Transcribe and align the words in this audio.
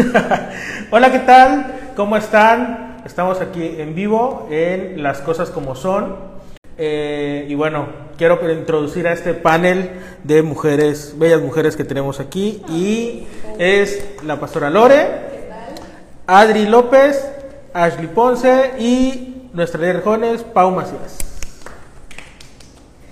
Hola, 0.90 1.12
¿qué 1.12 1.18
tal? 1.20 1.92
¿Cómo 1.96 2.16
están? 2.16 3.02
Estamos 3.04 3.40
aquí 3.40 3.76
en 3.78 3.94
vivo 3.94 4.48
en 4.50 5.02
Las 5.02 5.20
Cosas 5.20 5.50
Como 5.50 5.74
Son. 5.74 6.16
Eh, 6.78 7.46
y 7.48 7.54
bueno, 7.54 7.86
quiero 8.16 8.38
introducir 8.50 9.06
a 9.08 9.12
este 9.12 9.34
panel 9.34 9.90
de 10.24 10.42
mujeres, 10.42 11.14
bellas 11.18 11.42
mujeres 11.42 11.76
que 11.76 11.84
tenemos 11.84 12.20
aquí. 12.20 12.62
Y 12.68 13.26
es 13.58 14.02
la 14.24 14.40
pastora 14.40 14.70
Lore, 14.70 15.08
Adri 16.26 16.66
López, 16.66 17.26
Ashley 17.74 18.06
Ponce 18.06 18.72
y 18.78 19.48
nuestra 19.52 19.80
líder 19.80 20.02
jóvenes, 20.02 20.44
Pau 20.44 20.70
Macías. 20.70 21.18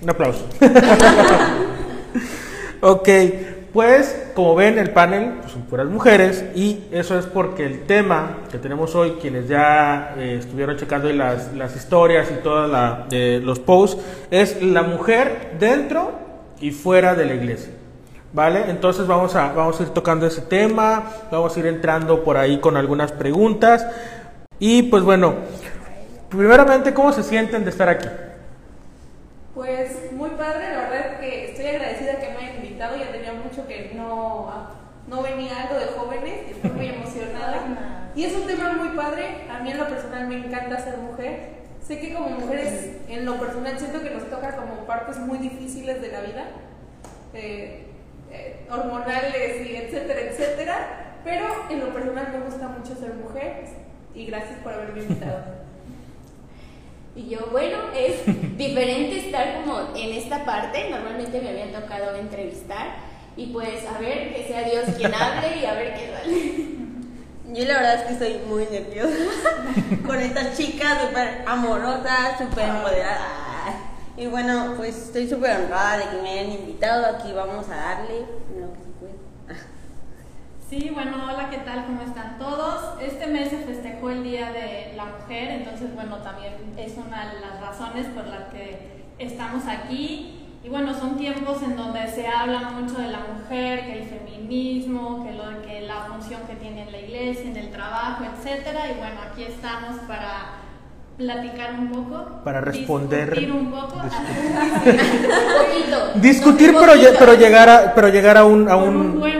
Un 0.01 0.09
aplauso. 0.09 0.47
ok, 2.81 3.09
pues 3.79 4.29
como 4.35 4.55
ven 4.55 4.77
el 4.77 4.89
panel 4.89 5.35
pues, 5.39 5.53
son 5.53 5.61
puras 5.61 5.87
mujeres 5.87 6.43
y 6.53 6.83
eso 6.91 7.17
es 7.17 7.25
porque 7.25 7.65
el 7.65 7.85
tema 7.85 8.39
que 8.51 8.57
tenemos 8.57 8.93
hoy, 8.93 9.11
quienes 9.21 9.47
ya 9.47 10.15
eh, 10.17 10.35
estuvieron 10.37 10.75
checando 10.75 11.09
las, 11.13 11.53
las, 11.53 11.77
historias 11.77 12.27
y 12.29 12.43
todos 12.43 12.69
eh, 13.11 13.39
los 13.41 13.59
posts, 13.59 14.03
es 14.31 14.61
la 14.61 14.83
mujer 14.83 15.55
dentro 15.61 16.11
y 16.59 16.71
fuera 16.71 17.15
de 17.15 17.25
la 17.25 17.35
iglesia. 17.35 17.71
¿Vale? 18.33 18.65
Entonces 18.67 19.07
vamos 19.07 19.33
a, 19.37 19.53
vamos 19.53 19.79
a 19.79 19.83
ir 19.83 19.89
tocando 19.91 20.27
ese 20.27 20.41
tema, 20.41 21.13
vamos 21.31 21.55
a 21.55 21.59
ir 21.61 21.67
entrando 21.67 22.21
por 22.21 22.35
ahí 22.35 22.59
con 22.59 22.75
algunas 22.75 23.13
preguntas. 23.13 23.87
Y 24.59 24.83
pues 24.83 25.03
bueno, 25.03 25.35
primeramente, 26.27 26.93
¿cómo 26.93 27.13
se 27.13 27.23
sienten 27.23 27.63
de 27.63 27.69
estar 27.69 27.87
aquí? 27.87 28.09
Pues 29.55 30.11
muy 30.11 30.31
padre, 30.31 30.69
la 30.73 30.89
verdad 30.89 31.19
que 31.21 31.51
estoy 31.51 31.67
agradecida 31.67 32.19
que 32.19 32.29
me 32.37 32.38
invitado, 32.79 32.97
ya 32.97 33.11
tenía 33.11 33.33
mucho 33.33 33.67
que 33.67 33.91
no, 33.93 34.47
no 35.07 35.21
venía 35.21 35.63
algo 35.63 35.79
de 35.79 35.87
jóvenes, 35.87 36.51
estoy 36.51 36.71
muy 36.71 36.87
emocionada. 36.87 37.95
Y 38.15 38.23
es 38.23 38.33
un 38.33 38.47
tema 38.47 38.73
muy 38.73 38.89
padre, 38.97 39.45
a 39.49 39.59
mí 39.59 39.69
en 39.69 39.77
lo 39.77 39.87
personal 39.87 40.27
me 40.27 40.37
encanta 40.37 40.79
ser 40.79 40.97
mujer. 40.97 41.59
Sé 41.79 41.99
que 41.99 42.11
como 42.11 42.29
mujeres, 42.29 42.97
en 43.07 43.23
lo 43.23 43.39
personal, 43.39 43.77
siento 43.77 44.01
que 44.01 44.09
nos 44.09 44.27
toca 44.29 44.55
como 44.55 44.87
partes 44.87 45.19
muy 45.19 45.37
difíciles 45.37 46.01
de 46.01 46.11
la 46.11 46.21
vida, 46.21 46.45
eh, 47.35 47.85
eh, 48.31 48.65
hormonales 48.69 49.65
y 49.65 49.75
etcétera, 49.75 50.21
etcétera. 50.21 51.21
Pero 51.23 51.45
en 51.69 51.79
lo 51.79 51.93
personal 51.93 52.29
me 52.33 52.39
gusta 52.39 52.67
mucho 52.67 52.95
ser 52.95 53.13
mujer 53.13 53.65
y 54.15 54.25
gracias 54.25 54.57
por 54.63 54.73
haberme 54.73 55.03
invitado. 55.03 55.43
Y 57.19 57.27
yo, 57.27 57.47
bueno, 57.51 57.77
es 57.93 58.25
diferente 58.57 59.27
estar 59.27 59.61
como 59.61 59.89
en 59.93 60.13
esta 60.13 60.45
parte. 60.45 60.89
Normalmente 60.89 61.41
me 61.41 61.49
había 61.49 61.81
tocado 61.81 62.15
entrevistar 62.15 62.95
y 63.35 63.47
pues 63.47 63.85
a 63.85 63.99
ver 63.99 64.33
que 64.33 64.45
sea 64.47 64.63
Dios 64.63 64.95
quien 64.95 65.13
hable 65.13 65.57
y 65.61 65.65
a 65.65 65.73
ver 65.73 65.93
qué 65.95 66.11
sale. 66.13 66.79
Yo 67.59 67.65
la 67.65 67.73
verdad 67.73 67.95
es 67.95 68.01
que 68.03 68.13
estoy 68.13 68.47
muy 68.47 68.65
nerviosa 68.67 69.15
con 70.05 70.17
esta 70.17 70.53
chica 70.53 71.01
súper 71.01 71.43
amorosa, 71.45 72.37
súper 72.37 72.69
empoderada. 72.69 73.27
Y 74.15 74.27
bueno, 74.27 74.75
pues 74.77 74.95
estoy 74.95 75.27
súper 75.27 75.57
honrada 75.57 75.97
de 75.97 76.03
que 76.15 76.21
me 76.21 76.39
hayan 76.39 76.51
invitado. 76.53 77.05
Aquí 77.05 77.33
vamos 77.33 77.67
a 77.67 77.75
darle 77.75 78.19
lo 78.57 78.71
que 78.73 78.79
se 78.79 78.89
puede. 78.99 79.28
Sí, 80.69 80.91
bueno, 80.93 81.17
hola, 81.23 81.49
¿qué 81.49 81.57
tal? 81.57 81.85
¿Cómo 81.85 82.03
están 82.03 82.37
todos? 82.37 83.01
Este 83.01 83.25
mes 83.25 83.49
se 83.49 83.57
festejó 83.57 84.11
el 84.11 84.23
Día 84.23 84.51
de 84.51 84.93
la 84.95 85.05
Mujer, 85.05 85.49
entonces, 85.49 85.95
bueno, 85.95 86.17
también 86.17 86.53
es 86.77 86.93
una 86.95 87.33
de 87.33 87.39
las 87.39 87.59
razones 87.59 88.05
por 88.13 88.27
las 88.27 88.53
que 88.53 88.77
estamos 89.17 89.63
aquí. 89.67 90.35
Y 90.63 90.69
bueno, 90.69 90.93
son 90.93 91.17
tiempos 91.17 91.63
en 91.63 91.75
donde 91.75 92.07
se 92.07 92.27
habla 92.27 92.69
mucho 92.69 93.01
de 93.01 93.07
la 93.07 93.21
mujer, 93.33 93.85
que 93.85 94.03
el 94.03 94.09
feminismo, 94.09 95.25
que, 95.25 95.33
lo, 95.33 95.59
que 95.63 95.81
la 95.81 96.01
función 96.01 96.41
que 96.45 96.53
tiene 96.53 96.83
en 96.83 96.91
la 96.91 96.99
iglesia, 96.99 97.49
en 97.49 97.57
el 97.57 97.71
trabajo, 97.71 98.25
etcétera. 98.25 98.91
Y 98.91 98.99
bueno, 98.99 99.21
aquí 99.27 99.45
estamos 99.45 99.97
para 100.07 100.59
platicar 101.17 101.79
un 101.79 101.89
poco. 101.91 102.43
Para 102.43 102.61
responder. 102.61 103.31
Discutir 103.31 103.51
un 103.51 103.71
poco. 103.71 104.01
Discutir, 104.03 104.61
discutir 106.21 106.75
pero, 106.79 106.93
pero, 107.17 107.33
llegar 107.33 107.69
a, 107.69 107.95
pero 107.95 108.09
llegar 108.09 108.37
a 108.37 108.45
un... 108.45 108.69
A 108.69 108.75
un, 108.75 108.95
un 108.95 109.19
buen 109.19 109.38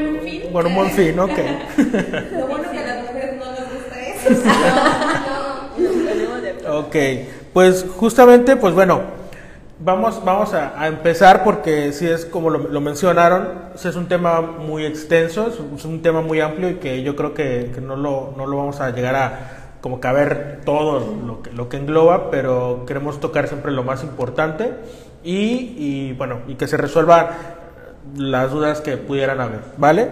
Bueno, 0.51 0.69
un 0.69 0.75
buen 0.75 0.91
fin, 0.91 1.19
ok. 1.19 1.29
Lo 2.31 2.47
bueno 2.47 2.71
que 2.71 2.79
a 2.79 2.85
las 2.85 3.07
mujeres 3.07 3.35
no 3.37 3.45
les 3.51 3.73
gusta 3.73 3.99
eso. 3.99 4.49
No, 5.79 6.71
no. 6.71 6.79
ok, 6.79 6.95
pues 7.53 7.85
justamente, 7.95 8.57
pues 8.57 8.73
bueno, 8.73 9.01
vamos, 9.79 10.23
vamos 10.25 10.53
a, 10.53 10.79
a 10.79 10.87
empezar 10.87 11.43
porque 11.43 11.93
si 11.93 12.05
es 12.05 12.25
como 12.25 12.49
lo, 12.49 12.67
lo 12.67 12.81
mencionaron, 12.81 13.47
es 13.75 13.95
un 13.95 14.07
tema 14.07 14.41
muy 14.41 14.85
extenso, 14.85 15.47
es 15.47 15.59
un, 15.59 15.75
es 15.75 15.85
un, 15.85 16.01
tema 16.01 16.21
muy 16.21 16.41
amplio 16.41 16.69
y 16.69 16.75
que 16.75 17.01
yo 17.01 17.15
creo 17.15 17.33
que, 17.33 17.71
que 17.73 17.81
no, 17.81 17.95
lo, 17.95 18.33
no 18.37 18.45
lo 18.45 18.57
vamos 18.57 18.81
a 18.81 18.91
llegar 18.91 19.15
a 19.15 19.75
como 19.81 20.01
que 20.01 20.07
a 20.09 20.11
ver 20.11 20.61
todo 20.65 21.15
lo 21.25 21.41
que, 21.41 21.51
lo 21.51 21.69
que 21.69 21.77
engloba, 21.77 22.29
pero 22.29 22.83
queremos 22.85 23.21
tocar 23.21 23.47
siempre 23.47 23.71
lo 23.71 23.83
más 23.83 24.03
importante 24.03 24.73
y, 25.23 25.75
y 25.77 26.13
bueno, 26.17 26.39
y 26.47 26.55
que 26.55 26.67
se 26.67 26.75
resuelvan 26.75 27.27
las 28.17 28.51
dudas 28.51 28.81
que 28.81 28.97
pudieran 28.97 29.39
haber, 29.39 29.61
¿vale? 29.77 30.09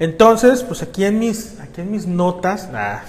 Entonces, 0.00 0.64
pues 0.64 0.82
aquí 0.82 1.04
en 1.04 1.18
mis, 1.18 1.60
aquí 1.60 1.82
en 1.82 1.90
mis 1.90 2.06
notas 2.06 2.70
nah, 2.72 3.00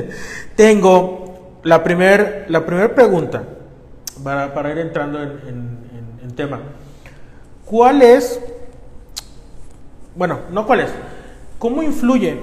tengo 0.56 1.58
la 1.62 1.84
primera 1.84 2.46
la 2.48 2.64
primer 2.64 2.94
pregunta 2.94 3.44
para, 4.24 4.54
para 4.54 4.72
ir 4.72 4.78
entrando 4.78 5.22
en, 5.22 5.78
en, 6.22 6.34
tema. 6.34 6.60
¿Cuál 7.66 8.00
es, 8.00 8.40
bueno, 10.14 10.38
no 10.52 10.66
cuál 10.68 10.80
es, 10.80 10.90
cómo 11.58 11.82
influye 11.82 12.38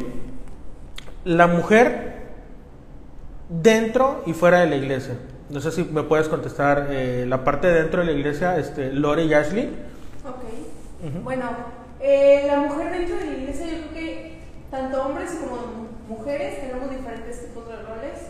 la 1.23 1.47
mujer 1.47 2.25
dentro 3.47 4.21
y 4.25 4.33
fuera 4.33 4.59
de 4.59 4.67
la 4.67 4.75
iglesia? 4.75 5.15
No 5.49 5.61
sé 5.61 5.71
si 5.71 5.85
me 5.85 6.03
puedes 6.03 6.27
contestar 6.27 6.87
eh, 6.89 7.25
la 7.25 7.45
parte 7.45 7.67
de 7.67 7.81
dentro 7.83 8.01
de 8.01 8.07
la 8.07 8.11
iglesia, 8.11 8.57
este, 8.57 8.91
Lore 8.91 9.23
y 9.23 9.33
Ashley. 9.33 9.69
Ok. 10.25 10.43
Uh 11.03 11.07
-huh. 11.07 11.23
Bueno, 11.23 11.45
eh, 12.07 12.43
la 12.45 12.57
mujer 12.57 12.91
dentro 12.91 13.17
de 13.17 13.25
la 13.25 13.31
iglesia, 13.31 13.65
yo 13.65 13.77
creo 13.87 13.93
que 13.93 14.37
tanto 14.69 15.03
hombres 15.03 15.39
como 15.41 15.87
mujeres 16.07 16.61
tenemos 16.61 16.91
diferentes 16.91 17.41
tipos 17.41 17.67
de 17.67 17.77
roles. 17.77 18.29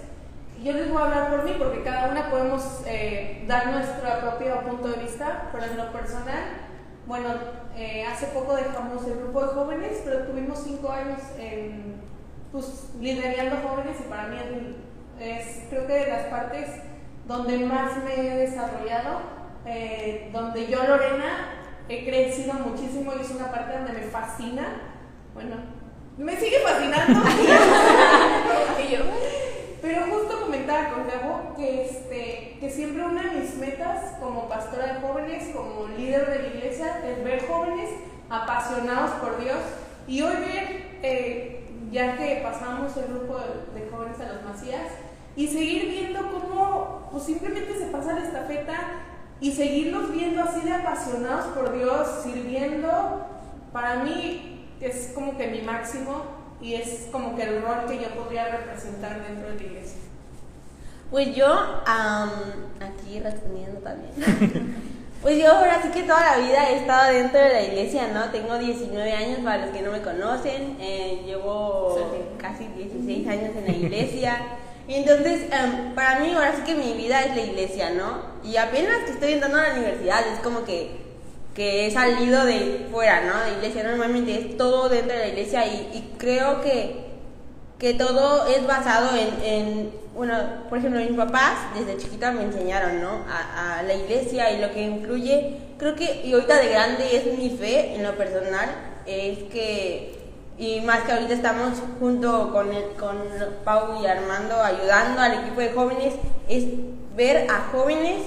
Yo 0.63 0.71
les 0.71 0.89
voy 0.89 1.01
a 1.01 1.05
hablar 1.05 1.29
por 1.31 1.43
mí 1.43 1.55
porque 1.57 1.83
cada 1.83 2.09
una 2.09 2.29
podemos 2.29 2.83
eh, 2.87 3.43
dar 3.49 3.67
nuestro 3.67 4.21
propio 4.21 4.61
punto 4.61 4.87
de 4.87 5.03
vista, 5.03 5.49
pero 5.51 5.65
en 5.65 5.75
lo 5.75 5.91
personal, 5.91 6.43
bueno, 7.05 7.27
eh, 7.75 8.05
hace 8.09 8.27
poco 8.27 8.55
dejamos 8.55 9.05
el 9.07 9.17
grupo 9.17 9.41
de 9.41 9.47
jóvenes, 9.47 10.01
pero 10.05 10.19
tuvimos 10.19 10.59
cinco 10.63 10.89
años 10.89 11.19
en, 11.37 11.95
pues, 12.53 12.91
liderando 13.01 13.57
jóvenes 13.67 13.97
y 13.99 14.03
para 14.03 14.27
mí 14.27 14.37
es, 15.19 15.63
creo 15.69 15.85
que 15.85 15.93
de 15.93 16.07
las 16.07 16.27
partes 16.27 16.69
donde 17.27 17.57
más 17.65 17.97
me 18.05 18.15
he 18.15 18.37
desarrollado, 18.37 19.19
eh, 19.65 20.29
donde 20.31 20.65
yo, 20.67 20.81
Lorena, 20.81 21.54
he 21.90 22.06
crecido 22.06 22.53
muchísimo 22.53 23.13
y 23.18 23.22
es 23.22 23.31
una 23.31 23.51
parte 23.51 23.78
donde 23.78 23.94
me 23.94 24.01
fascina. 24.01 24.81
Bueno, 25.34 25.56
me 26.18 26.35
sigue 26.38 26.59
fascinando. 26.59 27.22
Pero 29.81 30.01
justo 30.09 30.41
comentaba 30.41 30.90
con 30.90 31.07
Gabo 31.07 31.53
que, 31.56 31.85
este, 31.85 32.57
que 32.59 32.69
siempre 32.72 33.06
una 33.06 33.22
de 33.22 33.41
mis 33.41 33.56
metas 33.57 34.16
como 34.19 34.50
pastora 34.50 34.96
de 34.96 35.01
jóvenes, 35.01 35.56
como 35.56 35.88
líder 35.90 36.28
de 36.28 36.40
la 36.40 36.47
iglesia, 36.47 37.01
es 37.06 37.23
ver 37.23 37.46
jóvenes 37.47 37.91
apasionados 38.29 39.12
por 39.22 39.40
Dios 39.40 39.59
y 40.07 40.22
hoy 40.22 40.35
ver, 40.38 40.97
eh, 41.03 41.67
ya 41.91 42.17
que 42.17 42.41
pasamos 42.44 42.97
el 42.97 43.13
grupo 43.13 43.38
de, 43.73 43.90
jóvenes 43.90 44.19
a 44.19 44.34
los 44.34 44.44
Macías, 44.44 44.91
y 45.35 45.47
seguir 45.47 45.88
viendo 45.90 46.19
cómo 46.31 47.09
pues 47.12 47.25
simplemente 47.25 47.78
se 47.78 47.88
pasa 47.88 48.13
la 48.13 48.25
estafeta 48.25 48.73
y 49.41 49.51
seguirlos 49.51 50.12
viendo 50.12 50.44
así 50.44 50.61
de 50.61 50.73
apasionados 50.73 51.46
por 51.47 51.73
Dios, 51.73 52.08
sirviendo, 52.23 53.26
para 53.73 54.03
mí 54.03 54.67
es 54.79 55.11
como 55.14 55.37
que 55.37 55.47
mi 55.47 55.61
máximo 55.61 56.23
y 56.61 56.76
es 56.76 57.08
como 57.11 57.35
que 57.35 57.43
el 57.43 57.61
rol 57.61 57.85
que 57.87 57.99
yo 57.99 58.09
podría 58.16 58.47
representar 58.47 59.22
dentro 59.28 59.49
de 59.49 59.55
la 59.55 59.64
iglesia. 59.64 59.99
Pues 61.11 61.35
yo, 61.35 61.53
um, 61.53 62.84
aquí 62.84 63.20
respondiendo 63.20 63.79
también. 63.82 64.96
Pues 65.26 65.40
yo 65.40 65.52
ahora 65.52 65.81
sí 65.81 65.90
que 65.90 66.03
toda 66.03 66.22
la 66.22 66.38
vida 66.38 66.70
he 66.70 66.78
estado 66.81 67.11
dentro 67.11 67.40
de 67.40 67.49
la 67.49 67.64
iglesia, 67.64 68.09
¿no? 68.14 68.29
Tengo 68.29 68.59
19 68.59 69.11
años, 69.11 69.40
para 69.40 69.66
los 69.66 69.76
que 69.76 69.81
no 69.81 69.91
me 69.91 70.03
conocen, 70.03 70.78
eh, 70.79 71.23
llevo 71.26 71.97
sí. 71.97 72.38
casi 72.38 72.67
16 72.67 73.28
años 73.28 73.55
en 73.55 73.66
la 73.66 73.72
iglesia. 73.72 74.38
Y 74.87 74.96
entonces, 74.96 75.46
um, 75.52 75.96
para 75.96 76.20
mí 76.20 76.32
ahora 76.34 76.53
sí 76.55 76.61
que 76.64 76.76
mi 76.76 76.93
vida 76.93 77.22
es 77.23 77.35
la 77.35 77.41
iglesia, 77.41 77.90
¿no? 77.91 78.22
Y 78.43 78.58
apenas 78.58 79.03
que 79.05 79.11
estoy 79.11 79.34
entrando 79.34 79.58
a 79.58 79.64
la 79.64 79.73
universidad, 79.73 80.22
es 80.32 80.40
como 80.40 80.64
que, 80.64 80.91
que 81.55 81.87
he 81.87 81.91
salido 81.91 82.46
de 82.46 82.87
fuera, 82.91 83.22
¿no? 83.22 83.40
De 83.46 83.58
iglesia, 83.58 83.84
normalmente 83.84 84.37
es 84.37 84.58
todo 84.58 84.87
dentro 84.90 85.14
de 85.14 85.20
la 85.20 85.28
iglesia 85.29 85.66
y, 85.66 85.90
y 85.93 86.16
creo 86.20 86.61
que, 86.61 87.05
que 87.79 87.96
todo 87.96 88.46
es 88.47 88.66
basado 88.67 89.09
en, 89.17 89.43
en, 89.43 89.91
bueno, 90.14 90.37
por 90.70 90.78
ejemplo, 90.78 90.99
mis 90.99 91.17
papás 91.17 91.53
desde 91.78 91.97
chiquita 91.97 92.31
me 92.31 92.43
enseñaron, 92.43 93.02
¿no? 93.02 93.26
A, 93.28 93.79
a 93.79 93.84
la 93.84 93.93
iglesia 93.96 94.52
y 94.52 94.61
lo 94.61 94.72
que 94.72 94.84
influye, 94.84 95.58
creo 95.79 95.96
que, 95.96 96.22
y 96.23 96.34
ahorita 96.34 96.59
de 96.59 96.70
grande 96.70 97.16
es 97.16 97.38
mi 97.40 97.49
fe 97.49 97.96
en 97.96 98.03
lo 98.03 98.16
personal, 98.16 98.70
es 99.08 99.40
que 99.52 100.24
y 100.57 100.81
más 100.81 101.03
que 101.03 101.11
ahorita 101.11 101.34
estamos 101.34 101.73
junto 101.99 102.52
con, 102.52 102.72
el, 102.72 102.84
con 102.97 103.17
Pau 103.63 104.02
y 104.02 104.05
Armando 104.05 104.55
ayudando 104.61 105.22
al 105.22 105.34
equipo 105.43 105.59
de 105.59 105.72
jóvenes, 105.72 106.13
es 106.47 106.66
ver 107.16 107.49
a 107.49 107.69
jóvenes, 107.72 108.22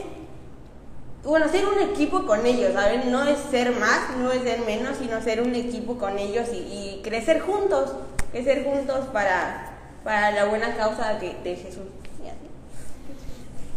bueno, 1.25 1.49
ser 1.49 1.67
un 1.67 1.79
equipo 1.91 2.27
con 2.27 2.45
ellos, 2.47 2.73
¿saben? 2.75 3.11
No 3.11 3.25
es 3.25 3.39
ser 3.51 3.73
más, 3.73 4.17
no 4.19 4.33
es 4.33 4.43
ser 4.43 4.61
menos, 4.61 4.99
sino 4.99 5.21
ser 5.21 5.43
un 5.43 5.55
equipo 5.55 5.99
con 5.99 6.19
ellos 6.19 6.49
y, 6.53 7.01
crecer 7.03 7.41
juntos, 7.41 7.93
crecer 8.31 8.65
juntos 8.65 9.07
para, 9.13 9.73
para 10.05 10.31
la 10.31 10.45
buena 10.45 10.77
causa 10.77 11.15
de, 11.15 11.35
de 11.43 11.57
Jesús. 11.57 11.85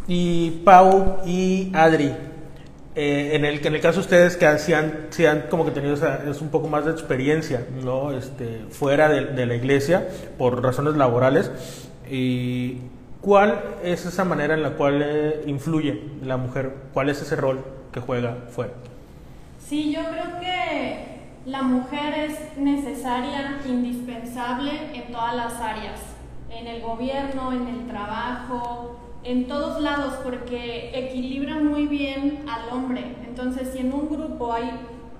Y 0.08 0.62
Pau 0.66 1.20
y 1.26 1.72
Adri, 1.74 2.14
eh, 2.94 3.32
en, 3.36 3.46
el, 3.46 3.66
en 3.66 3.74
el 3.74 3.82
caso 3.82 4.00
de 4.00 4.02
ustedes 4.02 4.36
que 4.36 4.46
hacían, 4.46 5.08
si 5.12 5.26
han 5.26 5.44
como 5.44 5.64
que 5.64 5.72
tenido 5.72 5.94
es 5.94 6.42
un 6.42 6.50
poco 6.50 6.68
más 6.68 6.84
de 6.84 6.92
experiencia, 6.92 7.66
¿no? 7.84 8.12
Este, 8.12 8.66
fuera 8.70 9.08
de, 9.08 9.46
la 9.46 9.56
iglesia 9.56 10.10
por 10.38 10.62
razones 10.62 10.96
laborales, 10.96 11.52
y 12.10 12.80
¿cuál 13.22 13.62
es 13.82 14.06
esa 14.06 14.26
manera 14.26 14.56
en 14.56 14.64
la 14.64 14.72
cual 14.72 15.02
eh, 15.02 15.42
influye 15.48 16.02
la 16.22 16.36
mujer? 16.36 16.74
¿Cuál 16.94 17.10
es 17.10 17.22
ese 17.22 17.38
rol 17.38 17.64
que 17.94 18.02
juega 18.02 18.36
fuera? 18.50 18.74
Sí, 19.66 19.94
yo 19.94 20.02
creo 20.12 20.40
que 20.42 21.22
la 21.46 21.62
mujer 21.62 22.30
es 22.30 22.58
necesaria, 22.58 23.62
indispensable 23.66 24.72
en 24.94 25.14
todas 25.14 25.34
las 25.34 25.54
áreas, 25.62 26.02
en 26.50 26.68
el 26.68 26.82
gobierno, 26.82 27.54
en 27.54 27.68
el 27.70 27.88
trabajo, 27.88 29.01
en 29.24 29.48
todos 29.48 29.82
lados 29.82 30.16
porque 30.24 30.92
equilibra 30.94 31.56
muy 31.56 31.88
bien 31.88 32.46
al 32.48 32.76
hombre. 32.76 33.16
Entonces, 33.28 33.70
si 33.74 33.80
en 33.80 33.94
un 33.94 34.10
grupo 34.10 34.52
hay 34.52 34.72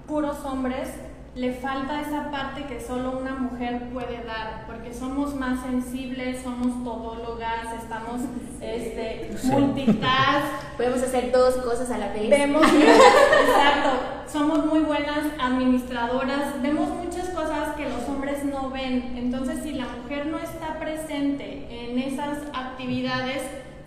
puros 0.08 0.38
hombres, 0.44 0.90
le 1.34 1.54
falta 1.54 2.02
esa 2.02 2.30
parte 2.30 2.66
que 2.66 2.82
solo 2.82 3.18
una 3.18 3.36
mujer 3.36 3.90
puede 3.94 4.22
dar, 4.26 4.66
porque 4.68 4.94
somos 4.94 5.34
más 5.36 5.62
sensibles, 5.62 6.42
somos 6.44 6.84
todólogas, 6.84 7.74
estamos 7.82 8.22
este, 8.60 9.32
multitask. 9.44 10.48
Podemos 10.78 11.02
hacer 11.02 11.32
dos 11.32 11.56
cosas 11.58 11.90
a 11.92 11.98
la 11.98 12.12
vez. 12.12 12.30
Vemos, 12.30 12.64
exacto, 12.74 13.92
somos 14.28 14.66
muy 14.66 14.82
buenas 14.82 15.20
administradoras, 15.40 16.62
vemos 16.62 16.90
muchas 16.90 17.30
cosas 17.30 17.76
que 17.78 17.88
los 17.88 18.10
hombres 18.10 18.44
no 18.44 18.70
ven. 18.70 19.14
Entonces, 19.16 19.60
si 19.64 19.72
la 19.72 19.86
mujer 19.86 20.26
no 20.26 20.38
está 20.38 20.80
presente 20.80 21.66
en 21.70 21.98
esas 21.98 22.40
actividades, 22.54 23.42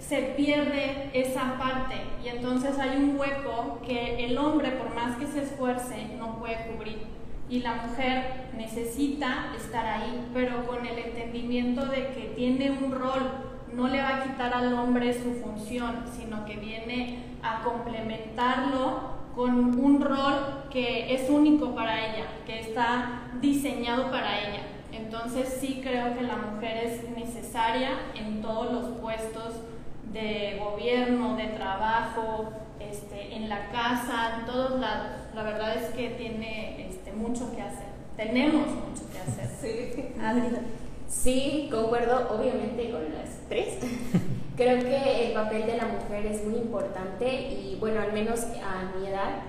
se 0.08 0.34
pierde 0.36 1.10
esa 1.14 1.56
parte 1.58 1.94
y 2.22 2.28
entonces 2.28 2.78
hay 2.78 2.98
un 2.98 3.18
hueco 3.18 3.80
que 3.86 4.26
el 4.26 4.36
hombre 4.36 4.72
por 4.72 4.94
más 4.94 5.16
que 5.16 5.26
se 5.26 5.42
esfuerce 5.42 6.08
no 6.18 6.38
puede 6.38 6.56
cubrir 6.66 7.06
y 7.48 7.60
la 7.60 7.74
mujer 7.74 8.48
necesita 8.56 9.52
estar 9.56 9.86
ahí, 9.86 10.28
pero 10.32 10.66
con 10.66 10.86
el 10.86 10.98
entendimiento 10.98 11.86
de 11.86 12.08
que 12.08 12.32
tiene 12.36 12.70
un 12.70 12.92
rol, 12.92 13.30
no 13.72 13.88
le 13.88 14.00
va 14.00 14.16
a 14.16 14.22
quitar 14.22 14.54
al 14.54 14.72
hombre 14.74 15.12
su 15.12 15.34
función, 15.42 16.04
sino 16.16 16.44
que 16.44 16.56
viene 16.56 17.18
a 17.42 17.62
complementarlo 17.62 19.14
con 19.34 19.78
un 19.78 20.00
rol 20.00 20.64
que 20.70 21.14
es 21.14 21.28
único 21.28 21.74
para 21.74 21.98
ella, 21.98 22.26
que 22.46 22.60
está 22.60 23.22
diseñado 23.40 24.10
para 24.10 24.38
ella. 24.40 24.60
Entonces 24.92 25.58
sí 25.60 25.80
creo 25.82 26.16
que 26.16 26.22
la 26.22 26.36
mujer 26.36 26.84
es 26.84 27.10
necesaria 27.10 27.90
en 28.14 28.40
todos 28.40 28.72
los 28.72 29.00
puestos 29.00 29.54
de 30.14 30.60
gobierno, 30.62 31.36
de 31.36 31.48
trabajo, 31.48 32.52
este, 32.78 33.34
en 33.34 33.48
la 33.48 33.68
casa, 33.70 34.38
en 34.38 34.46
todos 34.46 34.80
lados. 34.80 35.08
La 35.34 35.42
verdad 35.42 35.76
es 35.76 35.90
que 35.90 36.10
tiene 36.10 36.88
este, 36.88 37.12
mucho 37.12 37.54
que 37.54 37.60
hacer. 37.60 37.88
Tenemos 38.16 38.66
mucho 38.68 39.02
que 39.12 39.18
hacer. 39.18 39.48
Sí. 39.60 40.14
Sí, 41.08 41.68
concuerdo 41.70 42.28
obviamente 42.30 42.90
con 42.90 43.02
las 43.12 43.30
tres. 43.48 43.78
Creo 44.56 44.78
que 44.80 45.26
el 45.26 45.32
papel 45.34 45.66
de 45.66 45.76
la 45.76 45.86
mujer 45.86 46.26
es 46.26 46.44
muy 46.44 46.58
importante 46.58 47.50
y 47.50 47.76
bueno, 47.80 48.00
al 48.00 48.12
menos 48.12 48.40
a 48.44 48.96
mi 48.96 49.06
edad, 49.08 49.42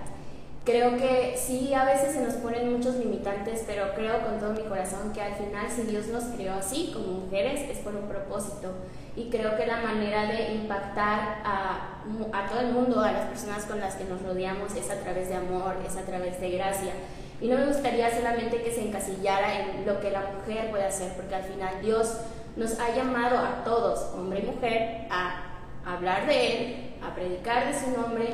creo 0.65 0.97
que 0.97 1.35
sí, 1.37 1.73
a 1.73 1.85
veces 1.85 2.13
se 2.13 2.21
nos 2.21 2.33
ponen 2.35 2.73
muchos 2.73 2.95
limitantes, 2.95 3.63
pero 3.67 3.93
creo 3.93 4.21
con 4.25 4.39
todo 4.39 4.53
mi 4.53 4.63
corazón 4.63 5.13
que 5.13 5.21
al 5.21 5.35
final 5.35 5.67
si 5.69 5.83
Dios 5.83 6.07
nos 6.07 6.23
creó 6.35 6.55
así 6.55 6.91
como 6.91 7.21
mujeres 7.21 7.69
es 7.69 7.77
por 7.77 7.95
un 7.95 8.07
propósito 8.07 8.71
y 9.15 9.29
creo 9.29 9.55
que 9.55 9.67
la 9.67 9.77
manera 9.77 10.25
de 10.25 10.55
impactar 10.55 11.41
a, 11.45 12.01
a, 12.33 12.49
todo 12.49 12.59
el 12.61 12.71
mundo, 12.73 12.99
a 12.99 13.11
las 13.11 13.27
personas 13.27 13.63
con 13.65 13.79
las 13.79 13.95
que 13.95 14.03
nos 14.05 14.21
rodeamos, 14.23 14.75
es 14.75 14.89
a 14.89 14.99
través 14.99 15.29
de 15.29 15.35
amor, 15.35 15.75
es 15.87 15.95
a 15.95 16.01
través 16.01 16.41
de 16.41 16.49
gracia. 16.51 16.93
Y 17.39 17.47
no 17.47 17.57
me 17.57 17.67
gustaría 17.67 18.13
solamente 18.13 18.61
que 18.61 18.73
se 18.73 18.87
encasillara 18.87 19.59
en 19.59 19.85
lo 19.85 20.01
que 20.01 20.11
la 20.11 20.21
mujer 20.21 20.69
puede 20.69 20.83
hacer, 20.83 21.13
porque 21.13 21.35
al 21.35 21.43
final 21.43 21.81
Dios 21.81 22.17
nos 22.57 22.77
ha 22.79 22.93
llamado 22.93 23.37
a 23.37 23.63
todos, 23.63 24.13
hombre 24.15 24.39
y 24.39 24.51
mujer, 24.51 25.07
a 25.09 25.61
hablar 25.85 26.25
de 26.27 26.47
Él, 26.47 26.93
a 27.01 27.13
predicar 27.15 27.67
de 27.67 27.79
su 27.79 27.91
nombre 27.91 28.27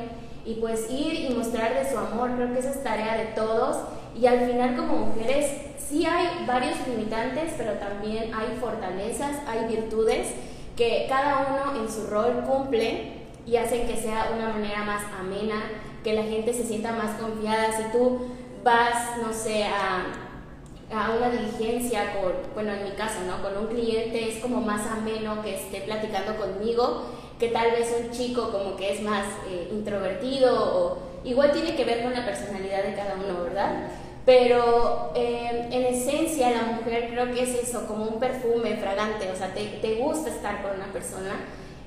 y 0.44 0.54
pues 0.54 0.90
ir 0.90 1.30
y 1.30 1.34
mostrar 1.34 1.74
de 1.74 1.90
su 1.90 1.96
amor. 1.96 2.32
Creo 2.36 2.52
que 2.52 2.58
esa 2.58 2.70
es 2.70 2.82
tarea 2.82 3.16
de 3.16 3.26
todos. 3.26 3.78
Y 4.18 4.26
al 4.26 4.46
final 4.46 4.76
como 4.76 5.06
mujeres 5.06 5.50
sí 5.78 6.04
hay 6.06 6.44
varios 6.46 6.76
limitantes, 6.86 7.52
pero 7.56 7.72
también 7.74 8.32
hay 8.34 8.56
fortalezas, 8.60 9.38
hay 9.46 9.68
virtudes 9.68 10.28
que 10.76 11.06
cada 11.08 11.46
uno 11.50 11.82
en 11.82 11.90
su 11.90 12.06
rol 12.06 12.44
cumple 12.46 13.22
y 13.46 13.56
hacen 13.56 13.86
que 13.86 13.96
sea 13.96 14.30
una 14.34 14.48
manera 14.48 14.84
más 14.84 15.02
amena, 15.18 15.62
que 16.02 16.14
la 16.14 16.22
gente 16.22 16.52
se 16.52 16.64
sienta 16.64 16.92
más 16.92 17.20
confiada. 17.20 17.72
Si 17.76 17.84
tú 17.92 18.26
vas, 18.64 19.18
no 19.22 19.32
sé, 19.32 19.64
a, 19.64 20.06
a 20.94 21.10
una 21.10 21.30
diligencia 21.30 22.14
con, 22.14 22.32
bueno, 22.54 22.72
en 22.72 22.84
mi 22.84 22.90
caso, 22.92 23.20
¿no? 23.26 23.42
Con 23.42 23.64
un 23.64 23.68
cliente 23.68 24.28
es 24.28 24.42
como 24.42 24.60
más 24.60 24.86
ameno 24.86 25.42
que 25.42 25.56
esté 25.56 25.82
platicando 25.82 26.36
conmigo 26.36 27.02
que 27.42 27.48
tal 27.48 27.72
vez 27.72 27.92
un 28.00 28.12
chico 28.12 28.52
como 28.52 28.76
que 28.76 28.92
es 28.92 29.02
más 29.02 29.26
eh, 29.50 29.68
introvertido 29.72 30.54
o 30.54 30.98
igual 31.24 31.50
tiene 31.50 31.74
que 31.74 31.84
ver 31.84 32.04
con 32.04 32.12
la 32.12 32.24
personalidad 32.24 32.84
de 32.84 32.94
cada 32.94 33.16
uno, 33.16 33.42
¿verdad? 33.42 33.88
Pero 34.24 35.10
eh, 35.16 35.66
en 35.72 35.92
esencia 35.92 36.52
la 36.52 36.76
mujer 36.76 37.08
creo 37.10 37.34
que 37.34 37.42
es 37.42 37.68
eso, 37.68 37.84
como 37.88 38.04
un 38.04 38.20
perfume 38.20 38.76
fragante, 38.76 39.28
o 39.32 39.34
sea, 39.34 39.52
te, 39.52 39.64
te 39.64 39.96
gusta 39.96 40.30
estar 40.30 40.62
con 40.62 40.76
una 40.76 40.92
persona 40.92 41.34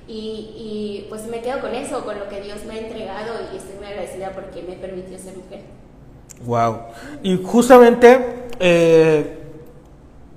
y, 0.06 0.52
y, 0.58 1.06
pues 1.08 1.26
me 1.26 1.40
quedo 1.40 1.62
con 1.62 1.74
eso, 1.74 2.04
con 2.04 2.18
lo 2.18 2.28
que 2.28 2.42
Dios 2.42 2.62
me 2.66 2.74
ha 2.74 2.78
entregado 2.80 3.32
y 3.50 3.56
estoy 3.56 3.76
muy 3.78 3.86
agradecida 3.86 4.32
porque 4.32 4.60
me 4.60 4.74
permitió 4.74 5.18
ser 5.18 5.38
mujer. 5.38 5.60
Wow. 6.44 6.80
Y 7.22 7.42
justamente 7.42 8.44
eh, 8.60 9.38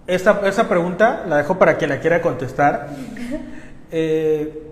esta, 0.07 0.39
esa 0.47 0.69
pregunta 0.69 1.25
la 1.27 1.39
dejo 1.39 1.59
para 1.59 1.77
quien 1.77 1.89
la 1.89 1.99
quiera 1.99 2.21
contestar. 2.21 2.87
Eh, 3.91 4.68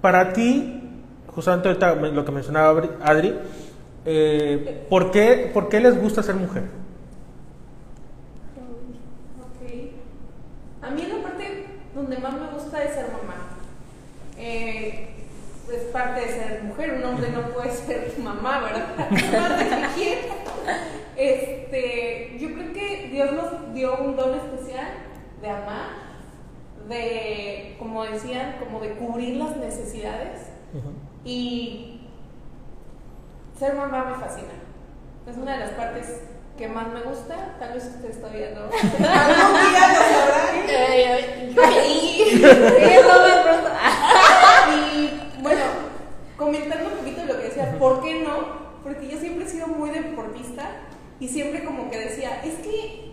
para 0.00 0.32
ti, 0.32 0.80
justamente 1.26 1.74
lo 2.12 2.24
que 2.24 2.32
mencionaba 2.32 2.82
Adri, 3.02 3.34
eh, 4.04 4.86
¿por, 4.88 5.10
qué, 5.10 5.50
¿por 5.52 5.68
qué 5.68 5.80
les 5.80 6.00
gusta 6.00 6.22
ser 6.22 6.34
mujer? 6.34 6.64
A 10.80 10.90
mí 10.90 11.02
la 11.02 11.22
parte 11.22 11.66
donde 11.94 12.16
más 12.18 12.32
me 12.32 12.46
gusta 12.48 12.82
es 12.82 12.94
ser 12.94 13.06
mamá. 13.12 13.34
Eh, 14.38 15.08
es 15.70 15.82
parte 15.92 16.20
de 16.20 16.28
ser 16.28 16.62
mujer, 16.62 16.94
un 16.94 17.04
hombre 17.04 17.30
no 17.30 17.42
puede 17.52 17.70
ser 17.86 18.14
mamá, 18.22 18.60
¿verdad? 18.60 18.86
este, 21.16 22.38
yo 22.38 22.54
creo 22.54 22.72
que 22.72 23.08
Dios 23.12 23.32
nos 23.32 23.74
dio 23.74 23.98
un 23.98 24.16
don 24.16 24.34
especial 24.34 24.92
de 25.42 25.50
amar, 25.50 26.07
de, 26.88 27.76
como 27.78 28.04
decían, 28.04 28.56
como 28.58 28.80
de 28.80 28.94
cubrir 28.94 29.36
las 29.36 29.56
necesidades. 29.56 30.48
Y 31.24 32.00
ser 33.58 33.74
mamá 33.74 34.04
me 34.04 34.14
fascina. 34.14 34.52
Es 35.28 35.36
una 35.36 35.52
de 35.52 35.58
las 35.58 35.70
partes 35.70 36.22
que 36.56 36.68
más 36.68 36.88
me 36.88 37.02
gusta. 37.02 37.56
Tal 37.58 37.74
vez 37.74 37.84
ustedes 37.84 38.20
todavía 38.20 38.50
no. 38.50 38.62
Algún 38.62 39.70
día 39.70 39.88
lo 39.88 39.94
sabrán. 40.04 40.68
y 44.92 45.10
bueno, 45.42 45.62
comentando 46.36 46.90
un 46.90 46.96
poquito 46.98 47.20
de 47.20 47.26
lo 47.26 47.38
que 47.38 47.44
decía, 47.44 47.78
¿por 47.78 48.02
qué 48.02 48.22
no? 48.22 48.58
Porque 48.82 49.08
yo 49.08 49.18
siempre 49.18 49.44
he 49.44 49.48
sido 49.48 49.68
muy 49.68 49.90
deportista 49.90 50.70
y 51.20 51.28
siempre 51.28 51.64
como 51.64 51.90
que 51.90 51.98
decía, 51.98 52.42
es 52.44 52.54
que 52.56 53.07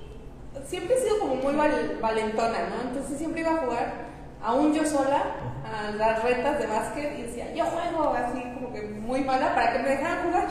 siempre 0.67 0.95
he 0.95 0.99
sido 0.99 1.19
como 1.19 1.35
muy 1.35 1.53
valentona, 1.55 2.69
¿no? 2.69 2.89
Entonces 2.89 3.17
siempre 3.17 3.41
iba 3.41 3.51
a 3.51 3.57
jugar, 3.57 3.93
aún 4.41 4.73
yo 4.73 4.85
sola, 4.85 5.23
a 5.65 5.91
las 5.91 6.23
retas 6.23 6.59
de 6.59 6.67
básquet 6.67 7.19
y 7.19 7.23
decía, 7.23 7.53
yo 7.53 7.65
juego 7.65 8.13
así 8.13 8.41
como 8.53 8.71
que 8.73 8.81
muy 8.83 9.21
mala 9.21 9.53
para 9.55 9.73
que 9.73 9.79
me 9.79 9.89
dejaran 9.89 10.27
jugar. 10.27 10.47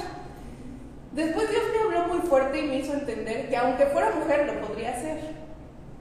Después 1.12 1.48
Dios 1.48 1.62
me 1.72 1.82
habló 1.84 2.14
muy 2.14 2.26
fuerte 2.26 2.58
y 2.58 2.68
me 2.68 2.78
hizo 2.78 2.92
entender 2.92 3.48
que 3.48 3.56
aunque 3.56 3.86
fuera 3.86 4.10
mujer 4.10 4.52
lo 4.52 4.66
podría 4.66 4.90
hacer. 4.90 5.20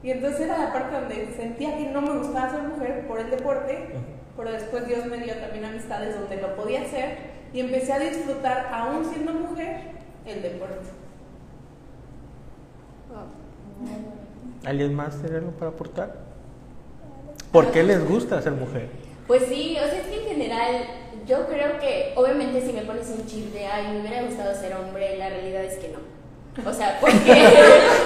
Y 0.02 0.12
entonces 0.12 0.42
era 0.42 0.58
la 0.58 0.74
parte 0.74 0.96
donde 0.96 1.34
sentía 1.36 1.78
que 1.78 1.86
no 1.90 2.02
me 2.02 2.18
gustaba 2.18 2.52
ser 2.52 2.64
mujer 2.64 3.08
por 3.08 3.20
el 3.20 3.30
deporte, 3.30 3.96
pero 4.36 4.52
después 4.52 4.88
Dios 4.88 5.06
me 5.06 5.18
dio 5.18 5.36
también 5.36 5.66
amistades 5.66 6.20
donde 6.20 6.42
lo 6.42 6.56
podía 6.56 6.82
hacer 6.82 7.18
y 7.54 7.60
empecé 7.60 7.94
a 7.94 8.00
disfrutar, 8.00 8.68
aún 8.74 9.06
siendo 9.06 9.34
mujer, 9.34 9.82
el 10.26 10.42
deporte. 10.42 10.90
¿Alguien 14.66 14.94
más 14.94 15.20
tiene 15.22 15.38
algo 15.38 15.52
para 15.52 15.72
aportar? 15.72 16.16
¿Por 17.52 17.72
qué 17.72 17.84
les 17.84 18.08
gusta 18.08 18.42
ser 18.42 18.54
mujer? 18.54 18.90
Pues 19.28 19.44
sí, 19.48 19.78
o 19.78 19.86
sea, 19.88 20.00
es 20.00 20.08
que 20.08 20.22
en 20.22 20.28
general 20.28 20.76
yo 21.28 21.46
creo 21.48 21.80
que, 21.80 22.14
obviamente 22.16 22.62
si 22.66 22.74
me 22.74 22.82
pones 22.82 23.08
un 23.10 23.26
chip 23.26 23.54
de, 23.54 23.66
ay, 23.68 23.94
me 23.94 24.02
hubiera 24.02 24.24
gustado 24.24 24.54
ser 24.56 24.74
hombre, 24.76 25.18
la 25.18 25.30
realidad 25.30 25.64
es 25.64 25.78
que 25.78 25.90
no. 25.90 26.00
O 26.70 26.74
sea, 26.74 26.98
porque... 27.00 27.16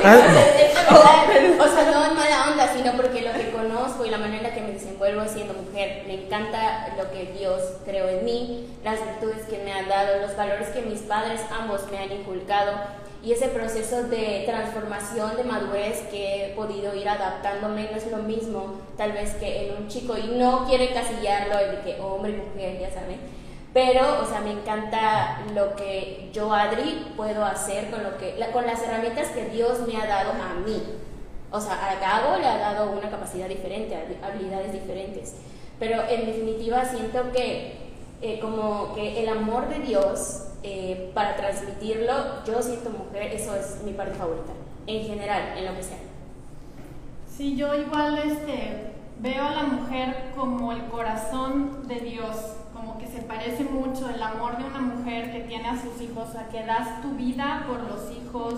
Ah, 0.89 1.27
o 1.59 1.67
sea, 1.67 1.91
no 1.91 2.05
en 2.05 2.15
mala 2.15 2.51
onda, 2.51 2.73
sino 2.73 2.93
porque 2.93 3.21
lo 3.21 3.33
que 3.33 3.51
conozco 3.51 4.05
y 4.05 4.09
la 4.09 4.17
manera 4.17 4.53
que 4.53 4.61
me 4.61 4.71
desenvuelvo 4.71 5.25
siendo 5.27 5.53
mujer, 5.53 6.03
me 6.07 6.25
encanta 6.25 6.93
lo 6.97 7.11
que 7.11 7.33
Dios 7.37 7.61
creó 7.83 8.07
en 8.07 8.23
mí, 8.23 8.67
las 8.83 8.99
virtudes 9.03 9.45
que 9.47 9.57
me 9.59 9.73
han 9.73 9.89
dado, 9.89 10.21
los 10.21 10.35
valores 10.35 10.69
que 10.69 10.81
mis 10.81 11.01
padres 11.01 11.41
ambos 11.51 11.81
me 11.91 11.97
han 11.99 12.11
inculcado 12.11 12.73
y 13.27 13.33
ese 13.33 13.49
proceso 13.49 14.03
de 14.03 14.43
transformación, 14.45 15.35
de 15.35 15.43
madurez 15.43 16.03
que 16.09 16.45
he 16.45 16.49
podido 16.55 16.95
ir 16.95 17.09
adaptándome 17.09 17.89
no 17.91 17.97
es 17.97 18.09
lo 18.09 18.19
mismo 18.19 18.75
tal 18.95 19.11
vez 19.11 19.33
que 19.35 19.67
en 19.67 19.83
un 19.83 19.87
chico 19.89 20.15
y 20.17 20.37
no 20.37 20.65
quiere 20.65 20.93
casillarlo 20.93 21.57
de 21.57 21.81
que 21.81 21.99
hombre 21.99 22.31
mujer, 22.31 22.79
ya 22.79 22.89
saben 22.89 23.19
pero, 23.73 24.23
o 24.23 24.25
sea, 24.25 24.39
me 24.39 24.53
encanta 24.53 25.43
lo 25.53 25.75
que 25.75 26.31
yo, 26.33 26.51
Adri, 26.51 27.13
puedo 27.15 27.45
hacer 27.45 27.91
con, 27.91 28.01
lo 28.01 28.17
que, 28.17 28.35
con 28.51 28.65
las 28.65 28.81
herramientas 28.81 29.27
que 29.27 29.49
Dios 29.49 29.81
me 29.85 29.97
ha 29.97 30.07
dado 30.07 30.31
a 30.31 30.55
mí. 30.65 30.81
O 31.51 31.61
sea, 31.61 31.73
a 31.73 31.99
Gabo 31.99 32.37
le 32.37 32.47
ha 32.47 32.57
dado 32.57 32.89
una 32.89 33.11
capacidad 33.11 33.47
diferente, 33.47 33.95
habilidades 34.23 34.73
diferentes. 34.73 35.35
Pero 35.77 36.01
en 36.09 36.25
definitiva 36.25 36.85
siento 36.85 37.31
que 37.31 37.73
eh, 38.23 38.39
como 38.39 38.95
que 38.95 39.21
el 39.21 39.29
amor 39.29 39.69
de 39.69 39.77
Dios, 39.77 40.46
eh, 40.69 41.11
para 41.13 41.37
transmitirlo, 41.37 42.43
yo 42.45 42.61
siento 42.61 42.89
mujer, 42.89 43.31
eso 43.33 43.55
es 43.55 43.81
mi 43.85 43.93
parte 43.93 44.15
favorita, 44.15 44.51
en 44.85 45.05
general, 45.05 45.57
en 45.57 45.65
lo 45.65 45.73
que 45.75 45.81
sea. 45.81 45.97
Sí, 47.25 47.55
yo 47.55 47.73
igual 47.73 48.17
este, 48.17 48.91
veo 49.19 49.45
a 49.45 49.51
la 49.51 49.63
mujer 49.63 50.33
como 50.35 50.73
el 50.73 50.83
corazón 50.87 51.87
de 51.87 52.01
Dios 52.01 52.35
como 52.73 52.97
que 52.97 53.07
se 53.07 53.21
parece 53.21 53.63
mucho 53.63 54.09
el 54.09 54.21
amor 54.21 54.57
de 54.57 54.65
una 54.65 54.79
mujer 54.79 55.31
que 55.31 55.39
tiene 55.47 55.69
a 55.69 55.81
sus 55.81 56.01
hijos, 56.01 56.35
a 56.35 56.49
que 56.49 56.65
das 56.65 57.01
tu 57.01 57.11
vida 57.11 57.63
por 57.65 57.79
los 57.83 58.11
hijos, 58.11 58.55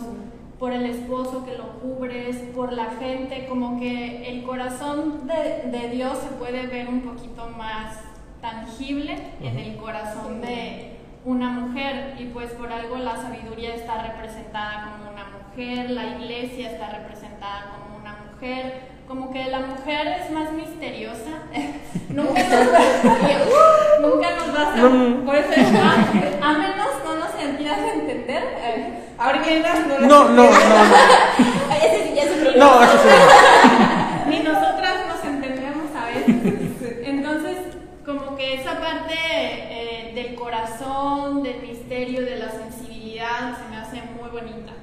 por 0.58 0.74
el 0.74 0.88
esposo 0.88 1.46
que 1.46 1.58
lo 1.58 1.80
cubres, 1.80 2.38
por 2.56 2.74
la 2.74 2.86
gente, 3.00 3.46
como 3.48 3.80
que 3.80 4.30
el 4.32 4.44
corazón 4.44 5.28
de, 5.28 5.70
de 5.70 5.90
Dios 5.90 6.18
se 6.18 6.30
puede 6.30 6.66
ver 6.66 6.90
un 6.90 7.02
poquito 7.02 7.48
más 7.56 8.00
tangible 8.42 9.16
en 9.42 9.60
el 9.60 9.78
corazón 9.78 10.42
de 10.42 10.99
una 11.26 11.50
mujer 11.50 12.16
y 12.18 12.26
pues 12.26 12.52
por 12.52 12.72
algo 12.72 12.98
la 12.98 13.18
sabiduría 13.18 13.76
está 13.76 14.02
representada 14.02 14.92
como 14.92 15.12
una 15.12 15.26
mujer, 15.26 15.90
la 15.92 16.06
iglesia 16.18 16.72
está 16.72 16.90
representada 16.90 17.74
como 17.76 17.98
una 17.98 18.16
mujer, 18.32 19.00
como 19.08 19.32
que 19.32 19.46
la 19.46 19.60
mujer 19.60 20.08
es 20.08 20.32
más 20.32 20.52
misteriosa. 20.54 21.44
nunca, 22.10 22.44
nos, 22.44 24.02
nunca 24.02 24.36
nos 24.36 24.54
vas 24.54 24.78
a. 24.78 25.26
Por 25.26 25.36
eso, 25.36 25.50
a, 25.82 26.48
a, 26.48 26.54
menos 26.54 26.88
no 27.04 27.16
nos 27.16 27.32
sentías 27.32 27.80
entender. 27.80 28.44
Eh, 28.62 29.04
ahora 29.18 29.42
que 29.42 29.60
no, 29.60 30.08
no, 30.08 30.30
no, 30.30 30.30
no, 30.30 30.44
Ese 31.84 32.04
sí 32.04 32.14
ya 32.16 32.24
es 32.24 32.32
un 32.32 32.40
problema. 32.42 32.66
No, 32.66 32.84
eso 32.84 32.98
sí. 33.04 34.30
Ni 34.30 34.40
nosotras 34.40 34.96
nos 35.08 35.26
entendemos 35.26 35.88
a 35.96 36.06
veces. 36.06 37.00
Entonces, 37.04 37.58
como 38.06 38.36
que 38.36 38.62
esa 38.62 38.80
parte 38.80 39.14
eh, 39.16 39.79
del 40.24 40.36
corazón, 40.36 41.44
del 41.44 41.62
misterio, 41.62 42.22
de 42.22 42.38
la 42.38 42.52
sensibilidad, 42.52 43.58
se 43.58 43.70
me 43.70 43.78
hace 43.78 44.02
muy 44.20 44.30
bonita. 44.30 44.74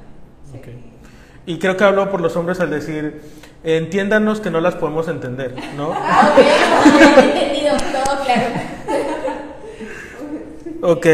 Okay. 0.59 0.93
Y 1.45 1.59
creo 1.59 1.77
que 1.77 1.85
hablo 1.85 2.11
por 2.11 2.21
los 2.21 2.37
hombres 2.37 2.61
al 2.61 2.71
decir 2.71 3.21
entiéndanos 3.63 4.41
que 4.41 4.51
no 4.51 4.61
las 4.61 4.77
podemos 4.77 5.09
entender, 5.09 5.55
¿no? 5.77 5.93
Ah, 5.97 6.33
ok, 6.33 7.25
entendido, 7.25 7.77
todo 7.77 8.25
claro. 8.25 8.47
ok, 10.83 11.07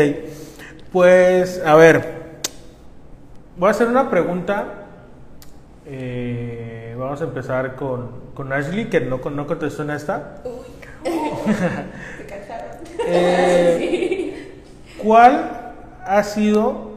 pues 0.92 1.62
a 1.64 1.74
ver, 1.74 2.40
voy 3.56 3.68
a 3.68 3.70
hacer 3.70 3.88
una 3.88 4.10
pregunta. 4.10 4.86
Eh, 5.86 6.94
vamos 6.98 7.20
a 7.20 7.24
empezar 7.24 7.74
con, 7.74 8.10
con, 8.34 8.52
Ashley, 8.52 8.88
que 8.88 9.00
no, 9.00 9.18
no 9.18 9.46
contestó 9.46 9.82
en 9.82 9.90
esta. 9.90 10.42
eh, 13.06 14.62
¿Cuál 15.02 15.74
ha 16.04 16.22
sido, 16.22 16.92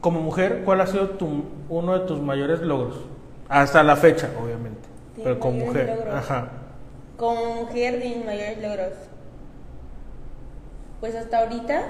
como 0.00 0.20
mujer, 0.20 0.62
cuál 0.64 0.80
ha 0.80 0.86
sido 0.86 1.10
tu, 1.10 1.44
uno 1.68 1.98
de 1.98 2.06
tus 2.06 2.20
mayores 2.20 2.60
logros? 2.60 2.96
Hasta 3.48 3.82
la 3.82 3.96
fecha, 3.96 4.30
obviamente. 4.42 4.88
pero 5.22 5.38
como 5.38 5.66
mujer. 5.66 6.08
Ajá. 6.12 6.48
Como 7.16 7.62
mujer 7.62 8.00
de 8.00 8.08
mis 8.08 8.24
mayores 8.24 8.60
logros. 8.60 8.92
Pues 11.00 11.14
hasta 11.14 11.38
ahorita. 11.38 11.84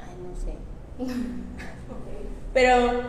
Ay, 0.00 0.16
no 0.22 0.36
sé. 0.36 1.12
pero 2.54 3.02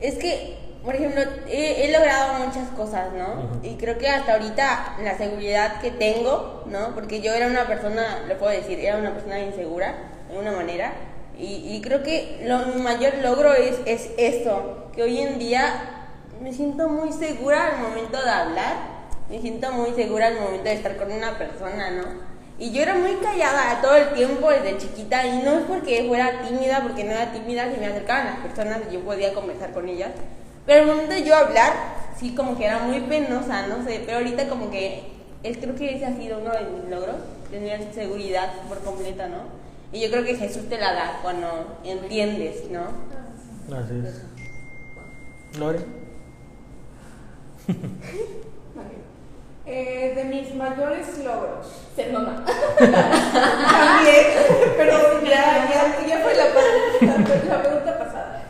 es 0.00 0.16
que, 0.16 0.58
por 0.86 0.94
ejemplo, 0.94 1.20
he, 1.48 1.90
logrado 1.92 2.46
muchas 2.46 2.68
cosas, 2.70 3.12
¿no? 3.12 3.60
Y 3.62 3.74
creo 3.74 3.98
que 3.98 4.08
hasta 4.08 4.34
ahorita 4.34 4.96
la 5.02 5.18
seguridad 5.18 5.80
que 5.82 5.90
tengo, 5.90 6.64
¿no? 6.66 6.94
Porque 6.94 7.20
yo 7.20 7.34
era 7.34 7.48
una 7.48 7.66
persona, 7.66 8.24
lo 8.26 8.38
puedo 8.38 8.52
decir, 8.52 8.78
era 8.80 8.96
una 8.96 9.12
persona 9.12 9.40
insegura, 9.40 9.94
de 10.30 10.38
una 10.38 10.52
manera 10.52 10.92
y, 11.38 11.80
creo 11.82 12.02
que 12.02 12.40
lo, 12.46 12.66
mi 12.66 12.80
mayor 12.80 13.14
logro 13.22 13.52
es, 13.52 13.78
es 13.84 14.10
esto, 14.16 14.90
que 14.94 15.02
hoy 15.02 15.20
en 15.20 15.38
día 15.38 16.14
me 16.40 16.52
siento 16.52 16.88
muy 16.88 17.12
segura 17.12 17.74
al 17.74 17.82
momento 17.82 18.22
de 18.22 18.30
hablar, 18.30 18.76
me 19.28 19.40
siento 19.40 19.70
muy 19.72 19.92
segura 19.92 20.28
al 20.28 20.40
momento 20.40 20.64
de 20.64 20.72
estar 20.72 20.96
con 20.96 21.12
una 21.12 21.36
persona, 21.36 21.90
¿no? 21.90 22.04
Y 22.58 22.72
yo 22.72 22.82
era 22.82 22.94
muy 22.94 23.16
callada 23.16 23.82
todo 23.82 23.96
el 23.96 24.14
tiempo 24.14 24.48
desde 24.48 24.78
chiquita 24.78 25.26
y 25.26 25.42
no 25.42 25.58
es 25.58 25.64
porque 25.64 26.06
fuera 26.08 26.40
tímida, 26.40 26.80
porque 26.82 27.04
no 27.04 27.10
era 27.10 27.30
tímida, 27.30 27.70
se 27.70 27.76
me 27.76 27.86
acercaban 27.86 28.26
las 28.26 28.38
personas 28.38 28.78
y 28.88 28.94
yo 28.94 29.00
podía 29.00 29.34
conversar 29.34 29.72
con 29.72 29.86
ellas. 29.90 30.12
Pero 30.66 30.80
al 30.82 30.86
momento 30.88 31.14
de 31.14 31.24
yo 31.24 31.34
hablar, 31.34 31.72
sí 32.18 32.34
como 32.34 32.58
que 32.58 32.64
era 32.66 32.80
muy 32.80 33.00
penosa, 33.00 33.66
no 33.68 33.84
sé, 33.84 34.02
pero 34.04 34.18
ahorita 34.18 34.48
como 34.48 34.70
que 34.70 35.04
es, 35.42 35.58
creo 35.58 35.76
que 35.76 35.94
ese 35.94 36.06
ha 36.06 36.16
sido 36.16 36.40
uno 36.40 36.50
de 36.52 36.64
mis 36.64 36.90
logros, 36.90 37.16
tener 37.50 37.92
seguridad 37.94 38.52
por 38.68 38.80
completa, 38.80 39.28
¿no? 39.28 39.42
Y 39.92 40.00
yo 40.00 40.10
creo 40.10 40.24
que 40.24 40.34
Jesús 40.34 40.68
te 40.68 40.78
la 40.78 40.92
da 40.92 41.20
cuando 41.22 41.78
entiendes, 41.84 42.64
¿no? 42.70 42.86
Así 43.76 44.02
es. 44.04 45.58
Lore. 45.58 45.78
Eh, 49.68 50.12
de 50.14 50.24
mis 50.26 50.54
mayores 50.54 51.18
logros. 51.24 51.66
Ser 51.96 52.12
mamá. 52.12 52.44
También, 52.78 54.26
pero 54.76 55.24
ya, 55.24 55.68
ya, 55.68 56.06
ya 56.06 56.18
fue 56.20 56.36
la, 56.36 56.44
la 57.48 57.62
pregunta 57.62 57.98
pasada. 57.98 58.44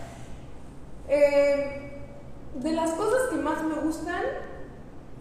Eh, 1.08 1.85
de 2.62 2.72
las 2.72 2.90
cosas 2.92 3.28
que 3.30 3.36
más 3.36 3.62
me 3.64 3.74
gustan 3.76 4.22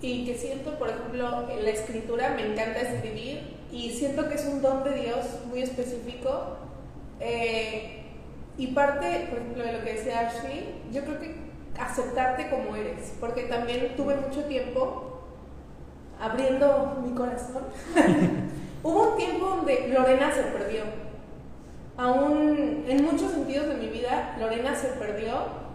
y 0.02 0.26
que 0.26 0.38
siento, 0.38 0.78
por 0.78 0.90
ejemplo, 0.90 1.48
la 1.48 1.70
escritura, 1.70 2.34
me 2.36 2.52
encanta 2.52 2.82
escribir 2.82 3.56
y 3.72 3.92
siento 3.92 4.28
que 4.28 4.36
es 4.36 4.46
un 4.46 4.62
don 4.62 4.84
de 4.84 4.94
Dios 4.94 5.26
muy 5.48 5.62
específico. 5.62 6.58
Eh, 7.20 8.04
y 8.58 8.68
parte, 8.68 9.28
por 9.30 9.40
ejemplo, 9.40 9.64
de 9.64 9.74
lo 9.74 9.84
que 9.84 9.94
decía 9.94 10.28
Ashley, 10.28 10.82
yo 10.92 11.04
creo 11.04 11.20
que 11.20 11.36
aceptarte 11.78 12.50
como 12.50 12.76
eres, 12.76 13.14
porque 13.20 13.44
también 13.44 13.96
tuve 13.98 14.16
mucho 14.16 14.46
tiempo 14.46 15.22
abriendo 16.20 17.02
mi 17.04 17.14
corazón. 17.14 17.64
Hubo 18.84 19.12
un 19.12 19.18
tiempo 19.18 19.46
donde 19.46 19.90
Lorena 19.90 20.32
se 20.32 20.44
perdió. 20.44 20.84
Aún 21.98 22.86
en 22.88 23.04
muchos 23.04 23.32
sentidos 23.32 23.68
de 23.68 23.76
mi 23.76 23.88
vida, 23.88 24.38
Lorena 24.40 24.76
se 24.76 24.90
perdió 24.90 25.66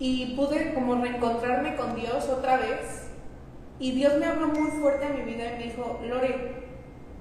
y 0.00 0.34
pude 0.34 0.72
como 0.72 0.96
reencontrarme 0.96 1.76
con 1.76 1.94
Dios 1.94 2.28
otra 2.30 2.56
vez. 2.56 3.08
Y 3.78 3.92
Dios 3.92 4.14
me 4.18 4.26
habló 4.26 4.48
muy 4.48 4.70
fuerte 4.72 5.04
a 5.04 5.10
mi 5.10 5.22
vida 5.22 5.44
y 5.52 5.58
me 5.58 5.64
dijo, 5.64 6.00
Lore, 6.06 6.60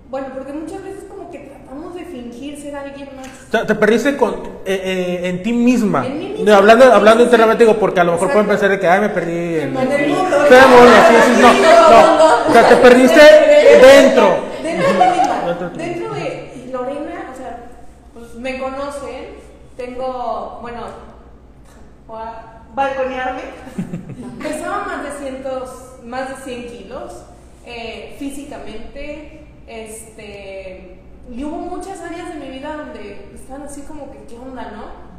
bueno, 0.09 0.27
porque 0.33 0.53
muchas 0.53 0.83
veces 0.83 1.03
como 1.09 1.29
que 1.29 1.39
tratamos 1.39 1.93
de 1.93 2.05
fingir 2.05 2.59
ser 2.59 2.75
alguien 2.75 3.09
más. 3.15 3.27
O 3.27 3.51
sea, 3.51 3.65
te 3.65 3.75
perdiste 3.75 4.17
con, 4.17 4.33
eh, 4.65 4.81
eh, 4.83 5.19
en 5.23 5.43
ti 5.43 5.53
misma. 5.53 6.05
En 6.05 6.17
mí 6.17 6.33
misma. 6.37 6.55
hablando 6.55 6.91
hablando 6.91 7.23
internamente, 7.23 7.65
digo, 7.65 7.77
porque 7.77 7.99
a 7.99 8.03
lo 8.05 8.13
mejor 8.13 8.31
pueden 8.31 8.47
pensar 8.47 8.69
de 8.69 8.79
que, 8.79 8.87
ay, 8.87 9.01
me 9.01 9.09
perdí 9.09 9.31
en, 9.31 9.77
en 9.77 9.91
el 9.91 10.09
mundo. 10.09 10.37
sí, 10.49 11.15
sí, 11.25 11.41
no, 11.41 11.53
no. 11.53 12.49
O 12.49 12.53
sea, 12.53 12.69
te 12.69 12.75
perdiste 12.77 13.19
dentro. 13.81 14.37
Dentro 14.63 14.87
de 14.87 15.11
misma. 15.11 15.71
Dentro 15.75 16.13
de 16.13 16.69
Lorena, 16.71 17.31
o 17.31 17.37
sea, 17.37 17.59
pues 18.13 18.35
me 18.35 18.57
conocen. 18.57 19.39
Tengo, 19.77 20.59
bueno, 20.61 20.81
balconearme. 22.79 23.41
Pesaba 24.41 24.85
más 24.85 25.03
de, 25.03 25.11
cientos, 25.19 25.69
más 26.03 26.29
de 26.29 26.35
100 26.43 26.77
kilos. 26.77 27.23
Eh, 27.65 28.15
físicamente 28.17 29.47
este, 29.67 30.97
y 31.31 31.43
hubo 31.43 31.57
muchas 31.57 32.01
áreas 32.01 32.33
de 32.33 32.39
mi 32.39 32.49
vida 32.49 32.75
donde 32.75 33.29
estaban 33.35 33.61
así 33.61 33.81
como 33.81 34.11
que, 34.11 34.23
¿qué 34.23 34.35
onda, 34.35 34.71
no? 34.71 35.09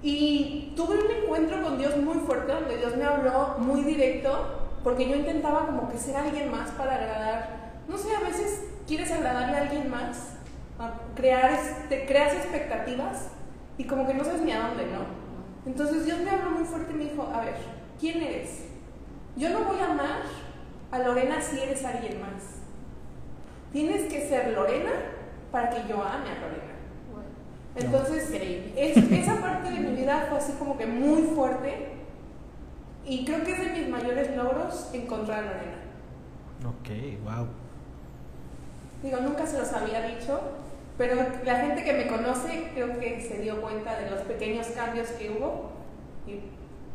Y 0.00 0.72
tuve 0.76 0.98
un 0.98 1.10
encuentro 1.10 1.60
con 1.60 1.76
Dios 1.76 1.96
muy 1.96 2.18
fuerte, 2.18 2.52
donde 2.52 2.76
Dios 2.76 2.96
me 2.96 3.02
habló 3.02 3.56
muy 3.58 3.82
directo, 3.82 4.70
porque 4.84 5.08
yo 5.08 5.16
intentaba 5.16 5.66
como 5.66 5.90
que 5.90 5.98
ser 5.98 6.14
alguien 6.14 6.52
más 6.52 6.70
para 6.70 6.94
agradar. 6.94 7.80
No 7.88 7.98
sé, 7.98 8.14
a 8.14 8.20
veces 8.20 8.62
quieres 8.86 9.10
agradarle 9.10 9.56
a 9.56 9.60
alguien 9.62 9.90
más, 9.90 10.34
crear, 11.16 11.58
te 11.88 12.06
creas 12.06 12.34
expectativas 12.34 13.30
y 13.78 13.84
como 13.84 14.06
que 14.06 14.14
no 14.14 14.22
sabes 14.22 14.42
ni 14.42 14.52
a 14.52 14.68
dónde, 14.68 14.84
¿no? 14.84 15.23
Entonces 15.66 16.04
Dios 16.04 16.20
me 16.20 16.30
habló 16.30 16.50
muy 16.50 16.64
fuerte 16.64 16.92
y 16.92 16.96
me 16.96 17.04
dijo, 17.04 17.22
a 17.34 17.40
ver, 17.40 17.54
¿quién 17.98 18.22
eres? 18.22 18.64
Yo 19.36 19.50
no 19.50 19.64
voy 19.64 19.80
a 19.80 19.92
amar 19.92 20.22
a 20.90 20.98
Lorena 20.98 21.40
si 21.40 21.60
eres 21.60 21.84
alguien 21.84 22.20
más. 22.20 22.60
Tienes 23.72 24.12
que 24.12 24.28
ser 24.28 24.52
Lorena 24.52 24.92
para 25.50 25.70
que 25.70 25.88
yo 25.88 26.02
ame 26.02 26.30
a 26.30 26.40
Lorena. 26.40 26.74
Entonces, 27.76 28.30
esa 28.76 29.40
parte 29.40 29.70
de 29.70 29.80
mi 29.80 29.96
vida 29.96 30.26
fue 30.28 30.38
así 30.38 30.52
como 30.52 30.78
que 30.78 30.86
muy 30.86 31.22
fuerte 31.22 31.94
y 33.04 33.24
creo 33.24 33.42
que 33.42 33.52
es 33.52 33.58
de 33.58 33.80
mis 33.80 33.88
mayores 33.88 34.36
logros 34.36 34.90
encontrar 34.92 35.40
a 35.40 35.46
Lorena. 35.46 35.78
Ok, 36.64 37.24
wow. 37.24 37.48
Digo, 39.02 39.18
nunca 39.20 39.46
se 39.46 39.58
los 39.58 39.72
había 39.72 40.02
dicho, 40.02 40.40
pero 40.96 41.16
la 41.44 41.56
gente 41.56 41.82
que 41.82 41.92
me 41.92 42.06
conoce 42.06 42.70
creo 42.72 42.98
que 43.00 43.20
se 43.20 43.40
dio 43.40 43.60
cuenta 43.60 43.98
de 43.98 44.10
los 44.10 44.20
pequeños 44.20 44.68
cambios 44.68 45.08
que 45.08 45.30
hubo 45.30 45.72
y 46.26 46.40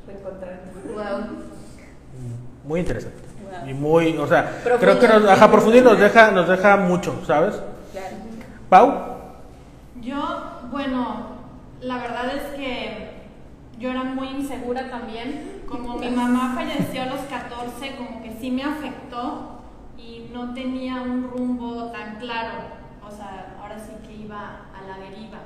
reencontraron. 0.08 0.60
Wow. 0.94 1.38
Muy 2.64 2.80
interesante. 2.80 3.20
Y 3.68 3.74
muy, 3.74 4.18
o 4.18 4.28
sea, 4.28 4.62
creo 4.64 5.00
que 5.00 5.08
nos, 5.08 5.26
ajá, 5.26 5.52
profundo 5.52 5.82
nos 5.82 6.00
deja, 6.00 6.32
nos 6.32 6.48
deja 6.48 6.78
mucho, 6.78 7.20
¿sabes? 7.26 7.56
Claro. 7.92 8.16
Pau. 8.70 8.94
Yo, 10.02 10.62
bueno, 10.72 11.40
la 11.82 11.98
verdad 11.98 12.36
es 12.36 12.56
que 12.56 13.10
yo 13.80 13.90
era 13.90 14.04
muy 14.04 14.30
insegura 14.30 14.90
también. 14.90 15.64
Como 15.68 15.98
mi 15.98 16.10
mamá 16.10 16.54
falleció 16.56 17.04
a 17.04 17.06
los 17.08 17.22
14, 17.22 17.96
como 17.98 18.22
que 18.24 18.32
sí 18.40 18.50
me 18.50 18.64
afectó 18.64 19.60
y 19.98 20.30
no 20.32 20.54
tenía 20.54 21.02
un 21.02 21.30
rumbo 21.30 21.92
tan 21.92 22.18
claro 22.18 22.80
o 23.10 23.16
sea, 23.16 23.58
ahora 23.62 23.78
sí 23.80 23.92
que 24.08 24.19
iba 24.30 24.62
a 24.78 24.88
la 24.88 24.98
deriva. 24.98 25.40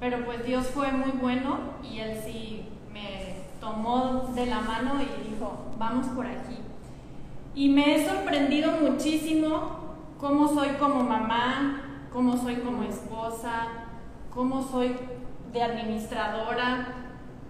Pero 0.00 0.24
pues 0.24 0.44
Dios 0.46 0.68
fue 0.68 0.90
muy 0.92 1.10
bueno 1.10 1.58
y 1.82 1.98
Él 1.98 2.18
sí 2.24 2.64
me 2.90 3.36
tomó 3.60 4.30
de 4.34 4.46
la 4.46 4.60
mano 4.60 4.94
y 5.02 5.30
dijo, 5.30 5.66
vamos 5.76 6.06
por 6.08 6.26
aquí. 6.26 6.56
Y 7.54 7.68
me 7.68 7.96
he 7.96 8.08
sorprendido 8.08 8.72
muchísimo 8.80 9.96
cómo 10.18 10.48
soy 10.48 10.68
como 10.78 11.02
mamá, 11.02 11.82
cómo 12.10 12.36
soy 12.36 12.56
como 12.56 12.82
esposa, 12.84 13.66
cómo 14.32 14.62
soy 14.62 14.96
de 15.52 15.62
administradora. 15.62 16.94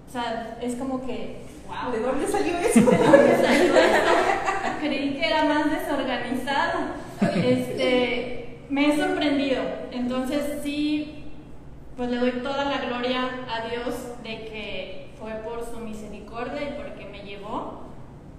O 0.08 0.10
sea, 0.10 0.58
es 0.60 0.74
como 0.74 1.06
que, 1.06 1.46
wow. 1.68 1.92
¿De 1.92 2.00
dónde 2.00 2.26
salió 2.26 2.58
eso? 2.58 2.80
¿De 2.80 2.96
dónde 2.96 3.36
salió 3.36 3.76
eso? 3.76 4.78
Creí 4.80 5.14
que 5.14 5.26
era 5.26 5.44
más 5.44 5.70
desorganizado. 5.70 6.98
Este, 7.34 8.37
me 8.70 8.86
he 8.86 8.96
sorprendido. 8.96 9.62
Entonces 9.92 10.60
sí, 10.62 11.24
pues 11.96 12.10
le 12.10 12.18
doy 12.18 12.30
toda 12.42 12.64
la 12.64 12.78
gloria 12.78 13.28
a 13.50 13.68
Dios 13.68 13.94
de 14.22 14.44
que 14.44 15.10
fue 15.18 15.32
por 15.44 15.64
su 15.64 15.80
misericordia 15.80 16.62
y 16.62 16.72
porque 16.74 17.06
me 17.06 17.22
llevó. 17.22 17.82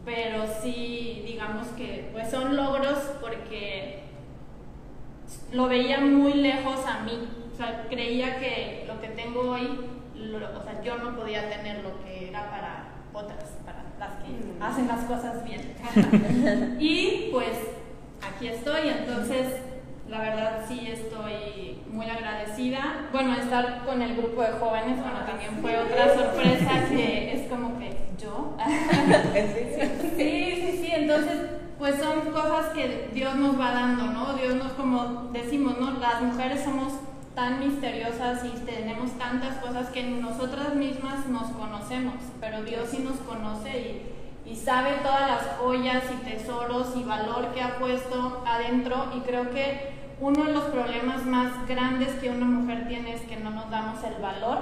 Pero 0.05 0.45
sí, 0.62 1.24
digamos 1.25 1.67
que 1.69 2.09
pues 2.13 2.31
son 2.31 2.55
logros 2.55 2.98
porque 3.21 4.03
lo 5.51 5.67
veía 5.67 6.00
muy 6.00 6.33
lejos 6.33 6.86
a 6.86 7.03
mí. 7.03 7.27
O 7.51 7.55
sea, 7.57 7.86
creía 7.89 8.39
que 8.39 8.86
lo 8.88 9.01
que 9.01 9.09
tengo 9.09 9.41
hoy, 9.41 9.67
o 10.15 10.63
sea, 10.63 10.81
yo 10.81 10.98
no 10.98 11.15
podía 11.15 11.50
tener 11.50 11.83
lo 11.83 12.01
que 12.03 12.29
era 12.29 12.50
para 12.50 12.85
otras, 13.13 13.50
para 13.65 13.83
las 14.00 14.24
que 14.24 14.29
mm. 14.31 14.63
hacen 14.63 14.87
las 14.87 15.03
cosas 15.03 15.44
bien. 15.44 15.75
y 16.79 17.29
pues 17.31 17.57
aquí 18.22 18.48
estoy, 18.48 18.87
entonces 18.87 19.69
la 20.09 20.22
verdad 20.22 20.65
sí 20.67 20.87
estoy 20.87 21.81
muy 21.91 22.09
agradecida. 22.09 23.07
Bueno, 23.11 23.35
estar 23.35 23.85
con 23.85 24.01
el 24.01 24.15
grupo 24.15 24.41
de 24.41 24.51
jóvenes, 24.53 25.00
bueno, 25.01 25.19
también 25.25 25.57
fue 25.61 25.77
otra 25.77 26.13
sorpresa 26.13 26.89
que 26.89 27.33
es 27.33 27.50
como 27.50 27.77
que 27.77 27.95
yo. 28.19 28.57
sí, 30.17 30.55
sí, 30.61 30.79
sí, 30.81 30.91
entonces 30.91 31.37
pues 31.77 31.95
son 31.98 32.31
cosas 32.31 32.67
que 32.74 33.09
Dios 33.13 33.35
nos 33.35 33.59
va 33.59 33.72
dando, 33.72 34.05
¿no? 34.05 34.33
Dios 34.33 34.55
nos, 34.55 34.74
como 34.74 35.29
decimos, 35.31 35.77
¿no? 35.79 35.91
Las 36.00 36.22
mujeres 36.22 36.63
somos 36.63 36.93
tan 37.35 37.59
misteriosas 37.59 38.43
y 38.43 38.50
tenemos 38.65 39.11
tantas 39.17 39.57
cosas 39.57 39.89
que 39.89 40.03
nosotras 40.03 40.75
mismas 40.75 41.27
nos 41.27 41.51
conocemos, 41.51 42.15
pero 42.41 42.63
Dios 42.63 42.89
sí 42.89 43.00
nos 43.00 43.17
conoce 43.19 43.69
y 43.79 44.19
y 44.50 44.55
sabe 44.55 44.95
todas 45.03 45.29
las 45.29 45.57
joyas 45.59 46.03
y 46.11 46.25
tesoros 46.25 46.95
y 46.95 47.03
valor 47.03 47.53
que 47.53 47.61
ha 47.61 47.77
puesto 47.77 48.43
adentro 48.48 49.11
y 49.15 49.19
creo 49.19 49.51
que 49.51 49.99
uno 50.22 50.46
de 50.46 50.53
los 50.53 50.66
problemas 50.66 51.25
más 51.25 51.68
grandes 51.68 52.10
que 52.16 52.29
una 52.29 52.46
mujer 52.46 52.88
tiene 52.88 53.14
es 53.14 53.22
que 53.22 53.38
no 53.38 53.51
nos 53.51 53.70
damos 53.70 54.03
el 54.03 54.22
valor 54.22 54.60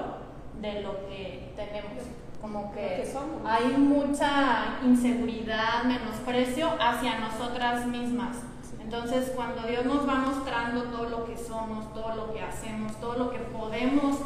de 0.62 0.82
lo 0.82 1.08
que 1.08 1.54
tenemos. 1.56 2.04
Como 2.42 2.72
que 2.72 3.04
hay 3.46 3.78
mucha 3.78 4.78
inseguridad, 4.86 5.84
menosprecio 5.86 6.70
hacia 6.80 7.20
nosotras 7.20 7.86
mismas. 7.88 8.38
Entonces, 8.80 9.32
cuando 9.36 9.64
Dios 9.68 9.86
nos 9.86 10.08
va 10.08 10.16
mostrando 10.16 10.84
todo 10.84 11.10
lo 11.10 11.26
que 11.26 11.36
somos, 11.36 11.94
todo 11.94 12.16
lo 12.16 12.34
que 12.34 12.42
hacemos, 12.42 12.96
todo 13.02 13.18
lo 13.18 13.32
que 13.32 13.40
podemos 13.40 14.20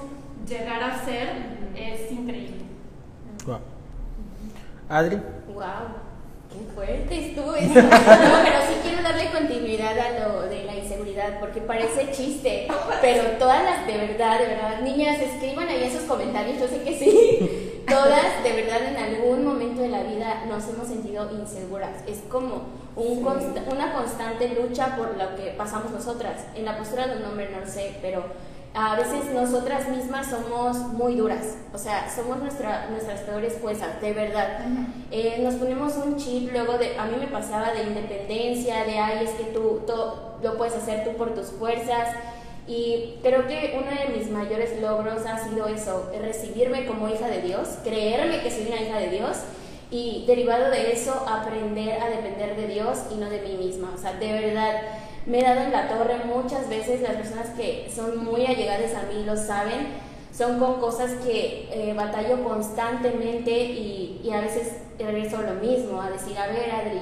llegar 0.47 0.83
a 0.83 1.03
ser, 1.03 1.71
es 1.75 2.11
increíble. 2.11 2.65
Adri. 4.89 5.15
Wow. 5.47 6.10
Qué 6.51 6.73
fuerte 6.75 7.29
estuvo 7.29 7.55
eso. 7.55 7.73
No, 7.81 8.37
pero 8.43 8.59
sí 8.67 8.75
quiero 8.83 9.01
darle 9.01 9.31
continuidad 9.31 9.97
a 9.97 10.19
lo 10.19 10.41
de 10.49 10.65
la 10.65 10.75
inseguridad, 10.75 11.39
porque 11.39 11.61
parece 11.61 12.11
chiste, 12.11 12.67
pero 13.01 13.23
todas 13.39 13.63
las 13.63 13.87
de 13.87 13.97
verdad, 13.97 14.39
de 14.39 14.47
verdad, 14.47 14.81
niñas, 14.81 15.19
escriban 15.21 15.67
ahí 15.67 15.83
esos 15.83 16.03
comentarios, 16.03 16.59
yo 16.59 16.67
sé 16.67 16.81
que 16.83 16.97
sí. 16.97 17.67
Todas, 17.87 18.43
de 18.43 18.53
verdad, 18.53 18.83
en 18.83 18.97
algún 18.97 19.45
momento 19.45 19.81
de 19.81 19.89
la 19.89 20.03
vida 20.03 20.45
nos 20.47 20.67
hemos 20.69 20.87
sentido 20.87 21.29
inseguras. 21.31 22.03
Es 22.07 22.19
como 22.29 22.63
un 22.95 23.25
una 23.71 23.93
constante 23.93 24.49
lucha 24.49 24.95
por 24.95 25.17
lo 25.17 25.35
que 25.35 25.51
pasamos 25.57 25.91
nosotras. 25.91 26.45
En 26.55 26.65
la 26.65 26.77
postura 26.77 27.07
de 27.07 27.17
un 27.17 27.25
hombre 27.25 27.49
no 27.49 27.69
sé, 27.69 27.95
pero 28.01 28.23
a 28.73 28.95
veces 28.95 29.25
nosotras 29.33 29.89
mismas 29.89 30.27
somos 30.27 30.77
muy 30.77 31.15
duras, 31.15 31.57
o 31.73 31.77
sea, 31.77 32.09
somos 32.09 32.39
nuestra, 32.39 32.87
nuestras 32.89 33.19
peores 33.21 33.57
juezas, 33.61 34.01
de 34.01 34.13
verdad. 34.13 34.59
Eh, 35.11 35.41
nos 35.43 35.55
ponemos 35.55 35.95
un 35.97 36.15
chip 36.15 36.51
luego 36.53 36.77
de, 36.77 36.97
a 36.97 37.05
mí 37.05 37.17
me 37.19 37.27
pasaba 37.27 37.73
de 37.73 37.83
independencia, 37.83 38.85
de, 38.85 38.97
ay, 38.97 39.25
es 39.25 39.31
que 39.31 39.51
tú, 39.51 39.81
lo 40.41 40.57
puedes 40.57 40.75
hacer 40.75 41.03
tú 41.03 41.17
por 41.17 41.35
tus 41.35 41.47
fuerzas. 41.47 42.15
Y 42.65 43.15
creo 43.21 43.47
que 43.47 43.77
uno 43.77 43.91
de 43.91 44.17
mis 44.17 44.31
mayores 44.31 44.79
logros 44.79 45.25
ha 45.25 45.37
sido 45.37 45.67
eso, 45.67 46.09
recibirme 46.21 46.85
como 46.85 47.09
hija 47.09 47.27
de 47.27 47.41
Dios, 47.41 47.67
creerme 47.83 48.41
que 48.41 48.51
soy 48.51 48.67
una 48.67 48.81
hija 48.81 48.99
de 48.99 49.09
Dios 49.09 49.37
y 49.89 50.23
derivado 50.25 50.69
de 50.69 50.93
eso 50.93 51.25
aprender 51.27 52.01
a 52.01 52.09
depender 52.09 52.55
de 52.55 52.67
Dios 52.67 52.99
y 53.11 53.15
no 53.15 53.29
de 53.29 53.41
mí 53.41 53.57
misma. 53.57 53.91
O 53.93 53.97
sea, 53.97 54.13
de 54.13 54.31
verdad 54.31 54.81
me 55.25 55.39
he 55.39 55.43
dado 55.43 55.61
en 55.61 55.71
la 55.71 55.87
torre 55.87 56.17
muchas 56.25 56.67
veces, 56.69 57.01
las 57.01 57.15
personas 57.15 57.49
que 57.49 57.89
son 57.93 58.23
muy 58.23 58.45
allegadas 58.45 58.93
a 58.95 59.03
mí 59.11 59.23
lo 59.25 59.37
saben, 59.37 59.87
son 60.35 60.59
con 60.59 60.79
cosas 60.79 61.11
que 61.25 61.67
eh, 61.71 61.93
batallo 61.95 62.43
constantemente 62.43 63.51
y, 63.51 64.21
y, 64.23 64.31
a 64.31 64.41
veces 64.41 64.77
regreso 64.97 65.41
lo 65.41 65.55
mismo, 65.55 66.01
a 66.01 66.09
decir, 66.09 66.37
a 66.37 66.47
ver 66.47 66.71
Adri, 66.71 67.01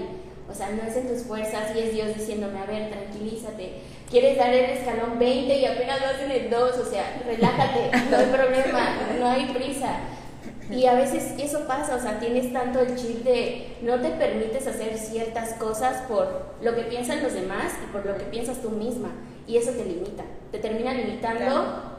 o 0.49 0.53
sea, 0.53 0.71
no 0.71 0.81
es 0.83 0.95
en 0.95 1.07
tus 1.07 1.23
fuerzas 1.23 1.75
y 1.75 1.79
es 1.79 1.93
Dios 1.93 2.15
diciéndome, 2.15 2.59
a 2.59 2.65
ver, 2.65 2.89
tranquilízate, 2.89 3.73
quieres 4.09 4.37
dar 4.37 4.51
el 4.53 4.71
escalón 4.71 5.19
20 5.19 5.59
y 5.59 5.65
apenas 5.65 6.01
vas 6.01 6.21
en 6.21 6.31
el 6.31 6.49
2, 6.49 6.77
o 6.77 6.85
sea, 6.85 7.21
relájate, 7.25 7.91
no 8.09 8.17
hay 8.17 8.25
problema, 8.25 8.97
no 9.19 9.27
hay 9.27 9.45
prisa. 9.53 9.99
Y 10.69 10.85
a 10.85 10.93
veces 10.93 11.33
eso 11.39 11.61
pasa, 11.67 11.95
o 11.95 11.99
sea, 11.99 12.19
tienes 12.19 12.53
tanto 12.53 12.79
el 12.79 12.95
chip 12.95 13.23
de 13.23 13.77
no 13.81 13.99
te 13.99 14.09
permites 14.09 14.67
hacer 14.67 14.97
ciertas 14.97 15.53
cosas 15.53 16.03
por 16.07 16.27
lo 16.61 16.75
que 16.75 16.83
piensan 16.83 17.23
los 17.23 17.33
demás 17.33 17.73
y 17.83 17.91
por 17.91 18.05
lo 18.05 18.17
que 18.17 18.25
piensas 18.25 18.61
tú 18.61 18.69
misma. 18.69 19.09
Y 19.47 19.57
eso 19.57 19.71
te 19.71 19.83
limita, 19.83 20.23
te 20.51 20.59
termina 20.59 20.93
limitando 20.93 21.89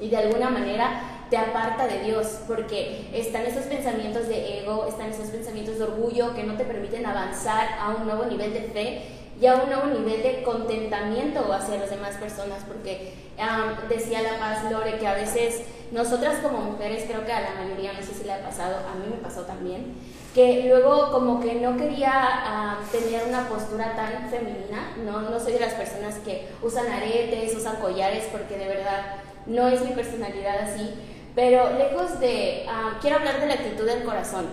y 0.00 0.08
de 0.08 0.16
alguna 0.16 0.48
manera 0.48 1.26
te 1.28 1.36
aparta 1.36 1.86
de 1.86 2.02
Dios, 2.02 2.40
porque 2.48 3.08
están 3.14 3.46
esos 3.46 3.64
pensamientos 3.64 4.26
de 4.28 4.60
ego, 4.60 4.86
están 4.86 5.10
esos 5.10 5.28
pensamientos 5.28 5.78
de 5.78 5.84
orgullo 5.84 6.34
que 6.34 6.42
no 6.42 6.56
te 6.56 6.64
permiten 6.64 7.06
avanzar 7.06 7.68
a 7.80 7.90
un 7.90 8.04
nuevo 8.04 8.26
nivel 8.26 8.52
de 8.52 8.62
fe 8.62 9.02
y 9.40 9.46
a 9.46 9.54
un 9.54 10.04
nivel 10.04 10.22
de 10.22 10.42
contentamiento 10.42 11.50
hacia 11.52 11.78
las 11.78 11.90
demás 11.90 12.16
personas, 12.16 12.62
porque 12.68 13.14
decía 13.88 14.20
la 14.20 14.38
paz 14.38 14.70
Lore 14.70 14.98
que 14.98 15.06
a 15.06 15.14
veces 15.14 15.62
nosotras 15.92 16.38
como 16.42 16.58
mujeres, 16.58 17.04
creo 17.08 17.24
que 17.24 17.32
a 17.32 17.40
la 17.40 17.54
mayoría, 17.54 17.94
no 17.94 18.02
sé 18.02 18.12
si 18.12 18.24
le 18.24 18.34
ha 18.34 18.44
pasado, 18.44 18.76
a 18.76 18.94
mí 18.96 19.06
me 19.10 19.16
pasó 19.16 19.42
también, 19.42 19.94
que 20.34 20.64
luego 20.68 21.10
como 21.10 21.40
que 21.40 21.54
no 21.54 21.76
quería 21.76 22.78
tener 22.92 23.26
una 23.26 23.48
postura 23.48 23.96
tan 23.96 24.28
femenina, 24.30 24.94
¿no? 25.04 25.22
no 25.22 25.40
soy 25.40 25.54
de 25.54 25.60
las 25.60 25.74
personas 25.74 26.16
que 26.16 26.48
usan 26.62 26.86
aretes, 26.88 27.56
usan 27.56 27.76
collares, 27.76 28.28
porque 28.30 28.58
de 28.58 28.68
verdad 28.68 29.16
no 29.46 29.68
es 29.68 29.82
mi 29.82 29.92
personalidad 29.92 30.58
así, 30.58 30.94
Pero 31.34 31.78
lejos 31.78 32.20
de, 32.20 32.66
quiero 33.00 33.16
hablar 33.16 33.40
de 33.40 33.46
la 33.46 33.54
actitud 33.54 33.86
del 33.86 34.04
corazón. 34.04 34.46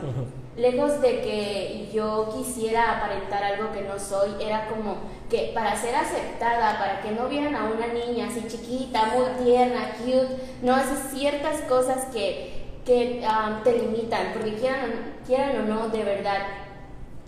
Lejos 0.58 1.00
de 1.02 1.22
que 1.22 1.90
yo 1.94 2.34
quisiera 2.36 2.98
aparentar 2.98 3.44
algo 3.44 3.72
que 3.72 3.82
no 3.82 4.00
soy, 4.00 4.32
era 4.42 4.68
como 4.68 4.98
que 5.30 5.52
para 5.54 5.76
ser 5.76 5.96
aceptada, 5.96 6.80
para 6.80 7.02
que 7.02 7.12
no 7.12 7.30
vieran 7.30 7.56
a 7.56 7.66
una 7.66 7.88
niña 7.88 8.28
así 8.28 8.44
chiquita, 8.48 9.14
muy 9.14 9.46
tierna, 9.46 9.92
cute, 10.00 10.36
no 10.64 10.74
haces 10.74 11.12
ciertas 11.12 11.62
cosas 11.62 12.06
que, 12.06 12.66
que 12.84 13.24
ah, 13.24 13.62
te 13.64 13.78
limitan, 13.78 14.34
porque 14.34 14.56
quieran, 14.56 15.16
quieran 15.28 15.58
o 15.58 15.66
no, 15.68 15.90
de 15.90 16.04
verdad, 16.04 16.40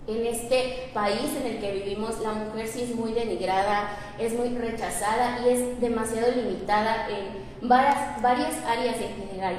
en 0.08 0.26
este 0.26 0.90
país 0.92 1.30
en 1.40 1.52
el 1.52 1.60
que 1.60 1.72
vivimos, 1.72 2.18
la 2.20 2.32
mujer 2.32 2.66
sí 2.66 2.82
es 2.82 2.96
muy 2.96 3.12
denigrada, 3.12 3.96
es 4.18 4.32
muy 4.32 4.48
rechazada 4.56 5.38
y 5.44 5.50
es 5.50 5.80
demasiado 5.80 6.32
limitada 6.32 7.06
en 7.08 7.68
varias, 7.68 8.20
varias 8.20 8.54
áreas 8.66 8.96
en 8.96 9.28
general, 9.28 9.54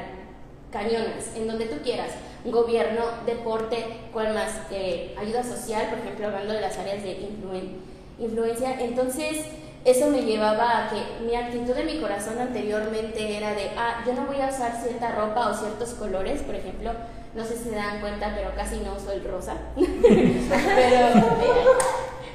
cañonas, 0.72 1.36
en 1.36 1.48
donde 1.48 1.68
tú 1.68 1.78
quieras, 1.82 2.12
gobierno, 2.45 3.04
deporte, 3.25 3.86
cuál 4.12 4.34
más, 4.34 4.51
eh, 4.71 5.15
ayuda 5.17 5.43
social, 5.43 5.88
por 5.89 5.99
ejemplo, 5.99 6.27
hablando 6.27 6.54
de 6.54 6.62
las 6.62 6.77
áreas 6.77 7.04
de 7.04 7.30
influencia. 8.19 8.80
Entonces, 8.80 9.45
eso 9.84 10.08
me 10.08 10.21
llevaba 10.21 10.86
a 10.86 10.89
que 10.89 11.23
mi 11.25 11.36
actitud 11.36 11.73
de 11.73 11.84
mi 11.84 11.99
corazón 11.99 12.39
anteriormente 12.39 13.36
era 13.38 13.54
de, 13.54 13.71
ah, 13.77 14.04
yo 14.06 14.13
no 14.13 14.25
voy 14.25 14.39
a 14.39 14.49
usar 14.49 14.80
cierta 14.82 15.12
ropa 15.12 15.49
o 15.49 15.54
ciertos 15.54 15.89
colores, 15.95 16.41
por 16.41 16.56
ejemplo, 16.56 16.91
no 17.34 17.45
sé 17.45 17.58
si 17.58 17.69
se 17.69 17.75
dan 17.75 17.99
cuenta, 18.01 18.34
pero 18.36 18.54
casi 18.56 18.77
no 18.77 18.93
uso 18.95 19.12
el 19.12 19.23
rosa. 19.23 19.56
pero, 19.75 19.88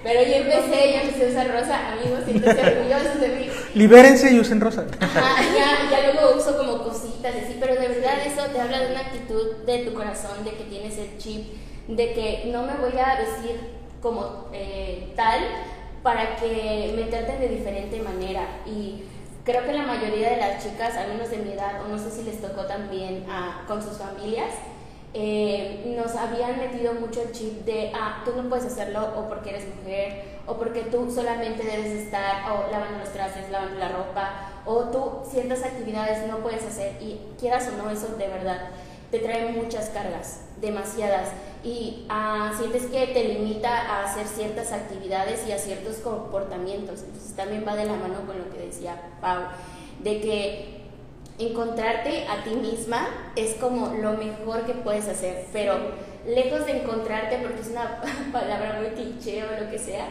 pero 0.03 0.23
yo 0.23 0.35
empecé, 0.35 0.93
yo 0.93 1.01
empecé 1.01 1.27
a 1.27 1.31
usar 1.31 1.53
rosa, 1.53 1.93
amigos, 1.93 2.21
siéntense 2.25 2.61
orgullosos 2.61 3.21
de 3.21 3.29
mí. 3.29 3.51
Libérense 3.75 4.33
y 4.33 4.41
usen 4.41 4.61
rosa. 4.61 4.87
Ajá, 5.01 5.43
ya, 5.55 5.91
ya 5.91 6.13
luego 6.13 6.37
uso 6.37 6.57
como 6.57 6.83
cositas 6.83 7.35
así, 7.35 7.57
pero 7.61 7.75
de 7.75 7.89
verdad 7.89 8.15
eso 8.25 8.43
te 8.53 8.61
habla 8.61 8.81
de 8.81 8.93
una 8.93 9.01
actitud 9.01 9.57
de 9.67 9.79
tu 9.79 9.95
corazón, 9.95 10.45
de 10.45 10.53
que 10.53 10.65
tienes 10.65 10.97
el 10.99 11.19
chip, 11.19 11.47
de 11.89 12.13
que 12.13 12.51
no 12.53 12.63
me 12.63 12.75
voy 12.75 12.99
a 12.99 13.21
decir 13.21 13.61
como 14.01 14.49
eh, 14.53 15.13
tal 15.17 15.41
para 16.03 16.37
que 16.37 16.93
me 16.95 17.03
traten 17.05 17.41
de 17.41 17.49
diferente 17.49 18.01
manera. 18.01 18.47
Y 18.65 19.03
creo 19.45 19.65
que 19.65 19.73
la 19.73 19.83
mayoría 19.83 20.31
de 20.31 20.37
las 20.37 20.63
chicas, 20.63 20.95
al 20.95 21.09
menos 21.09 21.31
de 21.31 21.39
mi 21.39 21.53
edad, 21.53 21.85
o 21.85 21.89
no 21.89 21.99
sé 21.99 22.11
si 22.11 22.23
les 22.23 22.41
tocó 22.41 22.65
también 22.67 23.25
a, 23.29 23.65
con 23.67 23.83
sus 23.83 23.99
familias, 23.99 24.53
eh, 25.19 25.95
nos 25.97 26.15
habían 26.15 26.59
metido 26.59 26.93
mucho 26.93 27.23
el 27.23 27.33
chip 27.33 27.65
de, 27.65 27.91
ah, 27.95 28.23
tú 28.23 28.33
no 28.37 28.49
puedes 28.51 28.67
hacerlo 28.67 29.15
o 29.17 29.27
porque 29.29 29.49
eres 29.49 29.65
mujer, 29.75 30.37
o 30.47 30.59
porque 30.59 30.83
tú 30.83 31.11
solamente 31.11 31.65
debes 31.65 31.87
estar 31.87 32.53
o 32.53 32.71
lavando 32.71 32.99
los 32.99 33.13
trastes, 33.15 33.51
lavando 33.51 33.79
la 33.79 33.89
ropa, 33.89 34.53
o 34.67 34.85
tú 34.91 35.29
ciertas 35.31 35.63
actividades 35.63 36.29
no 36.29 36.41
puedes 36.41 36.63
hacer 36.65 37.01
y 37.01 37.19
quieras 37.41 37.67
o 37.73 37.83
no, 37.83 37.91
eso 37.91 38.09
de 38.09 38.29
verdad 38.29 38.69
te 39.11 39.21
trae 39.21 39.53
muchas 39.53 39.89
cargas, 39.89 40.43
demasiadas, 40.61 41.31
y 41.65 42.05
ah, 42.11 42.53
sientes 42.59 42.85
que 42.85 43.07
te 43.07 43.25
limita 43.25 43.71
a 43.71 44.05
hacer 44.05 44.27
ciertas 44.27 44.71
actividades 44.73 45.47
y 45.49 45.53
a 45.53 45.59
ciertos 45.59 45.97
comportamientos. 45.97 47.03
Entonces 47.03 47.35
también 47.35 47.65
va 47.67 47.75
de 47.75 47.87
la 47.87 47.95
mano 47.95 48.27
con 48.27 48.39
lo 48.39 48.51
que 48.51 48.67
decía 48.67 49.01
Pau, 49.23 49.45
de 50.01 50.21
que 50.21 50.86
encontrarte 51.39 52.27
a 52.29 52.45
ti 52.45 52.51
misma 52.51 53.33
es 53.37 53.55
como 53.55 53.95
lo 53.95 54.13
mejor 54.15 54.65
que 54.65 54.73
puedes 54.73 55.09
hacer, 55.09 55.47
pero 55.53 55.75
lejos 56.27 56.67
de 56.67 56.81
encontrarte, 56.83 57.39
porque 57.39 57.61
es 57.61 57.69
una 57.69 58.01
palabra 58.33 58.81
muy 58.81 58.91
cliché 58.91 59.45
o 59.45 59.63
lo 59.63 59.71
que 59.71 59.79
sea, 59.79 60.07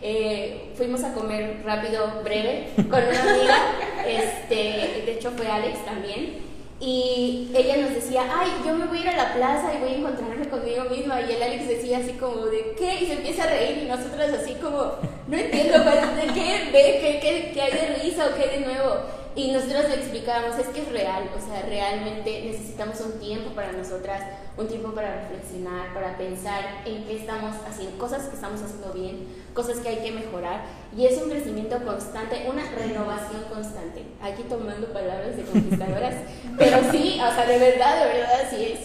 eh, 0.00 0.72
fuimos 0.76 1.02
a 1.02 1.12
comer 1.12 1.62
rápido, 1.64 2.22
breve, 2.22 2.68
con 2.76 3.02
una 3.02 3.22
amiga, 3.22 3.56
este, 4.06 5.02
de 5.04 5.12
hecho 5.12 5.32
fue 5.32 5.48
Alex 5.48 5.84
también, 5.84 6.48
y 6.80 7.50
ella 7.56 7.78
nos 7.78 7.92
decía, 7.92 8.22
ay, 8.32 8.50
yo 8.64 8.72
me 8.74 8.86
voy 8.86 8.98
a 8.98 9.00
ir 9.00 9.08
a 9.08 9.16
la 9.16 9.34
plaza 9.34 9.74
y 9.74 9.80
voy 9.80 9.94
a 9.94 9.96
encontrarme 9.96 10.48
conmigo 10.48 10.84
misma. 10.84 11.20
Y 11.22 11.32
el 11.32 11.42
Alex 11.42 11.66
decía 11.66 11.98
así 11.98 12.12
como, 12.12 12.46
¿de 12.46 12.76
qué? 12.78 13.02
Y 13.02 13.06
se 13.06 13.14
empieza 13.14 13.42
a 13.42 13.46
reír 13.48 13.78
y 13.82 13.88
nosotros 13.88 14.30
así 14.40 14.54
como, 14.54 14.92
no 15.26 15.36
entiendo, 15.36 15.78
¿de 15.80 16.32
qué? 16.34 16.70
¿Ve? 16.72 16.98
¿Qué, 17.00 17.18
qué, 17.20 17.50
qué 17.52 17.62
hay 17.62 17.72
de 17.72 18.00
risa 18.00 18.28
o 18.28 18.36
qué 18.36 18.60
de 18.60 18.64
nuevo? 18.64 18.94
Y 19.38 19.52
nosotros 19.52 19.84
le 19.88 19.94
explicábamos, 19.94 20.58
es 20.58 20.66
que 20.66 20.82
es 20.82 20.90
real, 20.90 21.30
o 21.32 21.38
sea, 21.38 21.62
realmente 21.62 22.42
necesitamos 22.44 23.00
un 23.02 23.20
tiempo 23.20 23.50
para 23.54 23.70
nosotras, 23.70 24.20
un 24.56 24.66
tiempo 24.66 24.90
para 24.90 25.14
reflexionar, 25.14 25.94
para 25.94 26.18
pensar 26.18 26.82
en 26.84 27.04
qué 27.04 27.18
estamos 27.18 27.54
haciendo, 27.64 27.96
cosas 27.98 28.24
que 28.24 28.34
estamos 28.34 28.60
haciendo 28.60 28.92
bien, 28.92 29.28
cosas 29.54 29.78
que 29.78 29.90
hay 29.90 29.98
que 29.98 30.10
mejorar. 30.10 30.62
Y 30.96 31.06
es 31.06 31.22
un 31.22 31.30
crecimiento 31.30 31.78
constante, 31.84 32.48
una 32.50 32.68
renovación 32.68 33.44
constante. 33.44 34.06
Aquí 34.20 34.42
tomando 34.48 34.88
palabras 34.88 35.36
de 35.36 35.44
conquistadoras, 35.44 36.16
pero 36.58 36.78
sí, 36.90 37.20
o 37.24 37.32
sea, 37.32 37.46
de 37.46 37.58
verdad, 37.60 38.02
de 38.02 38.18
verdad, 38.18 38.40
así 38.44 38.64
es. 38.64 38.80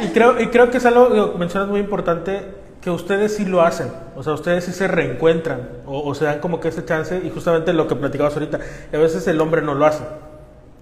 y 0.00 0.08
creo, 0.10 0.40
y 0.40 0.46
creo 0.46 0.70
que 0.70 0.76
es 0.76 0.86
algo 0.86 1.32
que 1.32 1.38
mencionas 1.40 1.68
muy 1.68 1.80
importante 1.80 2.61
que 2.82 2.90
ustedes 2.90 3.36
sí 3.36 3.44
lo 3.44 3.62
hacen, 3.62 3.92
o 4.16 4.24
sea, 4.24 4.32
ustedes 4.32 4.64
sí 4.64 4.72
se 4.72 4.88
reencuentran 4.88 5.68
o, 5.86 6.12
se 6.16 6.24
dan 6.24 6.40
como 6.40 6.58
que 6.58 6.68
ese 6.68 6.84
chance 6.84 7.22
y 7.24 7.30
justamente 7.30 7.72
lo 7.72 7.86
que 7.86 7.94
platicabas 7.94 8.34
ahorita, 8.34 8.58
a 8.92 8.96
veces 8.96 9.26
el 9.28 9.40
hombre 9.40 9.62
no 9.62 9.74
lo 9.74 9.86
hace. 9.86 10.02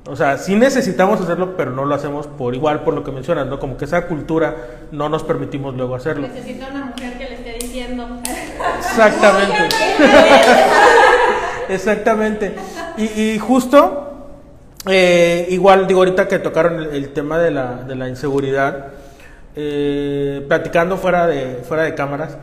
O 0.07 0.17
sea, 0.17 0.39
sí 0.39 0.57
necesitamos 0.57 1.21
hacerlo, 1.21 1.57
pero 1.59 1.73
no 1.73 1.85
lo 1.85 1.95
hacemos 1.95 2.27
por 2.27 2.55
igual, 2.55 2.85
por 2.85 2.95
lo 2.95 3.05
que 3.05 3.13
mencionas, 3.13 3.47
¿no? 3.47 3.61
Como 3.61 3.77
que 3.77 3.85
esa 3.85 4.07
cultura 4.07 4.57
no 4.93 5.11
nos 5.11 5.25
permitimos 5.25 5.77
luego 5.77 5.95
hacerlo. 5.95 6.27
Necesita 6.27 6.69
una 6.69 6.87
mujer 6.87 7.19
que 7.19 7.25
le 7.25 7.35
esté 7.35 7.59
diciendo. 7.61 8.09
Exactamente. 8.79 9.59
Exactamente. 11.69 12.55
Y, 12.97 13.39
justo, 13.39 14.31
eh, 14.87 15.47
igual 15.51 15.87
digo 15.87 16.01
ahorita 16.01 16.29
que 16.29 16.39
tocaron 16.39 16.81
el, 16.81 17.11
tema 17.11 17.39
de 17.39 17.51
la, 17.51 17.83
de 17.83 17.95
la 17.95 18.09
inseguridad, 18.09 18.89
eh, 19.57 20.45
platicando 20.49 20.97
fuera 20.97 21.27
de, 21.27 21.63
fuera 21.67 21.85
de 21.85 21.95
cámaras. 21.95 22.37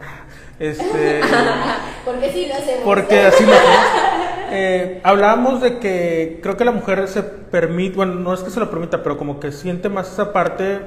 Este, 0.59 1.21
porque 2.05 2.31
sí 2.31 2.47
lo 2.47 2.55
hacemos. 2.55 2.83
Porque 2.83 3.19
así 3.21 3.45
lo 3.45 3.53
hacemos. 3.53 4.07
Eh, 4.49 5.01
hablábamos 5.03 5.61
de 5.61 5.77
que 5.77 6.39
creo 6.41 6.55
que 6.55 6.63
la 6.63 6.71
mujer 6.71 7.07
se 7.07 7.21
permite, 7.21 7.97
bueno, 7.97 8.15
no 8.15 8.33
es 8.33 8.41
que 8.41 8.49
se 8.49 8.59
lo 8.59 8.69
permita, 8.69 9.03
pero 9.03 9.17
como 9.17 9.39
que 9.39 9.51
siente 9.51 9.89
más 9.89 10.11
esa 10.11 10.31
parte 10.31 10.79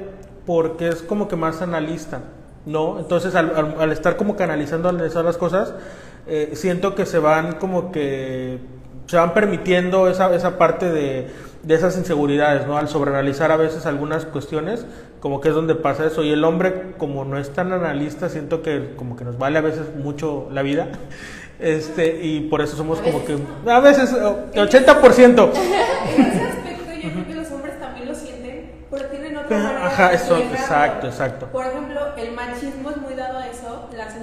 porque 0.46 0.88
es 0.88 1.02
como 1.02 1.28
que 1.28 1.36
más 1.36 1.60
analista, 1.60 2.22
¿no? 2.64 2.98
Entonces 2.98 3.34
al, 3.34 3.92
estar 3.92 4.16
como 4.16 4.34
canalizando, 4.34 4.88
analizar 4.88 5.24
las 5.24 5.36
cosas, 5.36 5.74
eh, 6.26 6.52
siento 6.54 6.94
que 6.94 7.04
se 7.04 7.18
van 7.18 7.56
como 7.56 7.92
que 7.92 8.58
se 9.06 9.16
van 9.16 9.34
permitiendo 9.34 10.08
esa, 10.08 10.34
esa 10.34 10.56
parte 10.56 10.90
de, 10.90 11.28
de 11.62 11.74
esas 11.74 11.96
inseguridades, 11.98 12.66
¿no? 12.66 12.78
Al 12.78 12.88
sobreanalizar 12.88 13.52
a 13.52 13.56
veces 13.56 13.84
algunas 13.84 14.24
cuestiones, 14.24 14.86
como 15.20 15.40
que 15.40 15.50
es 15.50 15.54
donde 15.54 15.74
pasa 15.74 16.06
eso. 16.06 16.24
Y 16.24 16.30
el 16.30 16.44
hombre, 16.44 16.94
como 16.98 17.24
no 17.24 17.38
es 17.38 17.52
tan 17.52 17.72
analista, 17.72 18.28
siento 18.28 18.62
que 18.62 18.94
como 18.96 19.16
que 19.16 19.24
nos 19.24 19.38
vale 19.38 19.58
a 19.58 19.62
veces 19.62 19.94
mucho 19.94 20.48
la 20.50 20.62
vida. 20.62 20.88
Este, 21.60 22.24
y 22.24 22.48
por 22.48 22.62
eso 22.62 22.74
somos 22.74 23.00
como 23.00 23.22
que 23.22 23.36
a 23.66 23.80
veces 23.80 24.14
80%. 24.14 25.50
En 26.16 26.24
ese 26.24 26.42
aspecto 26.42 26.94
yo 26.94 27.10
creo 27.12 27.26
que 27.26 27.34
los 27.34 27.50
hombres 27.50 27.78
también 27.78 28.08
lo 28.08 28.14
sienten, 28.14 28.86
pero 28.90 29.04
tienen 29.08 29.36
otra 29.36 29.58
manera 29.58 29.86
Ajá, 29.86 30.14
eso, 30.14 30.38
exacto, 30.38 31.08
exacto. 31.08 31.48
Por 31.52 31.66
ejemplo, 31.66 32.16
el 32.16 32.32
machismo 32.32 32.90
es 32.90 32.96
muy 32.96 33.12
dado 33.12 33.40
a 33.40 33.46
eso, 33.46 33.90
las 33.94 34.14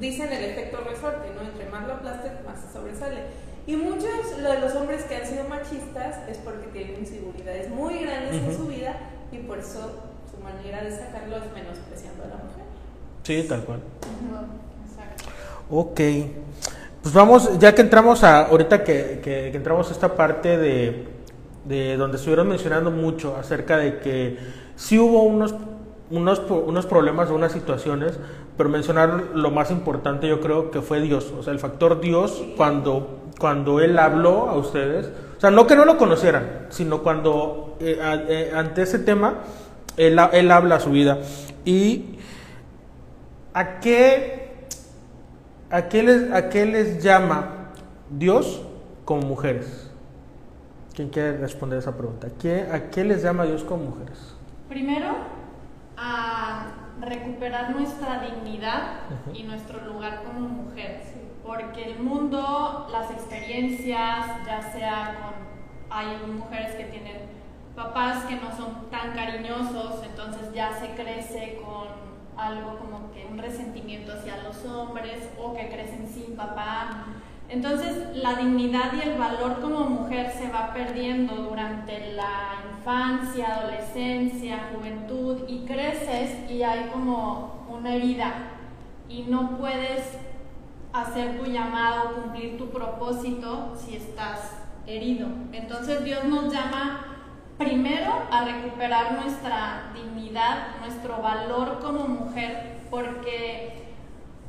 dicen 0.00 0.32
el 0.32 0.44
efecto 0.44 0.78
resorte, 0.88 1.28
¿no? 1.36 1.42
Entre 1.46 1.68
más 1.68 1.86
lo 1.86 1.92
aplastes, 1.92 2.32
más 2.46 2.58
se 2.58 2.72
sobresale. 2.72 3.18
Y 3.66 3.76
muchos 3.76 4.42
de 4.42 4.58
los 4.58 4.74
hombres 4.74 5.04
que 5.04 5.16
han 5.16 5.26
sido 5.26 5.44
machistas 5.44 6.26
es 6.26 6.38
porque 6.38 6.68
tienen 6.68 7.00
inseguridades 7.00 7.68
muy 7.68 7.98
grandes 7.98 8.34
en 8.34 8.56
su 8.56 8.66
vida 8.66 8.96
y 9.30 9.38
por 9.38 9.58
eso 9.58 10.11
manera 10.42 10.82
de 10.82 10.90
sacarlo 10.90 11.36
es 11.36 11.52
menospreciando 11.54 12.24
a 12.24 12.28
la 12.28 12.34
mujer. 12.36 12.64
Sí, 13.22 13.46
tal 13.48 13.64
cual. 13.64 13.80
Ok. 15.70 16.00
Pues 17.02 17.14
vamos, 17.14 17.58
ya 17.58 17.74
que 17.74 17.82
entramos 17.82 18.22
a, 18.22 18.46
ahorita 18.46 18.84
que, 18.84 19.20
que, 19.22 19.48
entramos 19.48 19.88
a 19.88 19.92
esta 19.92 20.14
parte 20.14 20.56
de, 20.56 21.08
de, 21.64 21.96
donde 21.96 22.16
estuvieron 22.16 22.48
mencionando 22.48 22.90
mucho 22.90 23.36
acerca 23.36 23.76
de 23.76 23.98
que 23.98 24.38
sí 24.76 24.98
hubo 25.00 25.24
unos, 25.24 25.54
unos, 26.10 26.40
unos 26.48 26.86
problemas 26.86 27.30
o 27.30 27.34
unas 27.34 27.50
situaciones, 27.50 28.18
pero 28.56 28.68
mencionar 28.68 29.30
lo 29.34 29.50
más 29.50 29.72
importante 29.72 30.28
yo 30.28 30.40
creo 30.40 30.70
que 30.70 30.80
fue 30.80 31.00
Dios, 31.00 31.32
o 31.36 31.42
sea, 31.42 31.52
el 31.52 31.58
factor 31.58 32.00
Dios 32.00 32.44
cuando 32.56 33.22
cuando 33.42 33.80
Él 33.80 33.98
habló 33.98 34.48
a 34.48 34.56
ustedes, 34.56 35.10
o 35.36 35.40
sea, 35.40 35.50
no 35.50 35.66
que 35.66 35.74
no 35.74 35.84
lo 35.84 35.98
conocieran, 35.98 36.66
sino 36.68 37.02
cuando 37.02 37.76
eh, 37.80 37.98
eh, 38.28 38.52
ante 38.54 38.82
ese 38.82 39.00
tema, 39.00 39.38
él, 39.96 40.18
él, 40.32 40.50
habla 40.50 40.80
su 40.80 40.90
vida. 40.90 41.18
¿Y 41.64 42.18
a 43.54 43.80
qué, 43.80 44.66
a 45.70 45.88
qué, 45.88 46.02
les, 46.02 46.32
a 46.32 46.48
qué 46.48 46.66
les 46.66 47.02
llama 47.02 47.72
Dios 48.10 48.62
como 49.04 49.22
mujeres? 49.22 49.90
¿Quién 50.94 51.08
quiere 51.08 51.38
responder 51.38 51.78
esa 51.78 51.96
pregunta? 51.96 52.26
¿A 52.26 52.30
qué, 52.30 52.68
a 52.70 52.90
qué 52.90 53.04
les 53.04 53.22
llama 53.22 53.44
Dios 53.44 53.64
como 53.64 53.84
mujeres? 53.84 54.34
Primero, 54.68 55.14
a 55.96 56.66
recuperar 57.00 57.70
nuestra 57.70 58.20
dignidad 58.20 59.00
y 59.32 59.42
nuestro 59.44 59.80
lugar 59.86 60.22
como 60.24 60.48
mujeres 60.48 61.12
porque 61.44 61.84
el 61.84 61.98
mundo, 61.98 62.86
las 62.90 63.10
experiencias, 63.10 64.26
ya 64.46 64.62
sea 64.72 65.18
con 65.20 65.52
hay 65.90 66.16
mujeres 66.26 66.74
que 66.74 66.84
tienen 66.84 67.18
papás 67.82 68.24
que 68.24 68.36
no 68.36 68.54
son 68.56 68.90
tan 68.90 69.12
cariñosos, 69.12 70.02
entonces 70.04 70.54
ya 70.54 70.72
se 70.78 70.90
crece 70.90 71.60
con 71.64 71.88
algo 72.36 72.78
como 72.78 73.12
que 73.12 73.26
un 73.26 73.38
resentimiento 73.38 74.12
hacia 74.12 74.42
los 74.42 74.64
hombres 74.64 75.28
o 75.38 75.54
que 75.54 75.68
crecen 75.68 76.08
sin 76.08 76.36
papá. 76.36 77.06
Entonces 77.48 78.16
la 78.16 78.34
dignidad 78.34 78.92
y 78.94 79.08
el 79.08 79.18
valor 79.18 79.60
como 79.60 79.80
mujer 79.80 80.30
se 80.30 80.48
va 80.48 80.72
perdiendo 80.72 81.34
durante 81.34 82.12
la 82.14 82.62
infancia, 82.76 83.56
adolescencia, 83.56 84.70
juventud 84.72 85.42
y 85.48 85.64
creces 85.64 86.50
y 86.50 86.62
hay 86.62 86.88
como 86.92 87.66
una 87.68 87.94
herida 87.94 88.32
y 89.08 89.22
no 89.22 89.58
puedes 89.58 90.18
hacer 90.92 91.38
tu 91.38 91.46
llamado, 91.46 92.22
cumplir 92.22 92.56
tu 92.56 92.70
propósito 92.70 93.74
si 93.76 93.96
estás 93.96 94.58
herido. 94.86 95.26
Entonces 95.52 96.04
Dios 96.04 96.24
nos 96.24 96.52
llama 96.52 97.11
primero 97.62 98.26
a 98.30 98.44
recuperar 98.44 99.12
nuestra 99.12 99.92
dignidad, 99.94 100.76
nuestro 100.80 101.22
valor 101.22 101.78
como 101.80 102.08
mujer, 102.08 102.78
porque 102.90 103.82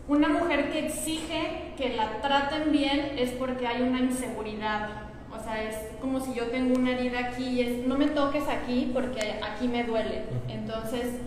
una 0.07 0.29
mujer 0.29 0.71
que 0.71 0.87
exige 0.87 1.73
que 1.77 1.95
la 1.95 2.21
traten 2.21 2.71
bien 2.71 3.15
es 3.17 3.31
porque 3.31 3.67
hay 3.67 3.83
una 3.83 3.99
inseguridad. 3.99 4.89
O 5.31 5.43
sea, 5.43 5.63
es 5.63 5.75
como 5.99 6.19
si 6.19 6.33
yo 6.33 6.47
tengo 6.47 6.75
una 6.75 6.91
herida 6.91 7.19
aquí 7.19 7.45
y 7.45 7.61
es, 7.61 7.87
no 7.87 7.97
me 7.97 8.07
toques 8.07 8.47
aquí 8.47 8.91
porque 8.93 9.39
aquí 9.41 9.67
me 9.67 9.83
duele. 9.83 10.23
Entonces, 10.47 11.19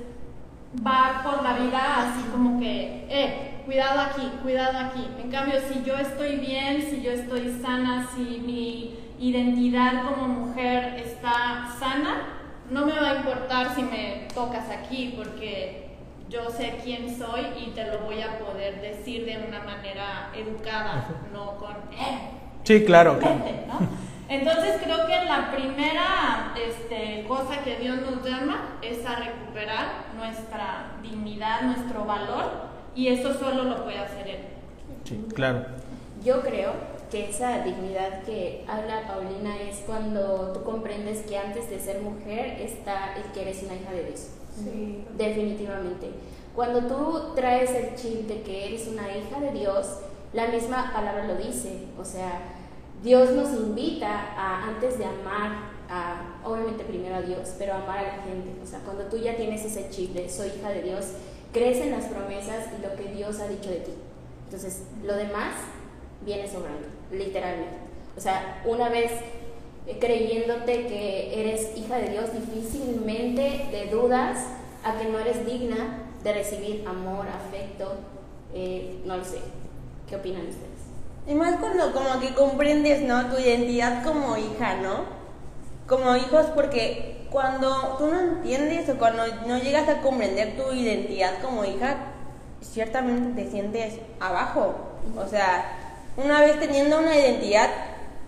va 0.86 1.22
por 1.24 1.42
la 1.42 1.54
vida 1.54 2.10
así 2.10 2.22
como 2.30 2.60
que, 2.60 3.06
eh, 3.08 3.62
cuidado 3.64 4.00
aquí, 4.00 4.30
cuidado 4.42 4.78
aquí. 4.78 5.08
En 5.22 5.30
cambio, 5.30 5.58
si 5.68 5.82
yo 5.82 5.96
estoy 5.96 6.36
bien, 6.36 6.82
si 6.82 7.02
yo 7.02 7.12
estoy 7.12 7.58
sana, 7.60 8.08
si 8.14 8.40
mi 8.40 9.05
identidad 9.18 10.04
como 10.04 10.28
mujer 10.28 10.94
está 10.98 11.68
sana, 11.78 12.28
no 12.70 12.86
me 12.86 12.92
va 12.92 13.10
a 13.10 13.16
importar 13.16 13.74
si 13.74 13.82
me 13.82 14.28
tocas 14.34 14.68
aquí 14.70 15.14
porque 15.16 15.86
yo 16.28 16.50
sé 16.50 16.80
quién 16.82 17.16
soy 17.16 17.46
y 17.58 17.70
te 17.70 17.84
lo 17.84 18.00
voy 18.00 18.20
a 18.20 18.38
poder 18.38 18.80
decir 18.80 19.24
de 19.24 19.38
una 19.46 19.60
manera 19.60 20.30
educada, 20.34 21.06
no 21.32 21.56
con, 21.56 21.76
eh, 21.92 22.30
sí, 22.64 22.84
claro. 22.84 23.18
Entonces 24.28 24.80
creo 24.82 25.06
que 25.06 25.24
la 25.24 25.52
primera 25.52 26.52
este, 26.56 27.24
cosa 27.28 27.62
que 27.62 27.76
Dios 27.76 27.98
nos 28.00 28.24
llama 28.24 28.78
es 28.82 29.06
a 29.06 29.16
recuperar 29.16 30.06
nuestra 30.16 30.96
dignidad, 31.00 31.62
nuestro 31.62 32.04
valor 32.04 32.66
y 32.96 33.08
eso 33.08 33.34
solo 33.34 33.62
lo 33.62 33.84
puede 33.84 33.98
hacer 33.98 34.26
Él. 34.26 34.40
Sí, 35.04 35.24
claro. 35.32 35.66
Yo 36.24 36.40
creo 36.40 36.72
que 37.16 37.30
esa 37.30 37.62
dignidad 37.62 38.22
que 38.24 38.64
habla 38.68 39.06
Paulina 39.06 39.56
es 39.62 39.78
cuando 39.86 40.52
tú 40.52 40.62
comprendes 40.64 41.20
que 41.22 41.38
antes 41.38 41.70
de 41.70 41.80
ser 41.80 42.02
mujer 42.02 42.60
está 42.60 43.16
el 43.16 43.32
que 43.32 43.42
eres 43.42 43.62
una 43.62 43.74
hija 43.74 43.92
de 43.92 44.04
Dios. 44.04 44.26
Sí. 44.54 45.04
Definitivamente. 45.16 46.10
Cuando 46.54 46.80
tú 46.82 47.34
traes 47.34 47.70
el 47.70 47.94
chip 47.94 48.28
de 48.28 48.42
que 48.42 48.66
eres 48.68 48.88
una 48.88 49.16
hija 49.16 49.40
de 49.40 49.52
Dios, 49.52 50.00
la 50.34 50.48
misma 50.48 50.92
palabra 50.92 51.26
lo 51.26 51.36
dice. 51.36 51.86
O 51.98 52.04
sea, 52.04 52.40
Dios 53.02 53.30
nos 53.30 53.50
invita 53.52 54.34
a, 54.36 54.68
antes 54.68 54.98
de 54.98 55.06
amar, 55.06 55.70
a, 55.88 56.40
obviamente 56.44 56.84
primero 56.84 57.16
a 57.16 57.22
Dios, 57.22 57.54
pero 57.58 57.74
amar 57.74 57.98
a 57.98 58.02
la 58.02 58.22
gente. 58.24 58.60
O 58.62 58.66
sea, 58.66 58.80
cuando 58.80 59.04
tú 59.04 59.16
ya 59.16 59.36
tienes 59.36 59.64
ese 59.64 59.88
chip 59.88 60.12
de 60.12 60.28
soy 60.28 60.48
hija 60.48 60.70
de 60.70 60.82
Dios, 60.82 61.12
crees 61.52 61.78
en 61.78 61.92
las 61.92 62.04
promesas 62.06 62.66
y 62.78 62.82
lo 62.82 62.94
que 62.94 63.14
Dios 63.14 63.40
ha 63.40 63.48
dicho 63.48 63.70
de 63.70 63.80
ti. 63.80 63.92
Entonces, 64.44 64.84
lo 65.02 65.16
demás 65.16 65.54
viene 66.26 66.50
sobrando, 66.50 66.88
literalmente. 67.10 67.76
O 68.16 68.20
sea, 68.20 68.62
una 68.64 68.88
vez 68.88 69.12
creyéndote 70.00 70.86
que 70.86 71.40
eres 71.40 71.76
hija 71.76 71.96
de 71.96 72.10
Dios, 72.10 72.32
difícilmente 72.32 73.68
te 73.70 73.86
dudas 73.86 74.38
a 74.84 74.98
que 74.98 75.06
no 75.06 75.18
eres 75.18 75.46
digna 75.46 76.02
de 76.24 76.32
recibir 76.32 76.84
amor, 76.88 77.26
afecto, 77.28 77.94
eh, 78.54 79.00
no 79.04 79.16
lo 79.16 79.24
sé. 79.24 79.38
¿Qué 80.08 80.16
opinan 80.16 80.42
ustedes? 80.42 80.76
Y 81.28 81.34
más 81.34 81.56
cuando 81.60 81.92
como 81.92 82.20
que 82.20 82.34
comprendes, 82.34 83.02
¿no? 83.02 83.26
Tu 83.26 83.38
identidad 83.40 84.04
como 84.04 84.36
hija, 84.36 84.76
¿no? 84.76 85.04
Como 85.86 86.16
hijos, 86.16 86.46
porque 86.54 87.26
cuando 87.30 87.96
tú 87.98 88.06
no 88.06 88.20
entiendes 88.20 88.88
o 88.88 88.96
cuando 88.96 89.24
no 89.46 89.58
llegas 89.58 89.88
a 89.88 90.00
comprender 90.00 90.56
tu 90.56 90.72
identidad 90.72 91.42
como 91.42 91.64
hija, 91.64 91.96
ciertamente 92.60 93.42
te 93.42 93.50
sientes 93.50 93.94
abajo. 94.20 94.74
O 95.16 95.28
sea, 95.28 95.85
una 96.16 96.40
vez 96.40 96.58
teniendo 96.58 96.98
una 96.98 97.16
identidad 97.16 97.68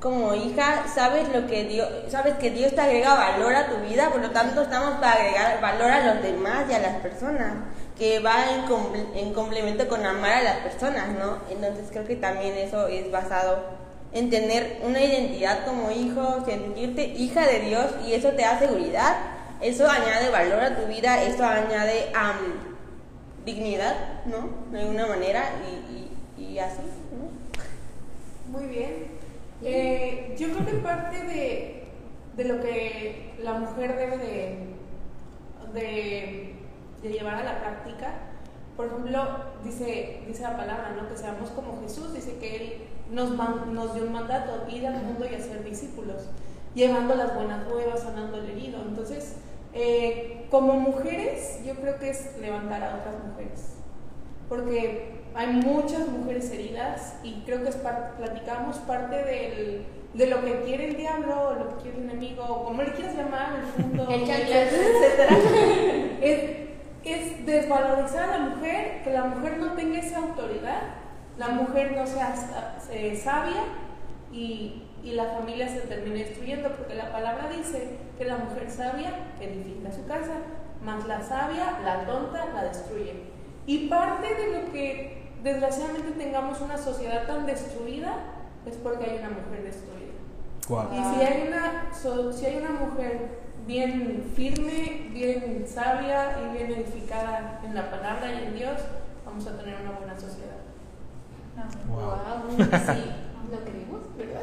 como 0.01 0.35
hija, 0.35 0.85
sabes 0.94 1.29
lo 1.31 1.46
que 1.46 1.64
Dios, 1.64 1.88
sabes 2.09 2.35
que 2.35 2.51
Dios 2.51 2.72
te 2.74 2.81
agrega 2.81 3.14
valor 3.14 3.55
a 3.55 3.66
tu 3.66 3.77
vida, 3.88 4.11
por 4.11 4.20
lo 4.20 4.31
tanto 4.31 4.62
estamos 4.62 4.94
para 4.98 5.14
agregar 5.14 5.61
valor 5.61 5.90
a 5.90 6.14
los 6.14 6.22
demás 6.22 6.66
y 6.70 6.74
a 6.74 6.79
las 6.79 6.96
personas 6.96 7.55
que 7.98 8.20
va 8.20 8.44
en, 9.14 9.33
complemento 9.35 9.88
con 9.88 10.07
amar 10.07 10.33
a 10.33 10.42
las 10.42 10.57
personas, 10.59 11.09
¿no? 11.18 11.38
Entonces 11.51 11.87
creo 11.90 12.07
que 12.07 12.14
también 12.14 12.55
eso 12.55 12.87
es 12.87 13.11
basado 13.11 13.64
en 14.12 14.31
tener 14.31 14.81
una 14.85 15.03
identidad 15.03 15.64
como 15.66 15.90
hijo, 15.90 16.44
sentirte 16.46 17.05
hija 17.05 17.44
de 17.44 17.61
Dios 17.61 17.87
y 18.07 18.12
eso 18.12 18.31
te 18.31 18.42
da 18.42 18.59
seguridad, 18.59 19.16
eso 19.61 19.90
añade 19.90 20.31
valor 20.31 20.61
a 20.61 20.77
tu 20.77 20.87
vida, 20.87 21.22
eso 21.24 21.44
añade 21.44 22.12
dignidad, 23.44 23.96
¿no? 24.27 24.48
De 24.70 24.83
alguna 24.83 25.07
manera 25.07 25.42
y, 26.38 26.59
así, 26.59 26.79
¿no? 26.83 26.97
Muy 28.48 28.66
bien. 28.66 29.18
Eh, 29.62 30.34
yo 30.38 30.48
creo 30.52 30.66
que 30.66 30.72
parte 30.74 31.22
de, 31.24 31.84
de, 32.37 32.44
lo 32.44 32.61
que 32.61 33.32
la 33.42 33.54
mujer 33.54 33.96
debe 33.96 34.18
de 34.18 34.68
de 37.02 37.11
llevar 37.11 37.37
a 37.37 37.44
la 37.44 37.61
práctica. 37.61 38.14
Por 38.76 38.87
ejemplo, 38.87 39.24
dice, 39.64 40.22
dice 40.26 40.42
la 40.42 40.56
palabra, 40.56 40.94
¿no? 40.96 41.08
Que 41.08 41.16
seamos 41.16 41.50
como 41.50 41.80
Jesús, 41.80 42.14
dice 42.14 42.38
que 42.38 42.56
Él 42.56 42.72
nos, 43.11 43.30
nos 43.30 43.94
dio 43.94 44.04
un 44.04 44.12
mandato, 44.12 44.66
ir 44.70 44.87
al 44.87 45.02
mundo 45.02 45.26
y 45.28 45.34
hacer 45.34 45.64
discípulos, 45.64 46.22
llevando 46.74 47.14
las 47.16 47.34
buenas 47.34 47.66
nuevas, 47.66 48.00
sanando 48.00 48.38
el 48.38 48.50
herido. 48.50 48.80
Entonces, 48.87 49.37
eh, 49.72 50.46
como 50.50 50.74
mujeres, 50.74 51.61
yo 51.66 51.74
creo 51.74 51.98
que 51.98 52.11
es 52.11 52.38
levantar 52.40 52.82
a 52.84 52.96
otras 52.96 53.16
mujeres, 53.24 53.74
porque 54.48 55.17
hay 55.38 55.46
muchas 55.46 56.09
mujeres 56.09 56.51
heridas 56.51 57.14
y 57.22 57.42
creo 57.46 57.62
que 57.62 57.68
es 57.68 57.77
platicamos 57.77 58.77
parte 58.79 59.22
del, 59.22 59.87
de 60.12 60.27
lo 60.27 60.44
que 60.44 60.62
quiere 60.62 60.88
el 60.88 60.96
diablo, 60.96 61.55
lo 61.55 61.68
que 61.68 61.83
quiere 61.83 61.98
el 61.98 62.11
enemigo, 62.11 62.64
como 62.64 62.83
le 62.83 62.90
quieras 62.90 63.14
llamar, 63.14 63.51
el 63.79 63.85
mundo, 63.85 64.09
etcétera. 64.11 64.66
es, 66.20 66.40
es 67.05 67.46
desvalorizar 67.46 68.31
a 68.31 68.38
la 68.38 68.46
mujer, 68.46 69.03
que 69.05 69.12
la 69.12 69.27
mujer 69.27 69.59
no 69.59 69.74
tenga 69.74 70.01
esa 70.01 70.18
autoridad, 70.18 70.83
la 71.38 71.51
mujer 71.51 71.92
no 71.92 72.05
sea 72.05 72.35
eh, 72.90 73.16
sabia 73.16 73.62
y, 74.33 74.83
y, 75.05 75.12
la 75.12 75.27
familia 75.27 75.68
se 75.68 75.83
termine 75.83 76.24
destruyendo, 76.24 76.70
porque 76.70 76.96
la 76.96 77.12
palabra 77.12 77.48
dice 77.57 77.96
que 78.18 78.24
la 78.24 78.38
mujer 78.38 78.68
sabia 78.68 79.12
edifica 79.40 79.92
su 79.92 80.05
casa, 80.05 80.35
más 80.83 81.07
la 81.07 81.22
sabia, 81.22 81.79
la 81.85 82.07
tonta, 82.07 82.44
la 82.53 82.64
destruye. 82.64 83.38
Y 83.66 83.87
parte 83.87 84.35
de 84.35 84.61
lo 84.61 84.72
que 84.72 85.17
desgraciadamente 85.42 86.12
tengamos 86.12 86.61
una 86.61 86.79
sociedad 86.79 87.27
tan 87.27 87.46
destruida 87.46 88.14
es 88.66 88.77
porque 88.77 89.05
hay 89.05 89.18
una 89.18 89.31
mujer 89.31 89.64
destruida. 89.64 90.09
Y 90.68 91.14
si 91.14 91.24
hay 91.24 91.48
una, 91.48 92.33
si 92.33 92.46
hay 92.46 92.57
una 92.59 92.70
mujer 92.70 93.29
bien 93.66 94.31
firme, 94.35 95.11
bien 95.12 95.64
sabia 95.66 96.38
y 96.42 96.57
bien 96.57 96.72
edificada 96.72 97.61
en 97.64 97.74
la 97.74 97.90
palabra 97.90 98.33
y 98.33 98.46
en 98.46 98.55
Dios, 98.55 98.81
vamos 99.24 99.46
a 99.46 99.57
tener 99.57 99.77
una 99.83 99.98
buena 99.98 100.14
sociedad. 100.14 100.59
Wow. 101.88 102.57
sí, 102.59 103.11
lo 103.51 103.61
creemos, 103.61 104.01
¿verdad? 104.16 104.42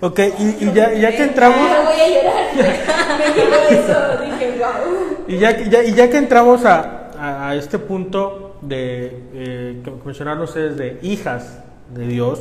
ok, 0.00 0.18
y, 0.38 0.64
y, 0.64 0.72
ya, 0.72 0.92
ya, 0.92 1.10
que 1.10 1.22
entramos. 1.22 1.58
voy 1.58 2.00
a 2.00 2.08
llorar. 2.08 2.54
Me 3.18 3.26
dijo 3.34 3.56
eso, 3.70 4.22
dije, 4.22 4.58
wow. 4.58 5.24
Y 5.28 5.38
ya, 5.38 5.60
ya, 5.60 5.82
y 5.82 5.94
ya 5.94 6.10
que 6.10 6.16
entramos 6.16 6.64
a, 6.64 7.48
a, 7.48 7.54
este 7.54 7.78
punto 7.78 8.51
de 8.62 9.22
eh, 9.34 9.82
que 9.84 9.90
mencionaron 10.04 10.42
ustedes 10.42 10.76
de 10.76 10.98
hijas 11.02 11.62
de 11.94 12.06
Dios, 12.06 12.40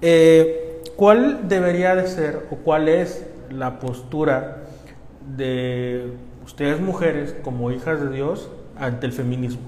eh, 0.00 0.82
¿cuál 0.96 1.48
debería 1.48 1.94
de 1.94 2.08
ser 2.08 2.46
o 2.50 2.56
cuál 2.56 2.88
es 2.88 3.24
la 3.50 3.78
postura 3.78 4.64
de 5.36 6.12
ustedes 6.44 6.80
mujeres 6.80 7.36
como 7.42 7.70
hijas 7.70 8.00
de 8.00 8.10
Dios 8.10 8.50
ante 8.78 9.06
el 9.06 9.12
feminismo? 9.12 9.62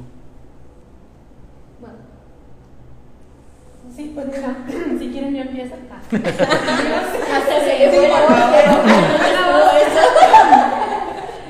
Bueno. 1.81 1.97
Sí, 3.95 4.13
pues 4.15 4.27
si 4.99 5.09
quieren 5.11 5.35
yo 5.35 5.43
empiezo. 5.43 5.75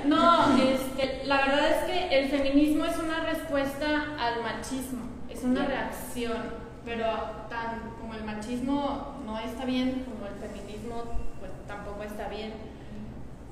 No, 0.07 0.57
este, 0.59 1.27
la 1.27 1.37
verdad 1.39 1.71
es 1.71 1.85
que 1.85 2.04
el 2.15 2.29
feminismo 2.29 2.85
es 2.85 2.97
una 2.99 3.25
respuesta 3.25 4.15
al 4.21 4.41
machismo, 4.43 5.03
es 5.29 5.43
una 5.43 5.67
reacción, 5.67 6.37
pero 6.85 7.07
tan 7.49 7.91
como 8.01 8.15
el 8.15 8.25
machismo 8.25 9.17
no 9.27 9.37
está 9.41 9.65
bien, 9.65 10.05
como 10.05 10.27
el 10.29 10.35
feminismo 10.35 11.03
pues 11.41 11.51
tampoco 11.67 12.05
está 12.05 12.29
bien. 12.29 12.53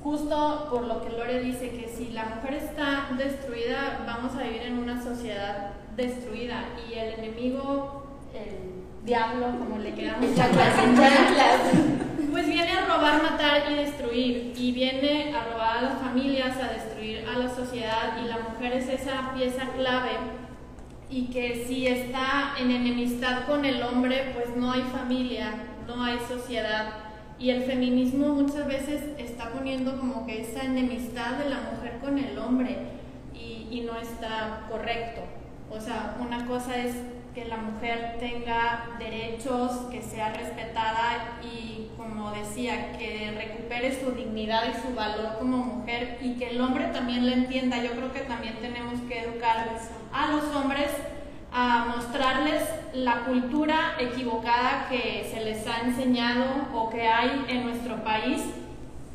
Justo 0.00 0.68
por 0.70 0.82
lo 0.82 1.02
que 1.02 1.10
Lore 1.10 1.40
dice 1.40 1.70
que 1.70 1.88
si 1.88 2.12
la 2.12 2.26
mujer 2.26 2.54
está 2.54 3.08
destruida, 3.18 4.04
vamos 4.06 4.34
a 4.36 4.44
vivir 4.44 4.62
en 4.62 4.78
una 4.78 5.02
sociedad 5.02 5.70
destruida 5.96 6.64
y 6.88 6.94
el 6.94 7.14
enemigo, 7.14 8.04
el 8.32 8.82
diablo, 9.04 9.58
como 9.58 9.78
le 9.78 9.94
quedamos 9.94 10.26
pues 12.30 12.46
viene 12.46 12.72
a 12.72 12.86
robar, 12.86 13.22
matar 13.22 13.70
y 13.70 13.74
destruir 13.74 14.52
y 14.56 14.72
viene 14.72 15.34
a 15.34 15.44
robar 15.44 15.78
a 15.78 15.82
las 15.82 15.98
familias, 15.98 16.56
a 16.56 16.72
destruir 16.72 17.26
a 17.28 17.38
la 17.38 17.48
sociedad 17.54 18.18
y 18.22 18.28
la 18.28 18.38
mujer 18.38 18.72
es 18.72 18.88
esa 18.88 19.32
pieza 19.34 19.66
clave 19.76 20.12
y 21.10 21.26
que 21.26 21.66
si 21.66 21.86
está 21.86 22.54
en 22.58 22.70
enemistad 22.70 23.44
con 23.46 23.66
el 23.66 23.82
hombre, 23.82 24.32
pues 24.34 24.56
no 24.56 24.72
hay 24.72 24.82
familia, 24.82 25.52
no 25.86 26.02
hay 26.02 26.18
sociedad. 26.26 26.94
Y 27.38 27.50
el 27.50 27.64
feminismo 27.64 28.28
muchas 28.28 28.66
veces 28.66 29.02
está 29.18 29.50
poniendo 29.50 29.98
como 29.98 30.24
que 30.24 30.40
esa 30.40 30.64
enemistad 30.64 31.32
de 31.32 31.50
la 31.50 31.58
mujer 31.70 31.98
con 32.00 32.16
el 32.16 32.38
hombre 32.38 32.78
y, 33.34 33.68
y 33.70 33.82
no 33.82 33.98
está 33.98 34.66
correcto. 34.70 35.20
O 35.70 35.78
sea, 35.78 36.16
una 36.18 36.46
cosa 36.46 36.78
es 36.78 36.94
que 37.34 37.46
la 37.46 37.56
mujer 37.56 38.16
tenga 38.18 38.90
derechos, 38.98 39.72
que 39.90 40.02
sea 40.02 40.32
respetada 40.32 41.38
y, 41.42 41.90
como 41.96 42.30
decía, 42.30 42.92
que 42.98 43.32
recupere 43.36 43.98
su 43.98 44.12
dignidad 44.12 44.64
y 44.68 44.86
su 44.86 44.94
valor 44.94 45.38
como 45.38 45.56
mujer 45.58 46.18
y 46.20 46.34
que 46.34 46.50
el 46.50 46.60
hombre 46.60 46.88
también 46.88 47.26
la 47.26 47.32
entienda. 47.32 47.82
Yo 47.82 47.92
creo 47.92 48.12
que 48.12 48.20
también 48.20 48.56
tenemos 48.60 49.00
que 49.08 49.20
educar 49.20 49.66
a 50.12 50.32
los 50.32 50.44
hombres 50.54 50.90
a 51.52 51.94
mostrarles 51.96 52.62
la 52.94 53.24
cultura 53.24 53.94
equivocada 53.98 54.86
que 54.88 55.28
se 55.32 55.42
les 55.44 55.66
ha 55.66 55.80
enseñado 55.80 56.44
o 56.74 56.90
que 56.90 57.08
hay 57.08 57.44
en 57.48 57.64
nuestro 57.64 58.02
país 58.04 58.42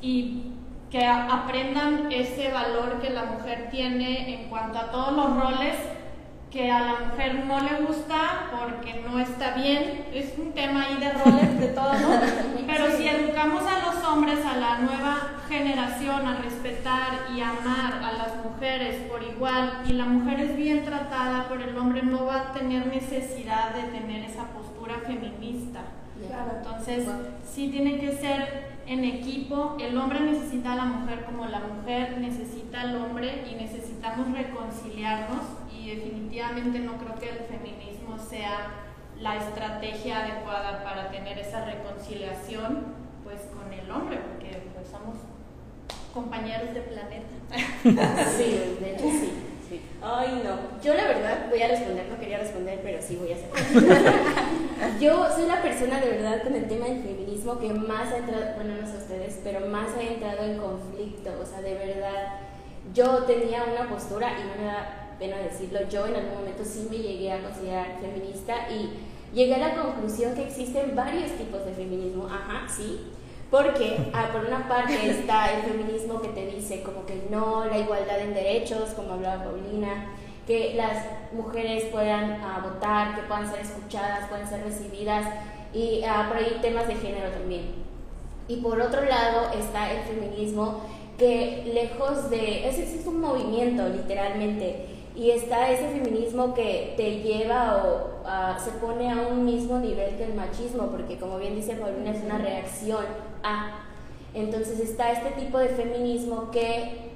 y 0.02 0.44
que 0.92 1.06
aprendan 1.06 2.12
ese 2.12 2.52
valor 2.52 3.00
que 3.02 3.10
la 3.10 3.26
mujer 3.26 3.70
tiene 3.70 4.34
en 4.34 4.50
cuanto 4.50 4.78
a 4.80 4.92
todos 4.92 5.14
los 5.14 5.42
roles 5.42 5.76
que 6.52 6.72
a 6.72 6.80
la 6.80 6.96
mujer 7.06 7.46
no 7.46 7.60
le 7.60 7.86
gusta 7.86 8.50
porque 8.52 9.02
no 9.02 9.20
está 9.20 9.56
bien. 9.56 10.06
Es 10.14 10.38
un 10.38 10.54
tema 10.54 10.86
ahí 10.86 10.98
de 10.98 11.12
roles, 11.12 11.60
de 11.60 11.68
todo, 11.68 11.94
¿no? 11.94 12.10
Pero 12.68 12.98
si 12.98 13.08
educamos 13.08 13.64
a 13.64 13.86
los 13.86 14.04
hombres, 14.06 14.46
a 14.46 14.58
la 14.58 14.80
nueva 14.80 15.18
generación, 15.50 16.26
a 16.26 16.38
respetar 16.42 17.28
y 17.36 17.42
amar 17.42 18.02
a 18.04 18.14
las 18.14 18.44
mujeres 18.44 19.10
por 19.10 19.24
igual, 19.24 19.84
y 19.88 19.94
la 19.94 20.06
mujer 20.06 20.40
es 20.40 20.56
bien 20.56 20.86
tratada 20.86 21.48
por 21.48 21.62
el 21.62 21.78
hombre, 21.78 22.04
no 22.04 22.26
va 22.26 22.36
a 22.42 22.54
tener 22.54 22.88
necesidad 22.88 23.74
de 23.74 23.84
tener 23.84 24.24
esa 24.24 24.46
postura 24.46 24.96
feminista. 25.06 25.82
Entonces, 26.58 27.08
sí 27.46 27.70
tiene 27.70 28.00
que 28.00 28.12
ser 28.14 28.78
en 28.88 29.04
equipo. 29.04 29.78
El 29.80 29.98
hombre 29.98 30.20
necesita 30.22 30.74
a 30.74 30.76
la 30.76 30.86
mujer 30.86 31.26
como 31.26 31.46
la 31.46 31.60
mujer 31.60 32.18
necesita 32.20 32.82
al 32.82 32.96
hombre 32.96 33.46
y 33.50 33.56
necesitamos 33.56 34.32
reconciliarnos 34.32 35.42
definitivamente 35.96 36.80
no 36.80 36.98
creo 36.98 37.16
que 37.16 37.30
el 37.30 37.40
feminismo 37.46 38.18
sea 38.18 38.72
la 39.20 39.38
estrategia 39.38 40.24
adecuada 40.24 40.84
para 40.84 41.10
tener 41.10 41.38
esa 41.40 41.66
reconciliación 41.66 42.86
pues 43.24 43.42
con 43.54 43.72
el 43.74 43.90
hombre, 43.90 44.18
porque 44.18 44.62
pues 44.74 44.88
somos 44.88 45.18
compañeros 46.14 46.74
de 46.74 46.82
planeta. 46.82 47.28
Sí, 48.38 48.78
de 48.80 48.94
hecho 48.94 49.04
sí. 49.04 49.32
Ay, 50.02 50.42
no. 50.44 50.82
Yo 50.82 50.94
la 50.94 51.08
verdad 51.08 51.48
voy 51.50 51.62
a 51.62 51.68
responder, 51.68 52.08
no 52.08 52.20
quería 52.20 52.38
responder, 52.38 52.80
pero 52.82 53.02
sí 53.02 53.18
voy 53.18 53.32
a 53.32 53.36
hacer. 53.36 53.50
Yo 55.00 55.30
soy 55.32 55.48
la 55.48 55.62
persona 55.62 56.00
de 56.00 56.10
verdad 56.12 56.44
con 56.44 56.56
el 56.56 56.68
tema 56.68 56.86
del 56.86 57.02
feminismo 57.02 57.60
que 57.60 57.74
más 57.74 58.14
ha 58.14 58.18
entrado, 58.18 58.56
bueno, 58.56 58.76
no 58.80 58.88
sé 58.88 58.98
ustedes, 58.98 59.40
pero 59.44 59.68
más 59.68 59.90
ha 59.98 60.02
entrado 60.02 60.44
en 60.44 60.58
conflicto. 60.58 61.32
O 61.42 61.46
sea, 61.46 61.62
de 61.62 61.74
verdad, 61.74 62.40
yo 62.94 63.24
tenía 63.24 63.66
una 63.66 63.90
postura 63.90 64.32
y 64.40 64.44
no 64.44 64.62
me 64.62 64.68
da 64.72 65.07
pena 65.20 65.38
decirlo, 65.38 65.80
yo 65.90 66.08
en 66.08 66.16
algún 66.16 66.40
momento 66.40 66.64
sí 66.64 66.88
me 66.90 66.98
llegué 66.98 67.32
a 67.32 67.42
considerar 67.42 67.98
feminista 68.00 68.68
y 68.70 69.36
llegué 69.36 69.56
a 69.56 69.70
la 69.70 69.76
conclusión 69.76 70.36
que 70.36 70.46
existen 70.46 70.96
varios 70.96 71.32
tipos 71.32 71.66
de 71.66 71.74
feminismo. 71.74 72.26
Ajá, 72.26 72.68
sí. 72.68 73.12
Porque 73.50 73.98
ah, 74.14 74.30
por 74.34 74.46
una 74.46 74.68
parte 74.68 75.10
está 75.10 75.54
el 75.54 75.64
feminismo 75.64 76.22
que 76.22 76.30
te 76.30 76.48
dice 76.48 76.82
como 76.84 77.06
que 77.06 77.28
no, 77.30 77.66
la 77.66 77.78
igualdad 77.78 78.20
en 78.20 78.34
derechos, 78.34 78.90
como 78.90 79.14
hablaba 79.14 79.46
Paulina, 79.46 80.10
que 80.46 80.74
las 80.76 81.06
mujeres 81.32 81.86
puedan 81.86 82.42
ah, 82.44 82.62
votar, 82.64 83.16
que 83.16 83.22
puedan 83.22 83.50
ser 83.50 83.62
escuchadas, 83.62 84.28
puedan 84.30 84.48
ser 84.48 84.64
recibidas 84.64 85.26
y 85.74 86.02
uh, 86.04 86.28
por 86.28 86.38
ahí 86.38 86.58
temas 86.62 86.88
de 86.88 86.96
género 86.96 87.30
también. 87.30 87.88
Y 88.48 88.58
por 88.58 88.80
otro 88.82 89.04
lado 89.04 89.52
está 89.54 89.92
el 89.92 90.04
feminismo 90.04 90.82
que 91.18 91.64
lejos 91.74 92.30
de, 92.30 92.68
es, 92.68 92.78
es 92.80 93.06
un 93.06 93.20
movimiento 93.20 93.88
literalmente, 93.90 94.86
y 95.18 95.32
está 95.32 95.72
ese 95.72 95.90
feminismo 95.90 96.54
que 96.54 96.94
te 96.96 97.22
lleva 97.22 97.84
o 97.84 98.60
se 98.60 98.70
pone 98.72 99.12
a 99.12 99.28
un 99.28 99.46
mismo 99.46 99.80
nivel 99.80 100.16
que 100.16 100.26
el 100.26 100.36
machismo, 100.36 100.88
porque 100.88 101.18
como 101.18 101.40
bien 101.40 101.56
dice 101.56 101.74
Paulina, 101.74 102.12
es 102.12 102.24
una 102.24 102.38
reacción 102.38 103.04
a. 103.44 103.84
Entonces 104.36 104.80
está 104.80 105.12
este 105.12 105.32
tipo 105.32 105.58
de 105.58 105.70
feminismo 105.70 106.52
que 106.52 107.08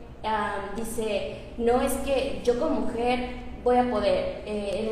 dice, 0.76 1.38
no 1.58 1.82
es 1.82 1.94
que 1.98 2.42
yo 2.44 2.60
como 2.60 2.82
mujer 2.82 3.42
voy 3.64 3.78
a 3.78 3.92
poder, 3.92 4.42
eh, 4.48 4.90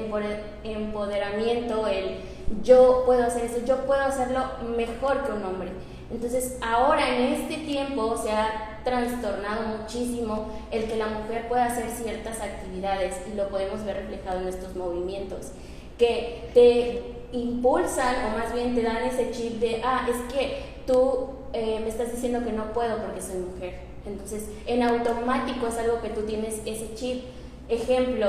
el 0.64 0.72
empoderamiento, 0.76 1.88
el 1.88 2.18
yo 2.64 3.04
puedo 3.06 3.24
hacer 3.24 3.46
eso, 3.46 3.66
yo 3.66 3.86
puedo 3.86 4.02
hacerlo 4.02 4.44
mejor 4.78 5.24
que 5.24 5.32
un 5.32 5.44
hombre. 5.44 5.72
Entonces 6.12 6.58
ahora 6.62 7.16
en 7.16 7.34
este 7.34 7.58
tiempo 7.58 8.18
se 8.18 8.32
ha 8.32 8.82
trastornado 8.84 9.78
muchísimo 9.78 10.48
el 10.72 10.86
que 10.86 10.96
la 10.96 11.08
mujer 11.08 11.48
pueda 11.48 11.66
hacer 11.66 11.90
ciertas 11.90 12.40
actividades 12.42 13.16
y 13.32 13.36
lo 13.36 13.50
podemos 13.50 13.84
ver 13.86 13.98
reflejado 13.98 14.42
en 14.42 14.48
estos 14.48 14.76
movimientos 14.76 15.52
que 15.98 16.50
te 16.54 17.20
impulsan 17.32 18.16
o 18.26 18.38
más 18.38 18.54
bien 18.54 18.74
te 18.74 18.82
dan 18.82 19.04
ese 19.04 19.32
chip 19.32 19.60
de, 19.60 19.82
ah, 19.84 20.08
es 20.10 20.34
que 20.34 20.64
tú 20.88 21.30
eh, 21.54 21.80
me 21.82 21.90
estás 21.90 22.12
diciendo 22.12 22.44
que 22.44 22.52
no 22.52 22.74
puedo 22.74 22.98
porque 23.04 23.22
soy 23.22 23.38
mujer. 23.38 23.82
Entonces, 24.06 24.46
en 24.66 24.82
automático 24.82 25.68
es 25.68 25.78
algo 25.78 26.02
que 26.02 26.10
tú 26.10 26.22
tienes 26.22 26.62
ese 26.66 26.96
chip. 26.96 27.24
Ejemplo, 27.68 28.28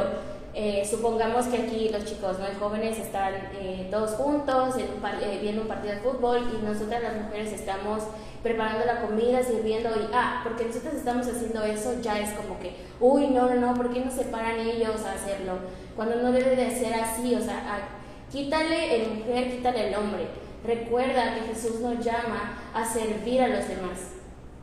eh, 0.52 0.84
supongamos 0.88 1.46
que 1.46 1.58
aquí 1.58 1.90
los 1.90 2.04
chicos, 2.04 2.36
¿no? 2.40 2.46
jóvenes 2.58 2.98
están 2.98 3.34
eh, 3.54 3.86
todos 3.88 4.10
juntos 4.12 4.74
eh, 4.78 5.38
viendo 5.40 5.62
un 5.62 5.68
partido 5.68 5.94
de 5.94 6.00
fútbol 6.00 6.40
y 6.52 6.66
nosotras 6.66 7.04
las 7.04 7.14
mujeres 7.22 7.52
estamos 7.52 8.02
preparando 8.42 8.84
la 8.84 9.00
comida, 9.00 9.44
sirviendo 9.44 9.90
y, 9.90 10.08
ah, 10.12 10.40
porque 10.42 10.64
nosotros 10.64 10.94
estamos 10.94 11.28
haciendo 11.28 11.62
eso, 11.62 12.00
ya 12.02 12.18
es 12.18 12.30
como 12.30 12.58
que, 12.58 12.74
uy, 12.98 13.28
no, 13.28 13.48
no, 13.48 13.54
no, 13.54 13.74
¿por 13.74 13.92
qué 13.92 14.00
no 14.04 14.10
se 14.10 14.24
paran 14.24 14.58
ellos 14.58 15.04
a 15.04 15.12
hacerlo? 15.12 15.58
Cuando 15.94 16.16
no 16.16 16.32
debe 16.32 16.56
de 16.56 16.70
ser 16.70 16.94
así, 16.94 17.32
o 17.36 17.40
sea, 17.40 17.88
quítale 18.32 19.02
el 19.02 19.18
mujer, 19.18 19.52
quítale 19.52 19.88
el 19.88 19.94
hombre. 19.94 20.26
Recuerda 20.64 21.34
que 21.34 21.42
Jesús 21.42 21.80
nos 21.80 22.04
llama 22.04 22.58
a 22.74 22.84
servir 22.84 23.40
a 23.40 23.48
los 23.48 23.68
demás. 23.68 23.98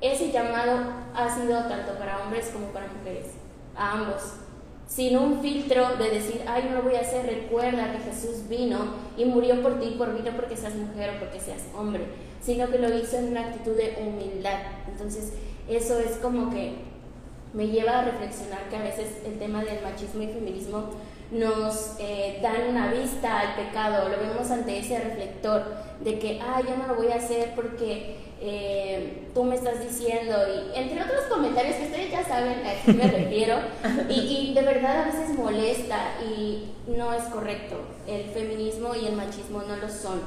Ese 0.01 0.31
llamado 0.31 0.79
ha 1.15 1.33
sido 1.33 1.63
tanto 1.63 1.93
para 1.97 2.19
hombres 2.19 2.49
como 2.49 2.67
para 2.67 2.87
mujeres, 2.87 3.27
a 3.75 3.93
ambos 3.93 4.46
sin 4.87 5.17
un 5.17 5.41
filtro 5.41 5.97
de 5.97 6.09
decir, 6.09 6.41
ay, 6.47 6.67
no 6.69 6.77
lo 6.77 6.83
voy 6.83 6.95
a 6.95 7.01
hacer, 7.01 7.25
recuerda 7.25 7.91
que 7.91 7.99
Jesús 7.99 8.47
vino 8.47 8.79
y 9.17 9.25
murió 9.25 9.61
por 9.61 9.79
ti, 9.79 9.95
por 9.97 10.13
mí, 10.13 10.21
no 10.23 10.35
porque 10.35 10.55
seas 10.55 10.75
mujer 10.75 11.11
o 11.15 11.19
porque 11.19 11.39
seas 11.39 11.63
hombre, 11.77 12.05
sino 12.41 12.69
que 12.69 12.79
lo 12.79 12.97
hizo 12.97 13.17
en 13.17 13.29
una 13.29 13.47
actitud 13.47 13.75
de 13.75 13.97
humildad. 14.01 14.59
Entonces, 14.87 15.33
eso 15.67 15.99
es 15.99 16.17
como 16.17 16.49
que 16.49 16.75
me 17.53 17.67
lleva 17.67 17.99
a 17.99 18.05
reflexionar 18.05 18.69
que 18.69 18.77
a 18.77 18.83
veces 18.83 19.07
el 19.25 19.37
tema 19.39 19.63
del 19.63 19.83
machismo 19.83 20.21
y 20.23 20.27
feminismo 20.27 20.89
nos 21.31 21.95
eh, 21.99 22.39
dan 22.41 22.69
una 22.69 22.91
vista 22.91 23.39
al 23.39 23.55
pecado, 23.55 24.09
lo 24.09 24.17
vemos 24.17 24.49
ante 24.49 24.79
ese 24.79 24.99
reflector 24.99 25.63
de 25.99 26.19
que, 26.19 26.39
ay, 26.41 26.63
yo 26.67 26.77
no 26.77 26.87
lo 26.87 26.95
voy 26.95 27.11
a 27.11 27.15
hacer 27.15 27.53
porque 27.55 28.15
eh, 28.39 29.27
tú 29.33 29.43
me 29.43 29.55
estás 29.55 29.81
diciendo, 29.81 30.35
y 30.47 30.77
entre 30.77 31.01
otros 31.01 31.23
comentarios 31.29 31.75
que 31.75 31.85
ustedes 31.85 32.11
ya 32.11 32.23
saben 32.23 32.65
a 32.65 32.85
qué 32.85 32.93
me 32.93 33.07
refiero, 33.11 33.57
y, 34.09 34.53
de 34.53 34.61
verdad 34.61 35.03
a 35.03 35.05
veces 35.05 35.37
molesta 35.37 35.97
y 36.23 36.71
no 36.87 37.13
es 37.13 37.23
correcto. 37.23 37.75
El 38.07 38.25
feminismo 38.25 38.95
y 38.95 39.07
el 39.07 39.15
machismo 39.15 39.61
no 39.63 39.75
lo 39.75 39.89
son. 39.89 40.21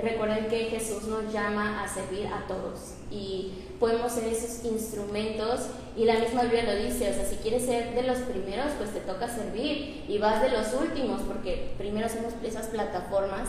Recuerden 0.00 0.46
que 0.48 0.66
Jesús 0.66 1.04
nos 1.04 1.32
llama 1.32 1.82
a 1.82 1.88
servir 1.88 2.26
a 2.26 2.46
todos 2.46 2.96
y 3.10 3.52
podemos 3.78 4.12
ser 4.12 4.24
esos 4.24 4.64
instrumentos 4.64 5.68
y 5.96 6.04
la 6.04 6.18
misma 6.18 6.42
Biblia 6.42 6.64
lo 6.64 6.76
dice, 6.76 7.10
o 7.10 7.14
sea, 7.14 7.24
si 7.24 7.36
quieres 7.36 7.64
ser 7.64 7.94
de 7.94 8.02
los 8.02 8.18
primeros, 8.18 8.72
pues 8.76 8.92
te 8.92 9.00
toca 9.00 9.28
servir 9.28 10.04
y 10.08 10.18
vas 10.18 10.42
de 10.42 10.50
los 10.50 10.74
últimos, 10.74 11.22
porque 11.22 11.74
primero 11.78 12.08
somos 12.08 12.34
esas 12.42 12.66
plataformas 12.66 13.48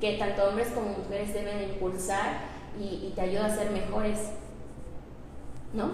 que 0.00 0.14
tanto 0.14 0.48
hombres 0.48 0.68
como 0.68 0.98
mujeres 0.98 1.34
deben 1.34 1.62
impulsar 1.62 2.40
y, 2.80 3.12
te 3.14 3.20
ayuda 3.20 3.46
a 3.46 3.56
ser 3.56 3.70
mejores. 3.70 4.30
¿No? 5.74 5.90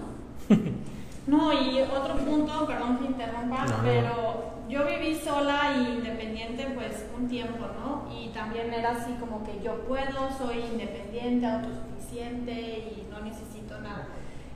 no, 1.27 1.53
y 1.53 1.83
otro 1.83 2.17
punto, 2.17 2.67
perdón 2.67 2.99
que 2.99 3.07
interrumpa, 3.07 3.67
pero 3.83 4.55
yo 4.69 4.87
viví 4.87 5.15
sola 5.15 5.75
e 5.75 5.95
independiente 5.95 6.69
pues 6.75 7.07
un 7.17 7.29
tiempo, 7.29 7.67
¿no? 7.81 8.09
Y 8.15 8.29
también 8.29 8.73
era 8.73 8.91
así 8.91 9.13
como 9.19 9.45
que 9.45 9.61
yo 9.63 9.83
puedo, 9.87 10.31
soy 10.37 10.61
independiente, 10.73 11.47
autosuficiente 11.47 12.53
y 12.53 13.07
no 13.11 13.21
necesito 13.21 13.58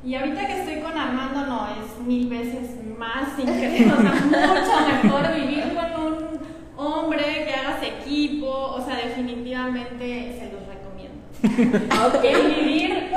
Y 0.04 0.16
ahorita 0.16 0.48
que 0.48 0.58
estoy 0.60 0.80
con 0.80 0.98
Armando, 0.98 1.46
no, 1.46 1.68
es 1.68 1.96
mil 2.04 2.28
veces 2.28 2.70
más 2.98 3.28
increíble, 3.38 3.92
o 3.92 4.02
sea, 4.02 4.14
mucho 4.14 4.80
mejor 5.04 5.32
vivir 5.34 5.62
con 5.94 6.12
un 6.12 6.40
hombre 6.76 7.44
que 7.46 7.54
hagas 7.54 7.80
equipo, 7.84 8.48
o 8.48 8.84
sea, 8.84 8.96
definitivamente 8.96 10.40
se 10.40 10.50
los 10.50 10.66
recomiendo. 10.66 11.22
ok. 12.04 12.24
Vivir 12.56 12.90
en, 12.90 13.12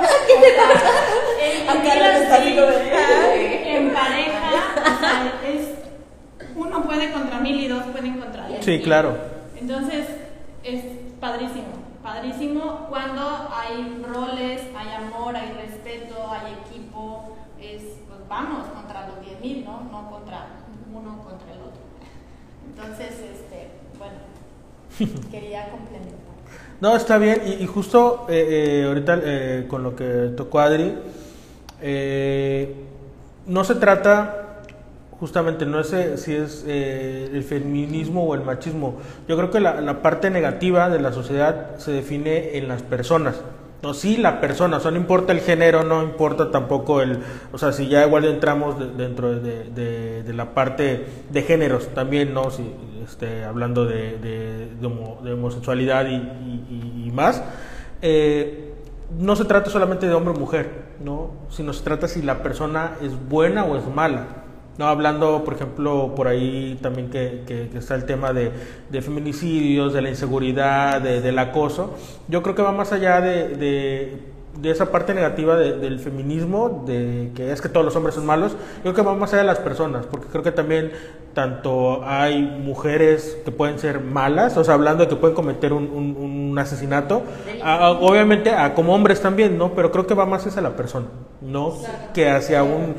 en 3.66 3.90
pareja, 3.92 4.52
o 4.78 5.00
sea, 5.00 5.32
es, 5.44 5.74
uno 6.54 6.84
puede 6.84 7.10
contra 7.10 7.40
mil 7.40 7.58
y 7.58 7.66
dos 7.66 7.82
pueden 7.86 8.20
contra 8.20 8.46
diez. 8.46 8.64
Sí, 8.64 8.80
claro. 8.80 9.18
Entonces, 9.60 10.06
es 10.62 10.84
padrísimo 11.18 11.85
padrísimo 12.06 12.86
cuando 12.88 13.48
hay 13.52 14.00
roles, 14.06 14.62
hay 14.76 14.88
amor, 14.94 15.34
hay 15.34 15.52
respeto, 15.54 16.14
hay 16.30 16.52
equipo, 16.64 17.36
es, 17.60 17.82
pues 18.06 18.20
vamos 18.28 18.68
contra 18.68 19.08
los 19.08 19.16
10.000, 19.16 19.64
¿no? 19.64 19.88
No 19.90 20.08
contra 20.08 20.46
uno 20.94 21.24
contra 21.24 21.52
el 21.52 21.62
otro. 21.62 21.80
Entonces, 22.64 23.10
este, 23.10 23.70
bueno, 23.98 25.18
quería 25.32 25.68
complementar. 25.70 26.14
No, 26.80 26.94
está 26.94 27.18
bien, 27.18 27.42
y, 27.58 27.66
justo 27.66 28.26
eh, 28.28 28.82
eh, 28.82 28.84
ahorita 28.86 29.20
eh, 29.24 29.66
con 29.68 29.82
lo 29.82 29.96
que 29.96 30.30
tocó 30.36 30.60
Adri, 30.60 30.96
no 33.46 33.64
se 33.64 33.74
trata 33.74 34.45
justamente 35.18 35.64
no 35.64 35.82
sé 35.82 36.18
si 36.18 36.34
es 36.34 36.64
eh, 36.66 37.30
el 37.32 37.42
feminismo 37.42 38.24
o 38.24 38.34
el 38.34 38.42
machismo. 38.42 38.96
Yo 39.28 39.36
creo 39.36 39.50
que 39.50 39.60
la, 39.60 40.02
parte 40.02 40.30
negativa 40.30 40.90
de 40.90 41.00
la 41.00 41.12
sociedad 41.12 41.76
se 41.78 41.92
define 41.92 42.58
en 42.58 42.68
las 42.68 42.82
personas. 42.82 43.40
No, 43.82 43.94
sí, 43.94 44.16
la 44.16 44.40
persona, 44.40 44.78
o 44.78 44.80
sea, 44.80 44.90
no 44.90 44.96
importa 44.96 45.32
el 45.32 45.40
género, 45.40 45.84
no 45.84 46.02
importa 46.02 46.50
tampoco 46.50 47.02
el, 47.02 47.20
o 47.52 47.58
sea, 47.58 47.72
si 47.72 47.88
ya 47.88 48.06
igual 48.06 48.24
entramos 48.24 48.76
dentro 48.96 49.38
de, 49.38 50.24
la 50.34 50.54
parte 50.54 51.06
de 51.30 51.42
géneros 51.42 51.88
también, 51.88 52.34
¿no? 52.34 52.50
Si, 52.50 52.62
este, 53.04 53.44
hablando 53.44 53.84
de, 53.84 54.68
homosexualidad 54.82 56.06
y, 56.08 57.10
más, 57.12 57.42
eh, 58.02 58.74
no 59.18 59.36
se 59.36 59.44
trata 59.44 59.70
solamente 59.70 60.06
de 60.08 60.14
hombre 60.14 60.34
o 60.34 60.38
mujer, 60.38 60.70
¿no? 61.02 61.30
Sino 61.50 61.72
se 61.72 61.84
trata 61.84 62.08
si 62.08 62.22
la 62.22 62.42
persona 62.42 62.96
es 63.02 63.12
buena 63.28 63.64
o 63.64 63.76
es 63.76 63.86
mala. 63.86 64.45
No, 64.78 64.86
hablando, 64.86 65.42
por 65.42 65.54
ejemplo, 65.54 66.12
por 66.14 66.28
ahí 66.28 66.78
también 66.82 67.08
que, 67.08 67.70
está 67.74 67.94
el 67.94 68.04
tema 68.04 68.32
de, 68.32 68.52
feminicidios, 69.00 69.94
de 69.94 70.02
la 70.02 70.10
inseguridad, 70.10 71.00
del 71.00 71.38
acoso. 71.38 71.94
Yo 72.28 72.42
creo 72.42 72.54
que 72.54 72.62
va 72.62 72.72
más 72.72 72.92
allá 72.92 73.22
de, 73.22 74.20
esa 74.62 74.90
parte 74.90 75.14
negativa 75.14 75.56
del 75.56 75.98
feminismo, 75.98 76.84
de 76.86 77.30
que 77.34 77.52
es 77.52 77.62
que 77.62 77.70
todos 77.70 77.86
los 77.86 77.96
hombres 77.96 78.14
son 78.14 78.26
malos. 78.26 78.54
Creo 78.82 78.92
que 78.92 79.00
va 79.00 79.14
más 79.14 79.32
allá 79.32 79.42
de 79.42 79.48
las 79.48 79.60
personas, 79.60 80.04
porque 80.04 80.26
creo 80.26 80.42
que 80.42 80.52
también 80.52 80.92
tanto 81.32 82.02
hay 82.04 82.42
mujeres 82.42 83.38
que 83.44 83.52
pueden 83.52 83.78
ser 83.78 84.00
malas, 84.00 84.56
o 84.56 84.64
sea, 84.64 84.74
hablando 84.74 85.04
de 85.04 85.08
que 85.08 85.16
pueden 85.16 85.34
cometer 85.34 85.72
un, 85.72 86.54
asesinato, 86.58 87.22
obviamente 88.00 88.50
a, 88.50 88.72
como 88.72 88.94
hombres 88.94 89.20
también, 89.20 89.58
¿no? 89.58 89.72
Pero 89.74 89.90
creo 89.90 90.06
que 90.06 90.14
va 90.14 90.24
más 90.24 90.46
hacia 90.46 90.62
la 90.62 90.74
persona, 90.74 91.06
¿no? 91.42 91.74
Que 92.14 92.30
hacia 92.30 92.62
un 92.62 92.94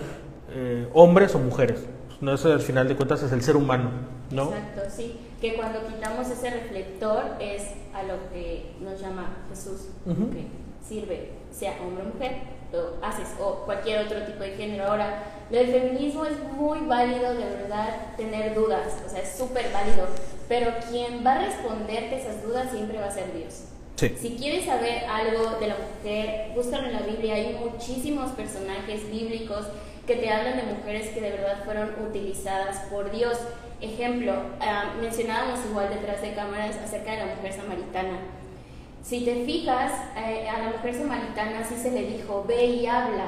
eh, 0.59 0.87
hombres 0.93 1.35
o 1.35 1.39
mujeres. 1.39 1.85
No, 2.19 2.33
eso 2.33 2.51
al 2.51 2.61
final 2.61 2.87
de 2.87 2.95
cuentas 2.95 3.21
es 3.21 3.31
el 3.31 3.43
ser 3.43 3.55
humano, 3.55 3.91
¿no? 4.31 4.45
Exacto, 4.45 4.81
sí. 4.89 5.19
Que 5.39 5.53
cuando 5.53 5.85
quitamos 5.85 6.27
ese 6.31 6.49
reflector 6.49 7.35
es 7.39 7.61
a 7.93 8.01
lo 8.01 8.15
que 8.33 8.71
nos 8.81 8.99
llama 8.99 9.37
Jesús, 9.49 9.89
que 10.03 10.47
sirve, 10.83 11.29
sea 11.51 11.77
hombre 11.85 12.05
o 12.05 12.13
mujer, 12.13 12.37
lo 12.73 13.05
haces, 13.05 13.27
o 13.39 13.65
cualquier 13.65 14.05
otro 14.05 14.23
tipo 14.23 14.39
de 14.39 14.55
género. 14.55 14.85
Ahora, 14.85 15.25
lo 15.51 15.57
del 15.59 15.67
feminismo 15.67 16.25
es 16.25 16.37
muy 16.57 16.79
válido, 16.87 17.35
de 17.35 17.45
verdad, 17.45 18.15
tener 18.17 18.55
dudas, 18.55 18.97
o 19.05 19.09
sea, 19.09 19.21
es 19.21 19.37
súper 19.37 19.71
válido, 19.71 20.07
pero 20.49 20.71
quien 20.89 21.23
va 21.23 21.35
a 21.35 21.45
responderte 21.45 22.19
esas 22.19 22.41
dudas 22.41 22.71
siempre 22.71 22.97
va 22.97 23.05
a 23.05 23.11
ser 23.11 23.31
Dios. 23.31 23.65
Si 23.97 24.35
quieres 24.37 24.65
saber 24.65 25.05
algo 25.05 25.59
de 25.59 25.67
la 25.67 25.75
mujer, 25.75 26.51
búscalo 26.55 26.87
en 26.87 26.93
la 26.93 27.01
Biblia, 27.01 27.33
hay 27.33 27.59
muchísimos 27.59 28.31
personajes 28.31 29.09
bíblicos 29.09 29.65
que 30.07 30.15
te 30.15 30.31
hablan 30.31 30.55
de 30.55 30.63
mujeres 30.63 31.09
que 31.09 31.19
de 31.19 31.31
verdad 31.31 31.63
fueron 31.65 31.93
utilizadas 32.01 32.77
por 32.89 33.11
Dios. 33.11 33.37
Ejemplo, 33.81 34.33
ah, 34.61 34.93
mencionábamos 35.01 35.59
igual 35.69 35.89
detrás 35.89 36.21
de 36.21 36.33
cámaras 36.33 36.77
acerca 36.77 37.11
de 37.11 37.17
la 37.17 37.35
mujer 37.35 37.53
samaritana. 37.53 38.19
Si 39.03 39.25
te 39.25 39.45
fijas, 39.45 39.91
eh, 40.17 40.47
a 40.49 40.59
la 40.59 40.69
mujer 40.69 40.95
samaritana 40.95 41.63
sí 41.67 41.75
se 41.75 41.91
le 41.91 42.03
dijo, 42.03 42.45
ve 42.47 42.65
y 42.65 42.87
habla. 42.87 43.25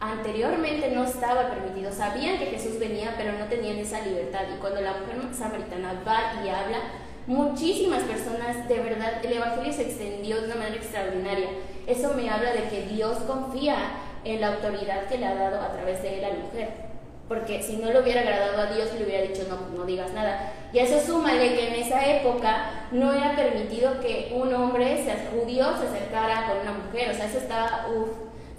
Anteriormente 0.00 0.90
no 0.90 1.04
estaba 1.04 1.50
permitido, 1.50 1.92
sabían 1.92 2.38
que 2.38 2.46
Jesús 2.46 2.78
venía, 2.78 3.14
pero 3.16 3.32
no 3.38 3.44
tenían 3.46 3.78
esa 3.78 4.00
libertad. 4.00 4.42
Y 4.52 4.58
cuando 4.58 4.80
la 4.80 4.92
mujer 4.92 5.16
samaritana 5.32 6.02
va 6.06 6.44
y 6.44 6.48
habla, 6.48 6.78
muchísimas 7.26 8.02
personas, 8.02 8.66
de 8.66 8.80
verdad, 8.80 9.24
el 9.24 9.32
Evangelio 9.34 9.72
se 9.72 9.82
extendió 9.82 10.40
de 10.40 10.46
una 10.46 10.56
manera 10.56 10.76
extraordinaria. 10.76 11.48
Eso 11.86 12.14
me 12.14 12.28
habla 12.28 12.52
de 12.52 12.68
que 12.68 12.86
Dios 12.86 13.18
confía 13.18 13.76
en 14.24 14.40
la 14.40 14.54
autoridad 14.54 15.06
que 15.06 15.18
le 15.18 15.26
ha 15.26 15.34
dado 15.34 15.60
a 15.60 15.72
través 15.72 16.02
de 16.02 16.18
él 16.18 16.24
a 16.24 16.28
la 16.28 16.38
mujer. 16.38 16.90
Porque 17.28 17.62
si 17.62 17.76
no 17.76 17.92
le 17.92 18.00
hubiera 18.00 18.22
agradado 18.22 18.58
a 18.60 18.74
Dios, 18.74 18.88
le 18.98 19.04
hubiera 19.04 19.22
dicho, 19.22 19.44
no, 19.48 19.78
no 19.78 19.84
digas 19.84 20.12
nada. 20.12 20.52
Y 20.72 20.80
a 20.80 20.82
eso 20.82 21.00
súmale 21.00 21.54
que 21.54 21.68
en 21.68 21.74
esa 21.74 22.04
época 22.04 22.88
no 22.90 23.12
era 23.12 23.36
permitido 23.36 24.00
que 24.00 24.32
un 24.34 24.52
hombre 24.52 25.04
sea 25.04 25.30
judío 25.30 25.64
se 25.78 25.86
acercara 25.86 26.48
con 26.48 26.58
una 26.58 26.72
mujer. 26.72 27.10
O 27.10 27.14
sea, 27.14 27.26
eso 27.26 27.38
estaba 27.38 27.86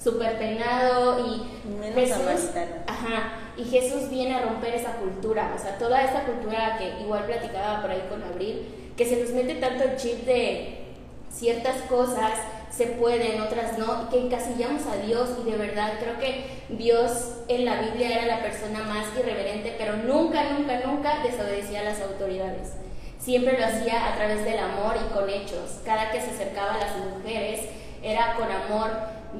súper 0.01 0.37
penado 0.37 1.27
y 1.27 1.93
Jesús, 1.93 2.51
ajá, 2.87 3.33
y 3.57 3.65
Jesús 3.65 4.09
viene 4.09 4.35
a 4.35 4.41
romper 4.41 4.73
esa 4.75 4.93
cultura. 4.93 5.53
O 5.53 5.59
sea, 5.59 5.77
toda 5.77 6.01
esta 6.03 6.23
cultura 6.23 6.77
que 6.77 7.01
igual 7.01 7.25
platicaba 7.25 7.81
por 7.81 7.91
ahí 7.91 8.03
con 8.09 8.23
Abril, 8.23 8.93
que 8.95 9.05
se 9.05 9.17
nos 9.17 9.31
mete 9.31 9.55
tanto 9.55 9.83
el 9.83 9.97
chip 9.97 10.25
de 10.25 10.85
ciertas 11.29 11.75
cosas 11.83 12.31
se 12.71 12.87
pueden, 12.87 13.41
otras 13.41 13.77
no, 13.77 14.09
que 14.09 14.19
encasillamos 14.19 14.83
a 14.87 15.05
Dios 15.05 15.29
y 15.41 15.51
de 15.51 15.57
verdad 15.57 15.93
creo 15.99 16.17
que 16.19 16.45
Dios 16.69 17.35
en 17.47 17.65
la 17.65 17.81
Biblia 17.81 18.17
era 18.17 18.37
la 18.37 18.41
persona 18.41 18.83
más 18.83 19.07
irreverente, 19.19 19.75
pero 19.77 19.97
nunca, 19.97 20.43
nunca, 20.51 20.79
nunca 20.85 21.21
desobedecía 21.21 21.81
a 21.81 21.83
las 21.83 22.01
autoridades. 22.01 22.73
Siempre 23.19 23.59
lo 23.59 23.65
hacía 23.65 24.11
a 24.11 24.15
través 24.15 24.43
del 24.45 24.57
amor 24.57 24.95
y 24.95 25.13
con 25.13 25.29
hechos. 25.29 25.81
Cada 25.85 26.11
que 26.11 26.21
se 26.21 26.31
acercaba 26.31 26.73
a 26.73 26.79
las 26.79 26.97
mujeres 26.97 27.65
era 28.01 28.35
con 28.35 28.49
amor. 28.49 28.89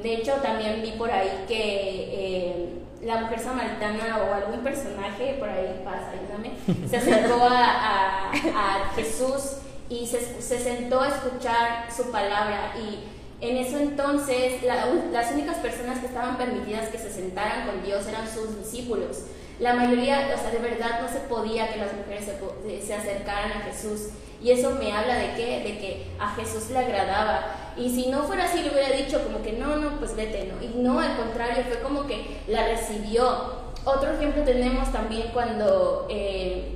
De 0.03 0.15
hecho, 0.15 0.33
también 0.35 0.81
vi 0.83 0.91
por 0.91 1.09
ahí 1.09 1.45
que 1.47 1.55
eh, 1.57 2.69
la 3.01 3.21
mujer 3.21 3.39
samaritana 3.39 4.19
o 4.19 4.33
algún 4.33 4.59
personaje, 4.59 5.35
por 5.39 5.49
ahí 5.49 5.81
pasa, 5.83 6.11
ayúdame, 6.11 6.51
se 6.87 6.97
acercó 6.97 7.43
a, 7.43 8.31
a, 8.31 8.91
Jesús 8.95 9.57
y 9.89 10.05
se, 10.05 10.19
se, 10.41 10.59
sentó 10.59 11.01
a 11.01 11.07
escuchar 11.07 11.87
su 11.91 12.11
palabra 12.11 12.73
y 12.77 13.20
en 13.41 13.57
eso 13.57 13.79
entonces, 13.79 14.61
las 14.63 15.31
únicas 15.31 15.57
personas 15.57 15.99
que 15.99 16.05
estaban 16.05 16.37
permitidas 16.37 16.89
que 16.89 16.99
se 16.99 17.11
sentaran 17.11 17.67
con 17.67 17.83
Dios 17.83 18.07
eran 18.07 18.29
sus 18.29 18.57
discípulos. 18.57 19.23
La 19.59 19.73
mayoría, 19.73 20.31
o 20.35 20.39
sea, 20.39 20.51
de 20.51 20.59
verdad 20.59 21.01
no 21.01 21.07
se 21.07 21.19
podía 21.21 21.71
que 21.73 21.79
las 21.79 21.93
mujeres 21.93 22.25
se, 22.25 22.81
se 22.85 22.93
acercaran 22.93 23.51
a 23.51 23.61
Jesús. 23.61 24.09
Y 24.43 24.51
eso 24.51 24.71
me 24.71 24.91
habla 24.91 25.15
de 25.15 25.33
qué? 25.35 25.59
De 25.63 25.77
que 25.77 26.07
a 26.19 26.33
Jesús 26.35 26.71
le 26.71 26.79
agradaba. 26.79 27.73
Y 27.77 27.89
si 27.89 28.07
no 28.09 28.23
fuera 28.23 28.45
así, 28.45 28.61
le 28.61 28.71
hubiera 28.71 28.95
dicho 28.95 29.23
como 29.23 29.41
que 29.41 29.53
no, 29.53 29.75
no, 29.75 29.99
pues 29.99 30.15
vete, 30.15 30.45
¿no? 30.45 30.63
Y 30.63 30.81
no, 30.81 30.99
al 30.99 31.15
contrario, 31.15 31.63
fue 31.67 31.79
como 31.81 32.07
que 32.07 32.41
la 32.47 32.67
recibió. 32.67 33.61
Otro 33.85 34.11
ejemplo 34.11 34.43
tenemos 34.43 34.91
también 34.91 35.29
cuando 35.33 36.07
eh, 36.09 36.75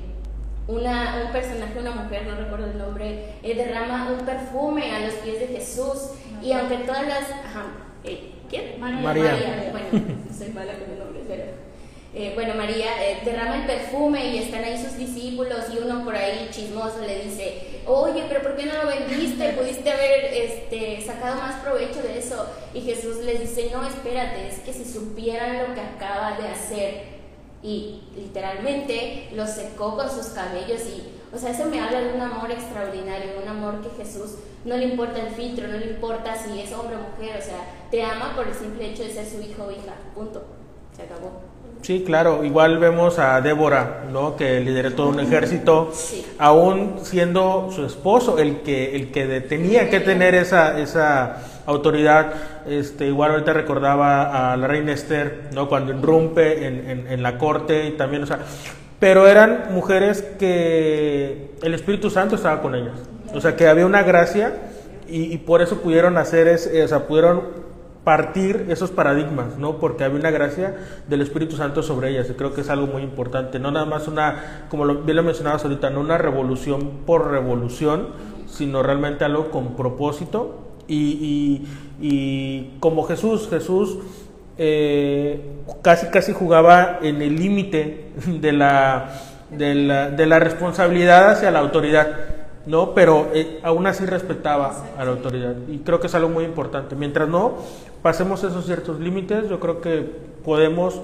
una, 0.68 1.24
un 1.26 1.32
personaje, 1.32 1.80
una 1.80 1.92
mujer, 1.92 2.26
no 2.26 2.36
recuerdo 2.36 2.66
el 2.66 2.78
nombre, 2.78 3.36
eh, 3.44 3.56
derrama 3.56 4.10
un 4.12 4.26
perfume 4.26 4.92
a 4.92 5.00
los 5.02 5.14
pies 5.16 5.40
de 5.40 5.48
Jesús. 5.48 6.10
Y 6.42 6.52
aunque 6.52 6.78
todas 6.78 7.08
las... 7.08 7.30
Ajá, 7.32 7.66
eh, 8.04 8.32
¿Quién? 8.50 8.80
María. 8.80 9.02
María. 9.02 9.72
Bueno, 9.72 10.06
soy 10.38 10.50
mala 10.50 10.74
con 10.74 10.92
el 10.92 11.00
nombre, 11.00 11.22
pero... 11.28 11.66
Eh, 12.18 12.32
bueno, 12.34 12.56
María 12.56 12.92
derrama 13.26 13.58
el 13.58 13.66
perfume 13.66 14.28
y 14.28 14.38
están 14.38 14.64
ahí 14.64 14.82
sus 14.82 14.96
discípulos 14.98 15.66
y 15.74 15.80
uno 15.80 16.06
por 16.06 16.16
ahí 16.16 16.48
chismoso 16.50 17.02
le 17.06 17.26
dice, 17.26 17.82
oye, 17.86 18.24
pero 18.30 18.42
¿por 18.42 18.56
qué 18.56 18.68
no 18.68 18.84
lo 18.84 18.88
vendiste? 18.88 19.50
Pudiste 19.50 19.92
haber 19.92 20.34
este, 20.34 21.02
sacado 21.06 21.36
más 21.42 21.56
provecho 21.62 22.02
de 22.02 22.18
eso. 22.18 22.48
Y 22.74 22.80
Jesús 22.80 23.18
les 23.18 23.42
dice, 23.42 23.70
no, 23.74 23.86
espérate, 23.86 24.48
es 24.48 24.60
que 24.60 24.72
si 24.72 24.86
supieran 24.86 25.58
lo 25.58 25.74
que 25.76 25.82
acaba 25.82 26.38
de 26.38 26.48
hacer, 26.48 27.16
y 27.66 28.00
literalmente 28.16 29.30
lo 29.34 29.48
secó 29.48 29.98
con 29.98 30.10
sus 30.10 30.28
cabellos 30.28 30.82
y, 30.84 31.15
o 31.34 31.38
sea, 31.38 31.52
eso 31.52 31.66
me 31.66 31.80
habla 31.80 32.00
de 32.02 32.14
un 32.14 32.22
amor 32.22 32.52
extraordinario, 32.52 33.32
un 33.42 33.48
amor 33.50 33.82
que 33.82 34.04
Jesús 34.04 34.36
no 34.66 34.78
le 34.78 34.86
importa 34.86 35.20
el 35.20 35.30
filtro, 35.34 35.68
no 35.68 35.78
le 35.78 35.88
importa 35.88 36.36
si 36.36 36.60
es 36.60 36.72
hombre 36.74 36.96
o 36.96 37.00
mujer, 37.20 37.38
o 37.40 37.44
sea, 37.44 37.58
te 37.92 38.04
ama 38.04 38.34
por 38.36 38.48
el 38.48 38.54
simple 38.54 38.90
hecho 38.92 39.04
de 39.04 39.12
ser 39.14 39.26
su 39.26 39.40
hijo 39.42 39.64
o 39.66 39.72
hija, 39.72 39.94
punto. 40.14 40.44
se 40.96 41.04
acabó. 41.04 41.42
Sí, 41.82 42.04
claro. 42.04 42.44
Igual 42.44 42.80
vemos 42.80 43.20
a 43.20 43.42
Débora, 43.42 44.06
¿no? 44.12 44.36
Que 44.38 44.60
lideró 44.62 44.94
todo 44.94 45.10
un 45.10 45.20
ejército, 45.20 45.92
Sí. 45.94 46.26
aún 46.40 46.96
siendo 47.04 47.70
su 47.72 47.86
esposo 47.86 48.40
el 48.40 48.62
que 48.62 48.96
el 48.96 49.12
que 49.12 49.42
tenía 49.42 49.90
que 49.90 50.00
tener 50.00 50.34
esa 50.36 50.80
esa 50.80 51.38
autoridad. 51.68 52.34
Este, 52.66 53.06
igual 53.08 53.32
ahorita 53.32 53.54
recordaba 53.54 54.54
a 54.54 54.58
la 54.58 54.66
reina 54.68 54.94
Esther, 54.94 55.50
¿no? 55.54 55.68
Cuando 55.70 55.92
irrumpe 55.94 56.66
en, 56.66 56.90
en, 56.90 57.08
en 57.08 57.22
la 57.22 57.38
corte 57.38 57.86
y 57.88 57.92
también, 57.92 58.24
o 58.24 58.26
sea, 58.26 58.40
pero 59.06 59.28
eran 59.28 59.66
mujeres 59.70 60.24
que 60.40 61.52
el 61.62 61.76
Espíritu 61.76 62.10
Santo 62.10 62.34
estaba 62.34 62.64
con 62.64 62.74
ellas. 62.74 62.96
O 63.36 63.40
sea, 63.40 63.56
que 63.56 63.68
había 63.68 63.86
una 63.86 64.02
gracia 64.02 64.56
y, 65.08 65.32
y 65.32 65.38
por 65.38 65.62
eso 65.62 65.82
pudieron 65.82 66.18
hacer, 66.18 66.48
es, 66.48 66.66
o 66.84 66.88
sea, 66.88 67.06
pudieron 67.06 67.44
partir 68.04 68.66
esos 68.70 68.90
paradigmas, 68.90 69.60
¿no? 69.60 69.78
Porque 69.78 70.06
había 70.06 70.18
una 70.20 70.32
gracia 70.32 70.76
del 71.08 71.22
Espíritu 71.22 71.56
Santo 71.56 71.84
sobre 71.84 72.10
ellas 72.10 72.28
y 72.32 72.34
creo 72.34 72.56
que 72.56 72.62
es 72.62 72.70
algo 72.72 72.88
muy 72.88 73.04
importante. 73.04 73.60
No 73.60 73.70
nada 73.70 73.86
más 73.86 74.08
una, 74.08 74.66
como 74.70 74.86
lo, 74.86 74.96
bien 75.04 75.18
lo 75.18 75.22
mencionabas 75.22 75.64
ahorita, 75.64 75.92
no 75.92 76.00
una 76.00 76.18
revolución 76.18 76.90
por 77.06 77.30
revolución, 77.30 78.08
sino 78.48 78.82
realmente 78.82 79.24
algo 79.24 79.52
con 79.52 79.76
propósito 79.76 80.62
y, 80.88 80.96
y- 80.98 81.68
y 82.02 82.78
como 82.80 83.04
Jesús, 83.04 83.50
Jesús 83.52 84.00
eh, 84.58 85.42
casi 85.82 86.08
casi 86.08 86.34
jugaba 86.34 87.00
en 87.02 87.22
el 87.22 87.36
límite 87.36 88.12
de 88.26 88.52
la, 88.52 89.10
de, 89.50 89.76
la, 89.76 90.10
de 90.10 90.26
la 90.26 90.40
responsabilidad 90.40 91.32
hacia 91.32 91.52
la 91.52 91.60
autoridad, 91.60 92.08
¿no? 92.66 92.94
Pero 92.94 93.30
eh, 93.34 93.60
aún 93.64 93.88
así 93.88 94.06
respetaba 94.06 94.86
a 94.98 95.06
la 95.06 95.12
autoridad 95.12 95.56
y 95.68 95.80
creo 95.80 96.00
que 96.00 96.08
es 96.08 96.16
algo 96.16 96.30
muy 96.30 96.46
importante. 96.46 96.96
Mientras 96.96 97.28
no 97.28 97.58
pasemos 98.02 98.44
esos 98.44 98.66
ciertos 98.66 99.00
límites, 99.00 99.50
yo 99.50 99.60
creo 99.60 99.82
que 99.82 100.10
podemos 100.44 101.02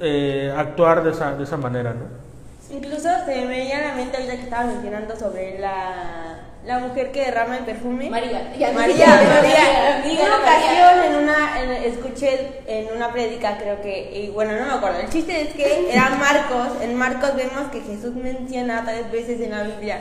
eh, 0.00 0.52
actuar 0.56 1.04
de 1.04 1.10
esa, 1.10 1.36
de 1.36 1.44
esa 1.44 1.56
manera, 1.56 1.94
¿no? 1.94 2.26
Incluso 2.74 3.08
se 3.24 3.46
me 3.46 3.68
la 3.68 3.94
mente 3.94 4.16
ahorita 4.16 4.36
que 4.36 4.42
estaba 4.42 4.66
mencionando 4.66 5.14
sobre 5.16 5.60
la, 5.60 6.40
la 6.66 6.78
mujer 6.80 7.12
que 7.12 7.20
derrama 7.26 7.58
el 7.58 7.64
perfume. 7.64 8.10
María, 8.10 8.52
ya 8.58 8.72
María, 8.72 9.06
María. 9.06 9.28
María, 9.34 10.02
En 10.04 10.16
ya 10.16 10.24
una 10.24 10.36
ocasión, 10.38 11.04
en 11.04 11.22
una, 11.22 11.62
en- 11.62 11.70
escuché 11.84 12.60
en 12.66 12.88
una 12.96 13.12
prédica, 13.12 13.56
creo 13.58 13.80
que, 13.80 14.10
y 14.12 14.30
bueno, 14.30 14.52
no 14.58 14.66
me 14.66 14.72
acuerdo. 14.72 14.98
El 15.00 15.08
chiste 15.08 15.40
es 15.42 15.54
que 15.54 15.92
era 15.92 16.10
Marcos. 16.10 16.82
En 16.82 16.94
Marcos 16.96 17.34
vemos 17.36 17.70
que 17.70 17.80
Jesús 17.82 18.14
menciona 18.16 18.84
tres 18.84 19.10
veces 19.12 19.40
en 19.40 19.52
la 19.52 19.62
Biblia 19.62 20.00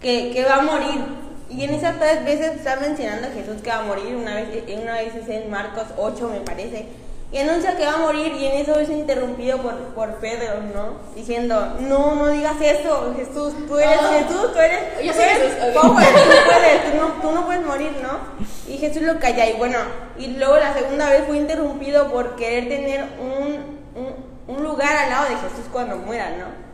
que, 0.00 0.30
que 0.32 0.44
va 0.44 0.56
a 0.56 0.62
morir. 0.62 1.00
Y 1.48 1.62
en 1.64 1.74
esas 1.74 1.98
tres 1.98 2.24
veces 2.24 2.56
está 2.56 2.76
mencionando 2.76 3.28
a 3.28 3.30
Jesús 3.30 3.62
que 3.62 3.70
va 3.70 3.78
a 3.78 3.82
morir. 3.82 4.14
Una 4.16 4.34
vez, 4.34 4.48
una 4.80 4.94
vez 4.94 5.14
es 5.14 5.28
en 5.28 5.50
Marcos 5.50 5.84
8, 5.96 6.28
me 6.32 6.40
parece. 6.40 6.86
Y 7.32 7.38
anuncia 7.38 7.76
que 7.76 7.84
va 7.84 7.94
a 7.94 7.98
morir 7.98 8.32
y 8.34 8.46
en 8.46 8.52
eso 8.58 8.78
es 8.78 8.88
interrumpido 8.88 9.58
por, 9.58 9.74
por 9.94 10.14
Pedro, 10.16 10.60
¿no? 10.72 10.98
Diciendo, 11.16 11.76
no, 11.80 12.14
no 12.14 12.28
digas 12.28 12.54
eso, 12.62 13.12
Jesús, 13.16 13.52
tú 13.66 13.78
eres 13.78 13.98
Ah. 14.00 14.10
Jesús, 14.20 14.52
tú 14.52 14.58
eres, 14.58 14.78
Yo 15.04 15.12
tú 15.12 15.20
eres 15.20 15.38
Jesús, 15.38 15.54
ok. 15.68 15.82
power, 15.82 16.06
tú 16.06 16.20
puedes, 16.46 16.84
tú 16.92 16.96
no, 16.96 17.06
tú 17.20 17.30
no 17.34 17.44
puedes 17.46 17.66
morir, 17.66 17.92
¿no? 18.00 18.72
Y 18.72 18.78
Jesús 18.78 19.02
lo 19.02 19.18
calla 19.18 19.44
y 19.50 19.54
bueno, 19.54 19.78
y 20.16 20.28
luego 20.36 20.56
la 20.56 20.72
segunda 20.72 21.10
vez 21.10 21.24
fue 21.26 21.36
interrumpido 21.36 22.12
por 22.12 22.36
querer 22.36 22.68
tener 22.68 23.04
un, 23.20 23.80
un, 24.00 24.56
un 24.56 24.62
lugar 24.62 24.96
al 24.96 25.10
lado 25.10 25.24
de 25.24 25.34
Jesús 25.36 25.66
cuando 25.72 25.96
muera, 25.96 26.30
¿no? 26.30 26.66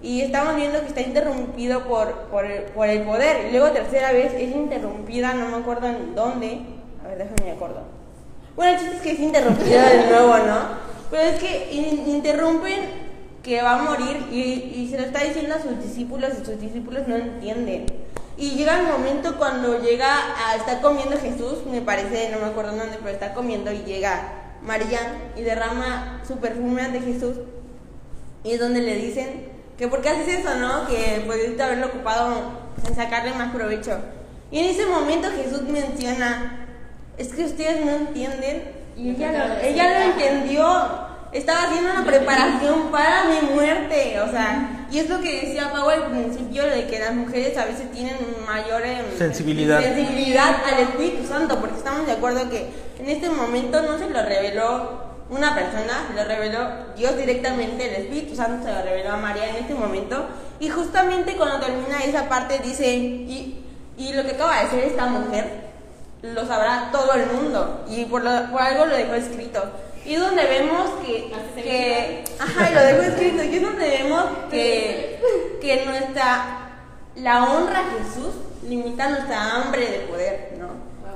Y 0.00 0.22
estamos 0.22 0.56
viendo 0.56 0.80
que 0.80 0.86
está 0.86 1.00
interrumpido 1.02 1.84
por, 1.84 2.12
por, 2.30 2.46
el, 2.46 2.62
por 2.64 2.88
el 2.88 3.02
poder. 3.02 3.48
Y 3.48 3.52
luego 3.52 3.72
tercera 3.72 4.12
vez 4.12 4.32
es 4.32 4.54
interrumpida, 4.56 5.34
no 5.34 5.48
me 5.48 5.56
acuerdo 5.58 5.88
en 5.88 6.14
dónde. 6.14 6.60
A 7.04 7.08
ver, 7.08 7.18
déjame 7.18 7.44
me 7.44 7.50
acuerdo. 7.52 7.97
Bueno, 8.58 8.72
el 8.72 8.78
chiste 8.80 8.96
es 8.96 9.02
que 9.02 9.12
es 9.12 9.20
interrumpida 9.20 9.88
de 9.88 10.06
nuevo, 10.08 10.36
¿no? 10.38 10.58
Pero 11.12 11.22
es 11.22 11.38
que 11.38 11.68
in- 11.70 12.08
interrumpen 12.08 12.80
que 13.40 13.62
va 13.62 13.74
a 13.78 13.82
morir 13.84 14.26
y, 14.32 14.42
y 14.74 14.88
se 14.90 14.98
lo 14.98 15.04
está 15.04 15.22
diciendo 15.22 15.54
a 15.54 15.62
sus 15.62 15.80
discípulos 15.80 16.30
y 16.32 16.44
sus 16.44 16.60
discípulos 16.60 17.06
no 17.06 17.14
entienden. 17.14 17.86
Y 18.36 18.50
llega 18.56 18.80
el 18.80 18.88
momento 18.88 19.38
cuando 19.38 19.80
llega 19.80 20.08
a 20.44 20.56
estar 20.56 20.80
comiendo 20.80 21.16
Jesús, 21.18 21.66
me 21.70 21.82
parece, 21.82 22.30
no 22.32 22.40
me 22.40 22.46
acuerdo 22.46 22.72
dónde, 22.76 22.96
pero 22.98 23.10
está 23.10 23.32
comiendo 23.32 23.70
y 23.70 23.84
llega 23.84 24.32
María 24.60 25.30
y 25.36 25.42
derrama 25.42 26.20
su 26.26 26.38
perfume 26.38 26.82
ante 26.82 27.00
Jesús. 27.00 27.36
Y 28.42 28.54
es 28.54 28.58
donde 28.58 28.80
le 28.80 28.96
dicen 28.96 29.52
que 29.78 29.86
por 29.86 30.00
qué 30.02 30.08
haces 30.08 30.40
eso, 30.40 30.56
¿no? 30.56 30.84
Que 30.88 31.22
pudiste 31.24 31.62
haberlo 31.62 31.86
ocupado 31.86 32.34
en 32.88 32.96
sacarle 32.96 33.34
más 33.34 33.54
provecho. 33.54 34.00
Y 34.50 34.58
en 34.58 34.64
ese 34.64 34.84
momento 34.86 35.28
Jesús 35.30 35.62
menciona, 35.62 36.66
es 37.18 37.28
que 37.28 37.44
ustedes 37.44 37.84
no 37.84 37.92
entienden. 37.92 38.78
Y 38.96 39.10
ella 39.10 39.32
lo, 39.32 39.60
ella 39.60 39.98
lo 39.98 40.12
entendió. 40.12 41.08
Estaba 41.32 41.64
haciendo 41.64 41.92
una 41.92 42.04
preparación 42.04 42.90
para 42.90 43.24
mi 43.24 43.54
muerte. 43.54 44.20
O 44.20 44.30
sea, 44.30 44.86
y 44.90 44.98
es 44.98 45.10
lo 45.10 45.20
que 45.20 45.42
decía 45.42 45.70
Pau 45.70 45.88
al 45.88 46.06
principio, 46.06 46.64
de 46.64 46.86
que 46.86 46.98
las 46.98 47.14
mujeres 47.14 47.56
a 47.58 47.66
veces 47.66 47.90
tienen 47.92 48.16
mayor 48.46 48.82
em, 48.84 49.04
Sensibilidad. 49.16 49.82
sensibilidad 49.82 50.56
al 50.64 50.80
Espíritu 50.80 51.26
Santo, 51.26 51.60
porque 51.60 51.76
estamos 51.76 52.06
de 52.06 52.12
acuerdo 52.12 52.48
que 52.48 52.70
en 52.98 53.08
este 53.08 53.28
momento 53.28 53.82
no 53.82 53.98
se 53.98 54.08
lo 54.08 54.22
reveló 54.22 55.08
una 55.28 55.54
persona, 55.54 56.06
se 56.08 56.14
lo 56.14 56.26
reveló 56.26 56.60
Dios 56.96 57.16
directamente, 57.18 57.86
el 57.86 58.04
Espíritu 58.04 58.34
Santo 58.34 58.66
se 58.66 58.72
lo 58.72 58.82
reveló 58.82 59.12
a 59.12 59.16
María 59.18 59.50
en 59.50 59.56
este 59.56 59.74
momento. 59.74 60.26
Y 60.58 60.70
justamente 60.70 61.36
cuando 61.36 61.60
termina 61.60 62.02
esa 62.04 62.28
parte 62.28 62.58
dice, 62.64 62.96
y, 62.96 63.62
y 63.98 64.12
lo 64.14 64.24
que 64.24 64.30
acaba 64.32 64.56
de 64.56 64.64
decir 64.64 64.78
esta 64.84 65.06
mujer, 65.06 65.67
lo 66.22 66.46
sabrá 66.46 66.90
todo 66.92 67.12
el 67.14 67.26
mundo, 67.26 67.84
y 67.88 68.04
por, 68.06 68.22
lo- 68.24 68.50
por 68.50 68.60
algo 68.62 68.86
lo 68.86 68.96
dejó 68.96 69.14
escrito. 69.14 69.62
Y 70.04 70.14
es 70.14 70.20
donde 70.20 70.42
vemos 70.44 70.88
que, 71.04 71.30
que 71.62 72.24
ajá, 72.40 72.70
y 72.70 72.74
lo 72.74 72.80
dejó 72.80 73.02
escrito, 73.02 73.44
y 73.44 73.56
es 73.56 73.62
donde 73.62 73.88
vemos 73.88 74.24
que, 74.50 75.20
que 75.60 75.84
nuestra, 75.84 76.70
la 77.16 77.44
honra 77.44 77.80
a 77.80 77.90
Jesús 78.02 78.34
limita 78.66 79.08
nuestra 79.10 79.54
hambre 79.56 79.86
de 79.90 79.98
poder, 80.00 80.54
¿no? 80.58 80.68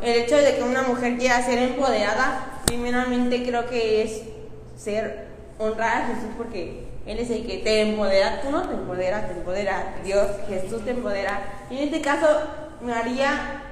El 0.02 0.22
hecho 0.22 0.36
de 0.36 0.56
que 0.56 0.62
una 0.62 0.82
mujer 0.82 1.16
quiera 1.16 1.42
ser 1.42 1.58
empoderada, 1.58 2.60
primeramente 2.66 3.44
creo 3.44 3.66
que 3.68 4.02
es 4.02 4.22
ser 4.76 5.26
honrar 5.58 6.02
a 6.02 6.06
Jesús 6.06 6.30
porque 6.36 6.86
Él 7.06 7.18
es 7.18 7.30
el 7.30 7.46
que 7.46 7.58
te 7.58 7.82
empodera, 7.82 8.40
tú 8.42 8.50
no 8.50 8.62
te 8.68 8.74
empoderas, 8.74 9.26
te 9.28 9.32
empodera 9.34 9.94
Dios, 10.04 10.26
Jesús 10.48 10.84
te 10.84 10.90
empodera. 10.90 11.40
Y 11.70 11.78
en 11.78 11.84
este 11.84 12.00
caso, 12.00 12.26
María 12.80 13.62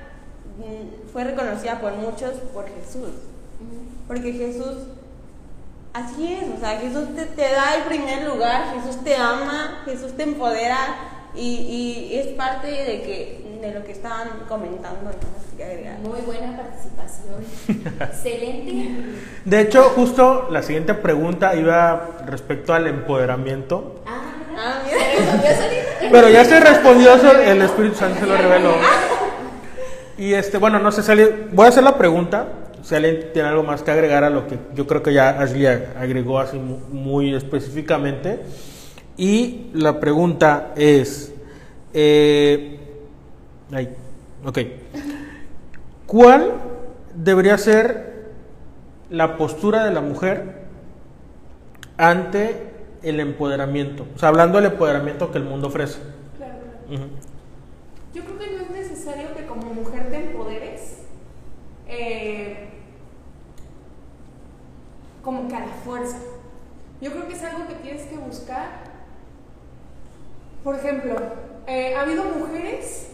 fue 1.12 1.24
reconocida 1.24 1.80
por 1.80 1.92
muchos 1.94 2.32
por 2.53 2.66
Jesús, 2.66 3.11
porque 4.07 4.32
Jesús, 4.32 4.76
así 5.92 6.32
es, 6.32 6.44
o 6.57 6.61
sea, 6.61 6.78
Jesús 6.78 7.14
te, 7.14 7.24
te 7.26 7.42
da 7.53 7.76
el 7.76 7.82
primer 7.84 8.26
lugar, 8.28 8.74
Jesús 8.74 9.03
te 9.03 9.16
ama, 9.16 9.82
Jesús 9.84 10.12
te 10.16 10.24
empodera 10.24 10.78
y, 11.34 12.11
y 12.11 12.18
es 12.18 12.28
parte 12.28 12.66
de, 12.66 13.03
que, 13.03 13.59
de 13.61 13.72
lo 13.72 13.84
que 13.84 13.92
estaban 13.92 14.28
comentando. 14.48 15.11
¿no? 15.11 16.09
Muy 16.09 16.20
buena 16.22 16.57
participación. 16.57 17.92
Excelente. 18.01 19.05
De 19.44 19.61
hecho, 19.61 19.82
justo 19.94 20.48
la 20.51 20.62
siguiente 20.62 20.94
pregunta 20.94 21.55
iba 21.55 22.22
respecto 22.26 22.72
al 22.72 22.86
empoderamiento. 22.86 24.03
Ah, 24.07 24.30
Ah, 24.62 24.82
¿se 24.86 24.94
mira. 26.01 26.11
Pero 26.11 26.28
ya 26.28 26.44
se 26.44 26.61
respondió, 26.61 27.14
eso, 27.14 27.32
el 27.32 27.62
Espíritu 27.62 27.96
Santo 27.96 28.20
se 28.20 28.26
lo 28.26 28.36
reveló. 28.36 28.74
Y 30.20 30.34
este, 30.34 30.58
bueno, 30.58 30.78
no 30.78 30.92
sé 30.92 31.02
si 31.02 31.10
alguien, 31.10 31.48
voy 31.52 31.64
a 31.64 31.68
hacer 31.70 31.82
la 31.82 31.96
pregunta, 31.96 32.46
si 32.82 32.94
alguien 32.94 33.30
tiene 33.32 33.48
algo 33.48 33.62
más 33.62 33.82
que 33.82 33.90
agregar 33.90 34.22
a 34.22 34.28
lo 34.28 34.46
que 34.46 34.58
yo 34.74 34.86
creo 34.86 35.02
que 35.02 35.14
ya 35.14 35.30
Ashley 35.40 35.64
agregó 35.66 36.38
así 36.38 36.58
mu- 36.58 36.76
muy 36.90 37.34
específicamente. 37.34 38.40
Y 39.16 39.70
la 39.72 39.98
pregunta 39.98 40.72
es, 40.76 41.32
eh, 41.94 42.78
ay, 43.72 43.88
ok, 44.44 44.58
¿cuál 46.06 46.52
debería 47.14 47.56
ser 47.56 48.28
la 49.08 49.38
postura 49.38 49.84
de 49.84 49.90
la 49.92 50.02
mujer 50.02 50.64
ante 51.96 52.70
el 53.02 53.20
empoderamiento? 53.20 54.06
O 54.14 54.18
sea, 54.18 54.28
hablando 54.28 54.60
del 54.60 54.72
empoderamiento 54.72 55.32
que 55.32 55.38
el 55.38 55.44
mundo 55.44 55.68
ofrece. 55.68 55.98
Claro. 56.36 56.58
Yo 58.14 58.24
creo 58.24 58.38
que 58.38 58.50
no 58.56 58.62
es 58.62 58.70
necesario 58.90 59.34
que 59.36 59.44
como 59.46 59.74
mujer 59.74 60.08
te 60.10 60.16
empoderes 60.30 60.98
eh, 61.91 62.68
como 65.22 65.49
que 65.49 65.57
a 65.57 65.66
fuerza. 65.84 66.18
Yo 67.01 67.11
creo 67.11 67.26
que 67.26 67.34
es 67.34 67.43
algo 67.43 67.66
que 67.66 67.74
tienes 67.74 68.03
que 68.05 68.16
buscar. 68.16 68.68
Por 70.62 70.76
ejemplo, 70.76 71.16
eh, 71.66 71.95
ha 71.97 72.03
habido 72.03 72.24
mujeres 72.24 73.09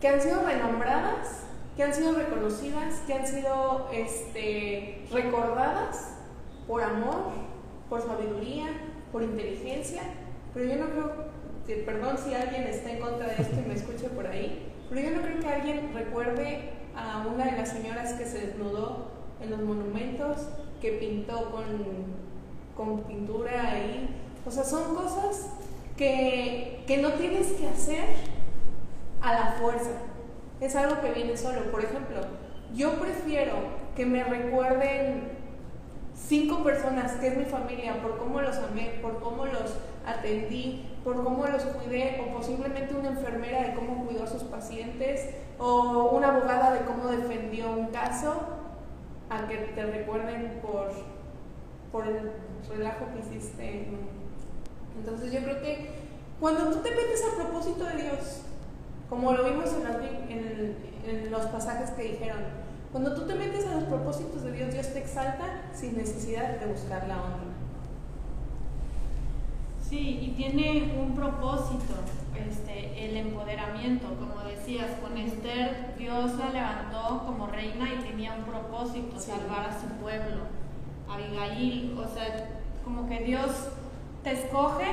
que 0.00 0.08
han 0.08 0.20
sido 0.20 0.42
renombradas, 0.42 1.44
que 1.76 1.82
han 1.82 1.94
sido 1.94 2.12
reconocidas, 2.12 3.00
que 3.06 3.14
han 3.14 3.26
sido 3.26 3.88
este, 3.92 5.04
recordadas 5.10 6.14
por 6.66 6.82
amor, 6.82 7.32
por 7.88 8.00
sabiduría, 8.02 8.66
por 9.10 9.22
inteligencia, 9.22 10.02
pero 10.54 10.66
yo 10.66 10.76
no 10.76 10.90
creo, 10.90 11.84
perdón 11.84 12.16
si 12.18 12.34
alguien 12.34 12.62
está 12.64 12.92
en 12.92 13.00
contra 13.00 13.26
de 13.26 13.42
esto 13.42 13.56
y 13.64 13.68
me 13.68 13.74
escuche 13.74 14.08
por 14.08 14.26
ahí, 14.26 14.72
pero 14.88 15.00
yo 15.00 15.10
no 15.16 15.22
creo 15.22 15.40
que 15.40 15.48
alguien 15.48 15.92
recuerde 15.94 16.79
a 17.00 17.26
una 17.26 17.46
de 17.46 17.52
las 17.52 17.70
señoras 17.70 18.14
que 18.14 18.26
se 18.26 18.46
desnudó 18.46 19.08
en 19.40 19.50
los 19.50 19.60
monumentos, 19.60 20.48
que 20.80 20.92
pintó 20.92 21.50
con, 21.50 21.64
con 22.76 23.02
pintura 23.04 23.72
ahí. 23.72 24.08
O 24.46 24.50
sea, 24.50 24.64
son 24.64 24.94
cosas 24.94 25.50
que, 25.96 26.84
que 26.86 26.98
no 26.98 27.12
tienes 27.12 27.48
que 27.52 27.68
hacer 27.68 28.04
a 29.20 29.32
la 29.32 29.52
fuerza. 29.60 29.90
Es 30.60 30.76
algo 30.76 31.00
que 31.00 31.12
viene 31.12 31.36
solo. 31.36 31.70
Por 31.70 31.84
ejemplo, 31.84 32.20
yo 32.74 32.98
prefiero 33.00 33.54
que 33.96 34.06
me 34.06 34.24
recuerden 34.24 35.40
cinco 36.14 36.62
personas, 36.62 37.12
que 37.12 37.28
es 37.28 37.36
mi 37.36 37.44
familia, 37.44 38.00
por 38.02 38.18
cómo 38.18 38.40
los 38.40 38.56
amé, 38.56 38.98
por 39.02 39.20
cómo 39.20 39.46
los 39.46 39.76
atendí, 40.06 40.86
por 41.04 41.22
cómo 41.24 41.46
los 41.46 41.62
cuidé, 41.62 42.20
o 42.20 42.36
posiblemente 42.36 42.94
una 42.94 43.10
enfermera 43.10 43.62
de 43.62 43.74
cómo 43.74 44.06
cuidó 44.06 44.24
a 44.24 44.26
sus 44.26 44.42
pacientes, 44.44 45.30
o 45.58 46.10
una 46.12 46.36
abogada 46.36 46.72
de 46.72 46.80
cómo 46.80 47.06
defendió 47.06 47.70
un 47.72 47.88
caso, 47.88 48.34
a 49.30 49.46
que 49.46 49.56
te 49.56 49.86
recuerden 49.86 50.60
por, 50.60 50.90
por 51.92 52.06
el 52.06 52.32
relajo 52.68 53.06
que 53.12 53.20
hiciste. 53.20 53.88
Entonces 54.98 55.32
yo 55.32 55.40
creo 55.40 55.62
que 55.62 55.88
cuando 56.40 56.70
tú 56.70 56.80
te 56.80 56.90
metes 56.90 57.22
al 57.24 57.36
propósito 57.36 57.84
de 57.84 58.02
Dios, 58.02 58.42
como 59.08 59.32
lo 59.32 59.44
vimos 59.44 59.70
en, 60.28 60.76
en 61.06 61.30
los 61.30 61.46
pasajes 61.46 61.90
que 61.90 62.02
dijeron, 62.02 62.38
cuando 62.92 63.14
tú 63.14 63.26
te 63.26 63.34
metes 63.34 63.66
a 63.66 63.74
los 63.76 63.84
propósitos 63.84 64.42
de 64.42 64.52
Dios, 64.52 64.72
Dios 64.72 64.88
te 64.92 64.98
exalta 64.98 65.62
sin 65.72 65.96
necesidad 65.96 66.58
de 66.58 66.66
buscar 66.66 67.06
la 67.06 67.22
honra. 67.22 67.59
Sí, 69.90 70.20
y 70.22 70.28
tiene 70.36 70.94
un 71.00 71.16
propósito, 71.16 71.94
este, 72.48 73.06
el 73.06 73.16
empoderamiento, 73.16 74.06
como 74.20 74.48
decías, 74.48 74.88
con 75.02 75.18
Esther 75.18 75.96
Dios 75.98 76.34
la 76.38 76.50
levantó 76.50 77.24
como 77.26 77.48
reina 77.48 77.92
y 77.92 78.08
tenía 78.08 78.34
un 78.34 78.44
propósito, 78.44 79.18
salvar 79.18 79.68
a 79.68 79.80
su 79.80 79.88
pueblo. 80.00 80.44
Abigail, 81.08 81.98
o 81.98 82.06
sea, 82.06 82.60
como 82.84 83.08
que 83.08 83.18
Dios 83.24 83.50
te 84.22 84.30
escoge 84.30 84.86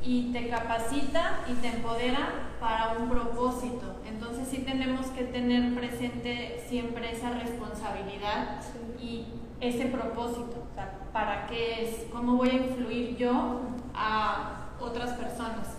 y 0.00 0.30
te 0.32 0.48
capacita 0.48 1.40
y 1.50 1.54
te 1.54 1.70
empodera 1.70 2.52
para 2.60 2.96
un 2.96 3.10
propósito. 3.10 3.96
Entonces 4.06 4.46
sí 4.46 4.58
tenemos 4.58 5.08
que 5.08 5.24
tener 5.24 5.74
presente 5.74 6.64
siempre 6.68 7.10
esa 7.10 7.30
responsabilidad 7.30 8.60
y 9.00 9.24
ese 9.68 9.86
propósito. 9.86 10.66
O 10.70 10.74
sea, 10.74 10.98
¿para 11.12 11.46
qué 11.46 11.84
es? 11.84 12.06
¿Cómo 12.12 12.36
voy 12.36 12.50
a 12.50 12.54
influir 12.54 13.16
yo 13.16 13.60
a 13.94 14.68
otras 14.80 15.12
personas? 15.12 15.76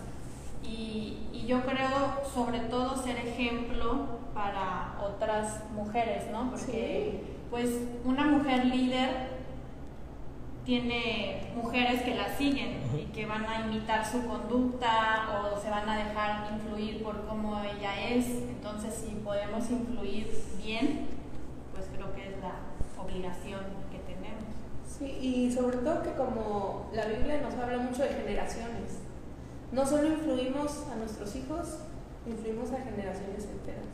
Y, 0.62 1.18
y, 1.32 1.46
yo 1.46 1.62
creo 1.62 2.20
sobre 2.34 2.58
todo 2.60 2.96
ser 3.00 3.16
ejemplo 3.18 4.18
para 4.34 4.98
otras 5.00 5.62
mujeres, 5.72 6.24
¿no? 6.32 6.50
Porque 6.50 7.22
pues 7.50 7.70
una 8.04 8.24
mujer 8.26 8.64
líder 8.64 9.36
tiene 10.64 11.52
mujeres 11.54 12.02
que 12.02 12.16
la 12.16 12.36
siguen 12.36 12.80
y 12.98 13.04
que 13.12 13.24
van 13.24 13.46
a 13.46 13.60
imitar 13.60 14.04
su 14.04 14.26
conducta 14.26 15.28
o 15.38 15.60
se 15.60 15.70
van 15.70 15.88
a 15.88 15.96
dejar 15.96 16.52
influir 16.52 17.04
por 17.04 17.24
cómo 17.26 17.62
ella 17.62 18.08
es. 18.08 18.26
Entonces, 18.26 18.92
si 19.06 19.14
podemos 19.14 19.70
influir 19.70 20.28
bien, 20.58 21.06
pues 21.72 21.86
creo 21.94 22.12
que 22.14 22.34
es 22.34 22.40
la 22.40 22.65
obligación 22.98 23.60
que 23.90 23.98
tenemos. 23.98 24.44
Sí, 24.86 25.18
y 25.20 25.52
sobre 25.52 25.78
todo 25.78 26.02
que 26.02 26.12
como 26.12 26.90
la 26.92 27.06
Biblia 27.06 27.40
nos 27.40 27.54
habla 27.54 27.78
mucho 27.78 28.02
de 28.02 28.08
generaciones, 28.10 29.00
no 29.72 29.86
solo 29.86 30.08
influimos 30.08 30.86
a 30.92 30.96
nuestros 30.96 31.34
hijos, 31.36 31.78
influimos 32.26 32.70
a 32.72 32.78
generaciones 32.78 33.44
enteras. 33.44 33.84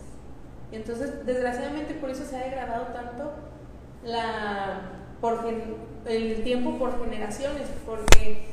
Y 0.70 0.76
entonces, 0.76 1.26
desgraciadamente, 1.26 1.94
por 1.94 2.10
eso 2.10 2.24
se 2.24 2.36
ha 2.36 2.44
degradado 2.44 2.86
tanto 2.92 3.32
la 4.04 4.98
por 5.20 5.38
el 6.06 6.42
tiempo 6.42 6.78
por 6.78 7.00
generaciones, 7.00 7.68
porque 7.86 8.48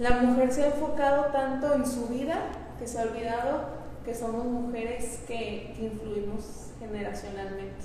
la 0.00 0.10
mujer 0.22 0.52
se 0.52 0.64
ha 0.64 0.66
enfocado 0.66 1.26
tanto 1.26 1.72
en 1.74 1.86
su 1.86 2.08
vida 2.08 2.40
que 2.78 2.88
se 2.88 2.98
ha 2.98 3.02
olvidado 3.02 3.78
que 4.04 4.14
somos 4.14 4.44
mujeres 4.44 5.20
que, 5.28 5.76
influimos 5.78 6.72
generacionalmente. 6.80 7.84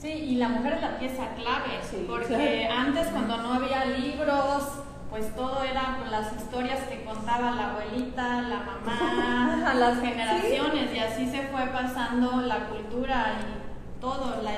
Sí, 0.00 0.08
y 0.08 0.36
la 0.36 0.48
mujer 0.48 0.74
es 0.74 0.80
la 0.80 0.98
pieza 0.98 1.28
clave, 1.34 1.78
porque 2.08 2.66
antes 2.66 3.08
cuando 3.08 3.36
no 3.36 3.52
había 3.52 3.84
libros, 3.84 4.84
pues 5.10 5.34
todo 5.36 5.62
era 5.62 5.98
las 6.10 6.32
historias 6.32 6.84
que 6.84 7.04
contaba 7.04 7.50
la 7.50 7.72
abuelita, 7.72 8.40
la 8.40 8.60
mamá, 8.60 9.70
a 9.70 9.74
las 9.78 10.00
generaciones, 10.00 10.94
y 10.94 10.98
así 10.98 11.30
se 11.30 11.48
fue 11.48 11.66
pasando 11.66 12.40
la 12.40 12.68
cultura 12.68 13.40
y 13.40 14.00
todo, 14.00 14.40
la, 14.42 14.52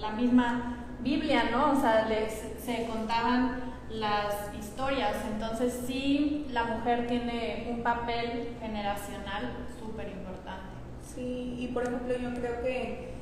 la 0.00 0.10
misma 0.12 0.86
Biblia, 1.00 1.50
¿no? 1.50 1.72
O 1.72 1.80
sea, 1.80 2.06
les, 2.08 2.54
se 2.58 2.86
contaban 2.86 3.74
las 3.90 4.54
historias. 4.58 5.16
Entonces 5.30 5.82
sí, 5.86 6.46
la 6.50 6.64
mujer 6.64 7.06
tiene 7.06 7.68
un 7.70 7.82
papel 7.82 8.56
generacional 8.58 9.52
súper 9.78 10.08
importante. 10.08 10.76
Sí, 11.02 11.56
y 11.58 11.68
por 11.68 11.82
ejemplo 11.82 12.16
yo 12.16 12.32
creo 12.40 12.62
que... 12.62 13.15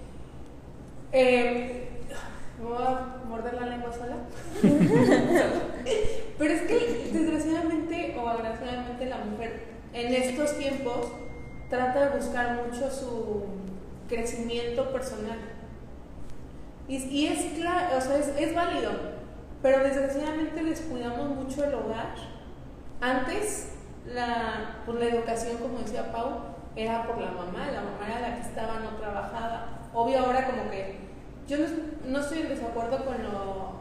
Eh, 1.16 1.88
voy 2.60 2.76
a 2.76 3.24
morder 3.28 3.54
la 3.54 3.66
lengua 3.66 3.92
sola. 3.92 4.16
Pero 6.38 6.52
es 6.52 6.62
que 6.62 7.10
desgraciadamente 7.12 8.16
o 8.18 8.28
agraciadamente 8.28 9.06
la 9.06 9.18
mujer 9.18 9.62
en 9.92 10.12
estos 10.12 10.58
tiempos 10.58 11.12
trata 11.70 12.10
de 12.10 12.16
buscar 12.18 12.66
mucho 12.66 12.90
su 12.90 13.44
crecimiento 14.08 14.92
personal 14.92 15.38
y, 16.86 17.26
es 17.26 17.58
claro, 17.58 17.96
o 17.96 18.00
sea, 18.00 18.18
es, 18.18 18.54
válido, 18.54 18.92
pero 19.62 19.82
desgraciadamente 19.82 20.62
descuidamos 20.62 21.30
mucho 21.30 21.64
el 21.64 21.74
hogar. 21.74 22.14
Antes, 23.00 23.72
la, 24.06 24.82
pues 24.84 24.98
la 24.98 25.06
educación, 25.06 25.56
como 25.58 25.78
decía 25.78 26.12
Pau, 26.12 26.40
era 26.76 27.06
por 27.06 27.18
la 27.18 27.30
mamá, 27.30 27.70
la 27.72 27.80
mamá 27.80 28.06
era 28.06 28.28
la 28.28 28.36
que 28.36 28.42
estaba, 28.42 28.80
no 28.80 28.90
trabajaba. 28.98 29.83
Obvio 29.94 30.18
ahora 30.18 30.46
como 30.46 30.70
que 30.70 30.96
yo 31.46 31.56
no, 32.08 32.20
estoy 32.20 32.40
en 32.40 32.48
desacuerdo 32.48 33.04
con 33.04 33.22
lo 33.22 33.74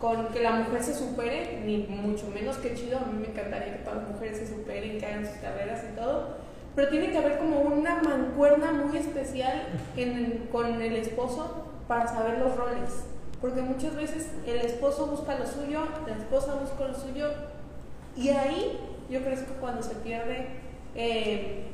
con 0.00 0.28
que 0.28 0.42
la 0.42 0.52
mujer 0.52 0.82
se 0.82 0.94
supere, 0.94 1.60
ni 1.64 1.78
mucho 1.78 2.28
menos 2.28 2.56
que 2.58 2.74
chido, 2.74 2.98
a 2.98 3.06
mí 3.06 3.18
me 3.18 3.28
encantaría 3.28 3.78
que 3.78 3.82
todas 3.82 4.04
las 4.04 4.10
mujeres 4.10 4.38
se 4.38 4.46
superen, 4.46 4.98
que 4.98 5.04
hagan 5.04 5.26
sus 5.26 5.38
carreras 5.38 5.84
y 5.92 5.96
todo, 5.96 6.36
pero 6.76 6.88
tiene 6.88 7.10
que 7.10 7.18
haber 7.18 7.38
como 7.38 7.62
una 7.62 8.00
mancuerna 8.00 8.70
muy 8.70 8.96
especial 8.96 9.66
con 10.52 10.80
el 10.80 10.96
esposo 10.96 11.66
para 11.88 12.06
saber 12.06 12.38
los 12.38 12.56
roles. 12.56 13.06
Porque 13.40 13.60
muchas 13.60 13.96
veces 13.96 14.30
el 14.46 14.58
esposo 14.58 15.06
busca 15.06 15.36
lo 15.36 15.46
suyo, 15.46 15.80
la 16.06 16.16
esposa 16.16 16.54
busca 16.54 16.86
lo 16.86 16.94
suyo, 16.94 17.30
y 18.16 18.28
ahí 18.28 18.78
yo 19.10 19.20
creo 19.20 19.34
que 19.34 19.52
cuando 19.60 19.82
se 19.82 19.96
pierde 19.96 20.46
eh, 20.94 21.64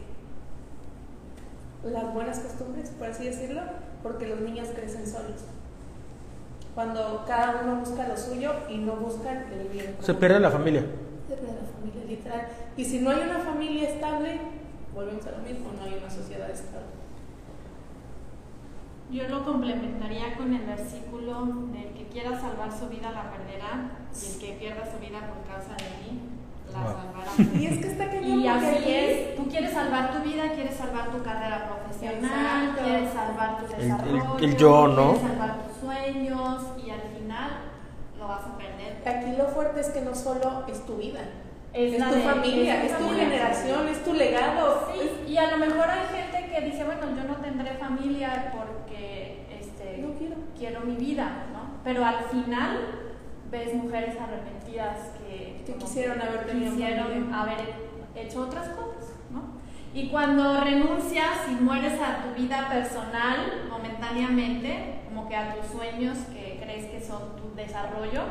las 1.92 2.12
buenas 2.12 2.38
costumbres, 2.40 2.90
por 2.90 3.08
así 3.08 3.24
decirlo, 3.24 3.62
porque 4.02 4.26
los 4.28 4.40
niños 4.40 4.68
crecen 4.74 5.06
solos. 5.06 5.44
Cuando 6.74 7.24
cada 7.26 7.62
uno 7.62 7.76
busca 7.76 8.08
lo 8.08 8.16
suyo 8.16 8.52
y 8.68 8.78
no 8.78 8.96
buscan 8.96 9.44
el 9.52 9.68
bien. 9.68 9.96
Se 10.00 10.14
pierde 10.14 10.40
la 10.40 10.50
familia. 10.50 10.82
Se 11.28 11.36
pierde 11.36 11.54
la 11.54 11.68
familia, 11.78 12.04
literal. 12.06 12.48
Y 12.76 12.84
si 12.84 13.00
no 13.00 13.10
hay 13.10 13.20
una 13.20 13.38
familia 13.38 13.88
estable, 13.88 14.40
volvemos 14.94 15.26
a 15.26 15.30
lo 15.32 15.38
mismo, 15.38 15.70
no 15.78 15.84
hay 15.84 15.98
una 15.98 16.10
sociedad 16.10 16.50
estable. 16.50 16.88
Yo 19.10 19.28
lo 19.28 19.44
complementaría 19.44 20.36
con 20.36 20.52
el 20.52 20.66
versículo 20.66 21.44
del 21.72 21.92
que 21.94 22.08
quiera 22.10 22.40
salvar 22.40 22.72
su 22.72 22.88
vida 22.88 23.12
la 23.12 23.30
perderá 23.30 23.90
y 24.20 24.32
el 24.32 24.38
que 24.40 24.58
pierda 24.58 24.90
su 24.90 24.98
vida 24.98 25.20
por 25.20 25.46
causa 25.46 25.76
de 25.76 25.90
mí 26.02 26.33
la 26.80 26.92
salvará. 26.92 27.60
Y 27.60 27.66
es 27.66 27.78
que 27.78 27.86
está 27.86 28.14
Y 28.14 28.46
así 28.46 28.84
es, 28.86 29.36
tú 29.36 29.48
quieres 29.48 29.72
salvar 29.72 30.12
tu 30.12 30.28
vida, 30.28 30.52
quieres 30.54 30.76
salvar 30.76 31.10
tu 31.10 31.22
carrera 31.22 31.68
profesional, 31.68 32.76
quieres 32.82 33.12
salvar 33.12 33.58
tu 33.58 33.74
desarrollo, 33.74 34.38
el, 34.38 34.56
yo, 34.56 34.88
¿no? 34.88 35.12
quieres 35.12 35.28
salvar 35.30 35.56
tus 35.64 35.76
sueños 35.80 36.62
y 36.84 36.90
al 36.90 37.00
final 37.00 37.50
lo 38.18 38.28
vas 38.28 38.42
a 38.44 38.56
perder. 38.58 39.02
Aquí 39.06 39.36
lo 39.36 39.48
fuerte 39.48 39.80
es 39.80 39.88
que 39.88 40.00
no 40.00 40.14
solo 40.14 40.64
es 40.68 40.84
tu 40.86 40.96
vida, 40.96 41.20
es, 41.72 41.96
tu 41.96 42.20
familia, 42.20 42.84
es, 42.84 42.96
tu 42.96 43.08
generación, 43.10 43.88
es 43.88 44.04
tu 44.04 44.12
legado. 44.12 44.88
Sí, 44.92 45.32
y 45.32 45.36
a 45.36 45.50
lo 45.50 45.58
mejor 45.58 45.88
hay 45.90 46.06
gente 46.16 46.52
que 46.52 46.60
dice, 46.66 46.84
bueno, 46.84 47.02
yo 47.16 47.24
no 47.24 47.36
tendré 47.36 47.74
familia 47.74 48.52
porque 48.52 49.46
este, 49.60 49.98
no 49.98 50.14
quiero. 50.14 50.36
quiero 50.56 50.80
mi 50.80 50.94
vida, 50.96 51.46
¿no? 51.52 51.80
Pero 51.82 52.04
al 52.04 52.24
final 52.30 53.13
ves 53.54 53.72
mujeres 53.72 54.16
arrepentidas 54.20 55.12
que, 55.18 55.62
quisieron 55.78 56.20
haber 56.20 56.46
quisieron 56.46 57.32
haber 57.32 57.74
hecho 58.16 58.42
otras 58.42 58.68
cosas, 58.70 59.14
¿no? 59.30 59.42
Y 59.94 60.08
cuando 60.08 60.60
renuncias 60.60 61.48
y 61.50 61.62
mueres 61.62 62.00
a 62.00 62.24
tu 62.24 62.40
vida 62.40 62.68
personal 62.68 63.68
momentáneamente, 63.70 65.02
como 65.08 65.28
que 65.28 65.36
a 65.36 65.54
tus 65.54 65.66
sueños 65.66 66.18
que 66.32 66.60
crees 66.62 66.86
que 66.86 67.00
son 67.00 67.36
tu 67.36 67.54
desarrollo, 67.54 68.22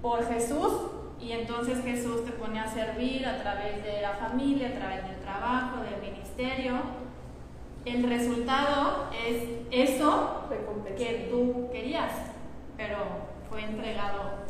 por 0.00 0.26
Jesús, 0.26 0.72
y 1.20 1.32
entonces 1.32 1.84
Jesús 1.84 2.24
te 2.24 2.32
pone 2.32 2.58
a 2.58 2.66
servir 2.66 3.26
a 3.26 3.42
través 3.42 3.84
de 3.84 4.00
la 4.00 4.14
familia, 4.14 4.68
a 4.68 4.78
través 4.78 5.04
del 5.06 5.16
trabajo, 5.16 5.82
del 5.82 6.00
ministerio. 6.00 6.80
El 7.84 8.08
resultado 8.08 9.10
es 9.26 9.42
eso 9.70 10.40
que 10.96 11.28
tú 11.30 11.68
querías, 11.70 12.12
pero 12.76 13.29
fue 13.50 13.64
entregado 13.64 14.40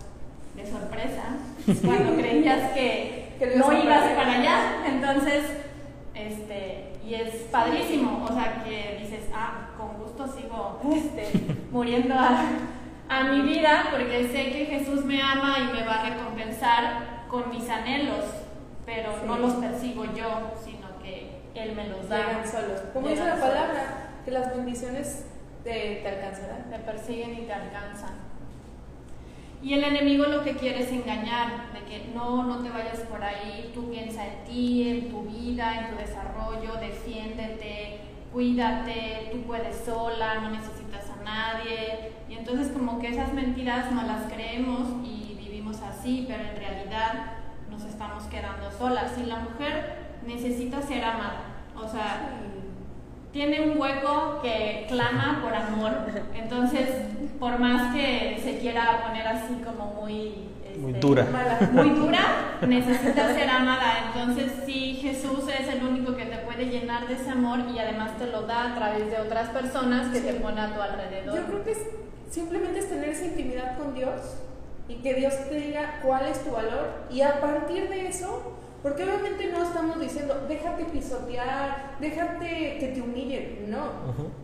de 0.55 0.67
sorpresa 0.71 1.23
cuando 1.85 2.17
creías 2.17 2.73
que, 2.73 3.31
no 3.57 3.73
ibas 3.73 4.11
para 4.13 4.33
allá. 4.33 4.87
Entonces, 4.87 5.45
este, 6.15 6.93
y 7.05 7.15
es 7.15 7.35
padrísimo, 7.51 8.27
o 8.29 8.35
sea, 8.35 8.63
que 8.63 8.99
dices, 9.01 9.31
ah, 9.35 9.71
con 9.79 9.99
gusto 9.99 10.27
sigo 10.27 10.81
este, 10.95 11.57
muriendo 11.71 12.15
a, 12.15 12.45
a 13.09 13.25
mi 13.25 13.41
vida 13.41 13.87
porque 13.91 14.29
sé 14.29 14.53
que 14.53 14.67
Jesús 14.67 15.05
me 15.05 15.23
ama 15.23 15.57
y 15.59 15.73
me 15.73 15.85
va 15.85 16.01
a 16.01 16.11
recompensar 16.11 17.27
con 17.29 17.49
mis 17.49 17.69
anhelos, 17.71 18.25
pero 18.85 19.13
no 19.27 19.39
los 19.39 19.55
persigo 19.55 20.05
yo, 20.05 20.53
sino 20.63 20.99
que 21.03 21.41
Él 21.55 21.75
me 21.75 21.89
los 21.89 22.09
da. 22.09 22.19
Llegan 22.19 22.47
solos. 22.47 22.81
Como 22.93 23.09
dice 23.09 23.25
la 23.25 23.37
solos. 23.37 23.49
palabra, 23.49 24.11
que 24.25 24.31
las 24.31 24.55
bendiciones 24.55 25.25
te, 25.65 26.01
te 26.03 26.09
alcanzarán. 26.09 26.71
te 26.71 26.79
persiguen 26.81 27.35
y 27.35 27.47
te 27.47 27.53
alcanzan. 27.53 28.30
Y 29.63 29.75
el 29.75 29.85
enemigo 29.85 30.25
lo 30.25 30.43
que 30.43 30.57
quiere 30.57 30.83
es 30.83 30.91
engañar, 30.91 31.73
de 31.75 31.81
que 31.81 32.11
no, 32.15 32.45
no 32.45 32.63
te 32.63 32.71
vayas 32.71 33.01
por 33.01 33.23
ahí, 33.23 33.71
tú 33.75 33.91
piensa 33.91 34.27
en 34.27 34.45
ti, 34.45 34.89
en 34.89 35.11
tu 35.11 35.23
vida, 35.23 35.81
en 35.81 35.91
tu 35.91 35.97
desarrollo, 35.97 36.81
defiéndete, 36.81 38.01
cuídate, 38.33 39.29
tú 39.33 39.43
puedes 39.43 39.85
sola, 39.85 40.41
no 40.41 40.51
necesitas 40.51 41.11
a 41.11 41.23
nadie. 41.23 42.13
Y 42.29 42.35
entonces 42.35 42.69
como 42.69 42.99
que 42.99 43.09
esas 43.09 43.35
mentiras 43.35 43.93
no 43.93 44.03
las 44.03 44.33
creemos 44.33 44.89
y 45.05 45.37
vivimos 45.39 45.83
así, 45.83 46.25
pero 46.27 46.43
en 46.43 46.57
realidad 46.57 47.33
nos 47.71 47.85
estamos 47.85 48.25
quedando 48.25 48.71
solas. 48.71 49.13
Y 49.19 49.27
la 49.27 49.41
mujer 49.41 50.11
necesita 50.27 50.81
ser 50.81 51.05
amada, 51.05 51.43
o 51.77 51.87
sea, 51.87 52.31
tiene 53.33 53.61
un 53.61 53.81
hueco 53.81 54.41
que 54.43 54.87
clama 54.89 55.41
por 55.43 55.55
amor. 55.55 55.93
Entonces, 56.35 56.89
por 57.39 57.59
más 57.59 57.95
que 57.95 58.39
se 58.43 58.59
quiera 58.59 59.03
poner 59.07 59.27
así 59.27 59.55
como 59.65 59.95
muy... 59.95 60.49
Muy 60.79 60.93
este, 60.93 61.07
dura. 61.07 61.27
Mala. 61.31 61.59
Muy 61.73 61.91
dura, 61.91 62.59
necesita 62.67 63.35
ser 63.35 63.49
amada. 63.49 64.13
Entonces, 64.13 64.53
sí, 64.65 64.99
Jesús 65.01 65.45
es 65.49 65.69
el 65.69 65.85
único 65.85 66.17
que 66.17 66.25
te 66.25 66.39
puede 66.39 66.67
llenar 66.67 67.07
de 67.07 67.15
ese 67.15 67.31
amor 67.31 67.61
y 67.75 67.79
además 67.79 68.17
te 68.19 68.27
lo 68.27 68.43
da 68.43 68.73
a 68.73 68.75
través 68.75 69.11
de 69.11 69.19
otras 69.19 69.51
personas 69.51 70.09
que 70.09 70.21
te 70.21 70.35
pone 70.35 70.61
a 70.61 70.75
tu 70.75 70.81
alrededor. 70.81 71.37
Yo 71.37 71.47
creo 71.47 71.65
que 71.65 71.73
es, 71.73 71.87
simplemente 72.31 72.79
es 72.79 72.89
tener 72.89 73.11
esa 73.11 73.27
intimidad 73.27 73.79
con 73.79 73.95
Dios 73.95 74.21
y 74.89 74.97
que 74.97 75.15
Dios 75.15 75.35
te 75.49 75.55
diga 75.55 76.01
cuál 76.03 76.27
es 76.27 76.43
tu 76.43 76.51
valor 76.51 76.89
y 77.11 77.21
a 77.21 77.41
partir 77.41 77.89
de 77.89 78.09
eso, 78.09 78.55
porque 78.83 79.05
obviamente 79.05 79.53
no 79.53 79.63
estamos 79.63 80.01
diciendo 80.01 80.47
déjate 80.49 80.85
pisotear, 80.85 81.97
déjate 82.01 82.79
que 82.79 82.93
te 82.95 83.03
humillen, 83.03 83.71
no. 83.71 83.91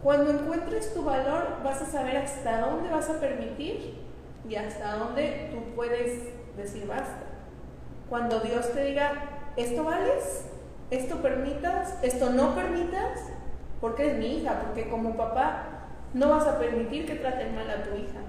Cuando 0.02 0.30
encuentres 0.30 0.92
tu 0.92 1.04
valor 1.04 1.58
vas 1.64 1.80
a 1.82 1.86
saber 1.86 2.18
hasta 2.18 2.60
dónde 2.60 2.90
vas 2.90 3.08
a 3.08 3.18
permitir 3.20 3.94
y 4.48 4.54
hasta 4.56 4.96
dónde 4.96 5.50
tú 5.52 5.74
puedes 5.74 6.24
decir 6.56 6.86
basta. 6.86 7.24
Cuando 8.08 8.40
Dios 8.40 8.72
te 8.72 8.84
diga 8.84 9.52
esto 9.56 9.84
vales, 9.84 10.44
esto 10.90 11.16
permitas, 11.16 11.98
esto 12.02 12.30
no 12.30 12.54
permitas, 12.54 13.20
porque 13.80 14.04
eres 14.04 14.18
mi 14.18 14.38
hija, 14.38 14.60
porque 14.60 14.88
como 14.88 15.16
papá 15.16 15.88
no 16.14 16.28
vas 16.28 16.46
a 16.46 16.58
permitir 16.58 17.06
que 17.06 17.16
traten 17.16 17.54
mal 17.54 17.68
a 17.70 17.82
tu 17.82 17.94
hija. 17.96 18.20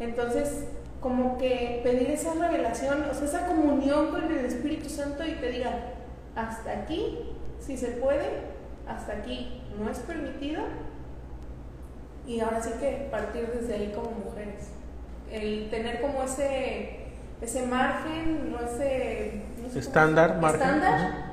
Entonces, 0.00 0.68
como 1.02 1.36
que 1.36 1.80
pedir 1.82 2.10
esa 2.10 2.32
revelación, 2.34 3.04
o 3.10 3.14
sea, 3.14 3.24
esa 3.24 3.46
comunión 3.46 4.10
con 4.10 4.24
el 4.32 4.44
Espíritu 4.44 4.88
Santo 4.88 5.26
y 5.26 5.32
te 5.32 5.50
diga, 5.50 5.70
hasta 6.36 6.70
aquí, 6.72 7.18
si 7.58 7.76
se 7.76 7.88
puede, 7.88 8.24
hasta 8.88 9.12
aquí 9.14 9.62
no 9.78 9.90
es 9.90 9.98
permitido. 9.98 10.62
Y 12.26 12.38
ahora 12.40 12.62
sí 12.62 12.70
que 12.80 13.08
partir 13.10 13.48
desde 13.48 13.74
ahí 13.74 13.92
como 13.94 14.12
mujeres. 14.12 14.68
El 15.30 15.68
tener 15.70 16.00
como 16.00 16.22
ese, 16.22 17.06
ese 17.40 17.66
margen, 17.66 18.52
no 18.52 18.60
ese 18.60 19.42
no 19.60 19.64
sé 19.64 19.68
cómo- 19.70 19.78
Estándar, 19.80 20.38
margen, 20.38 20.60
estándar 20.60 21.32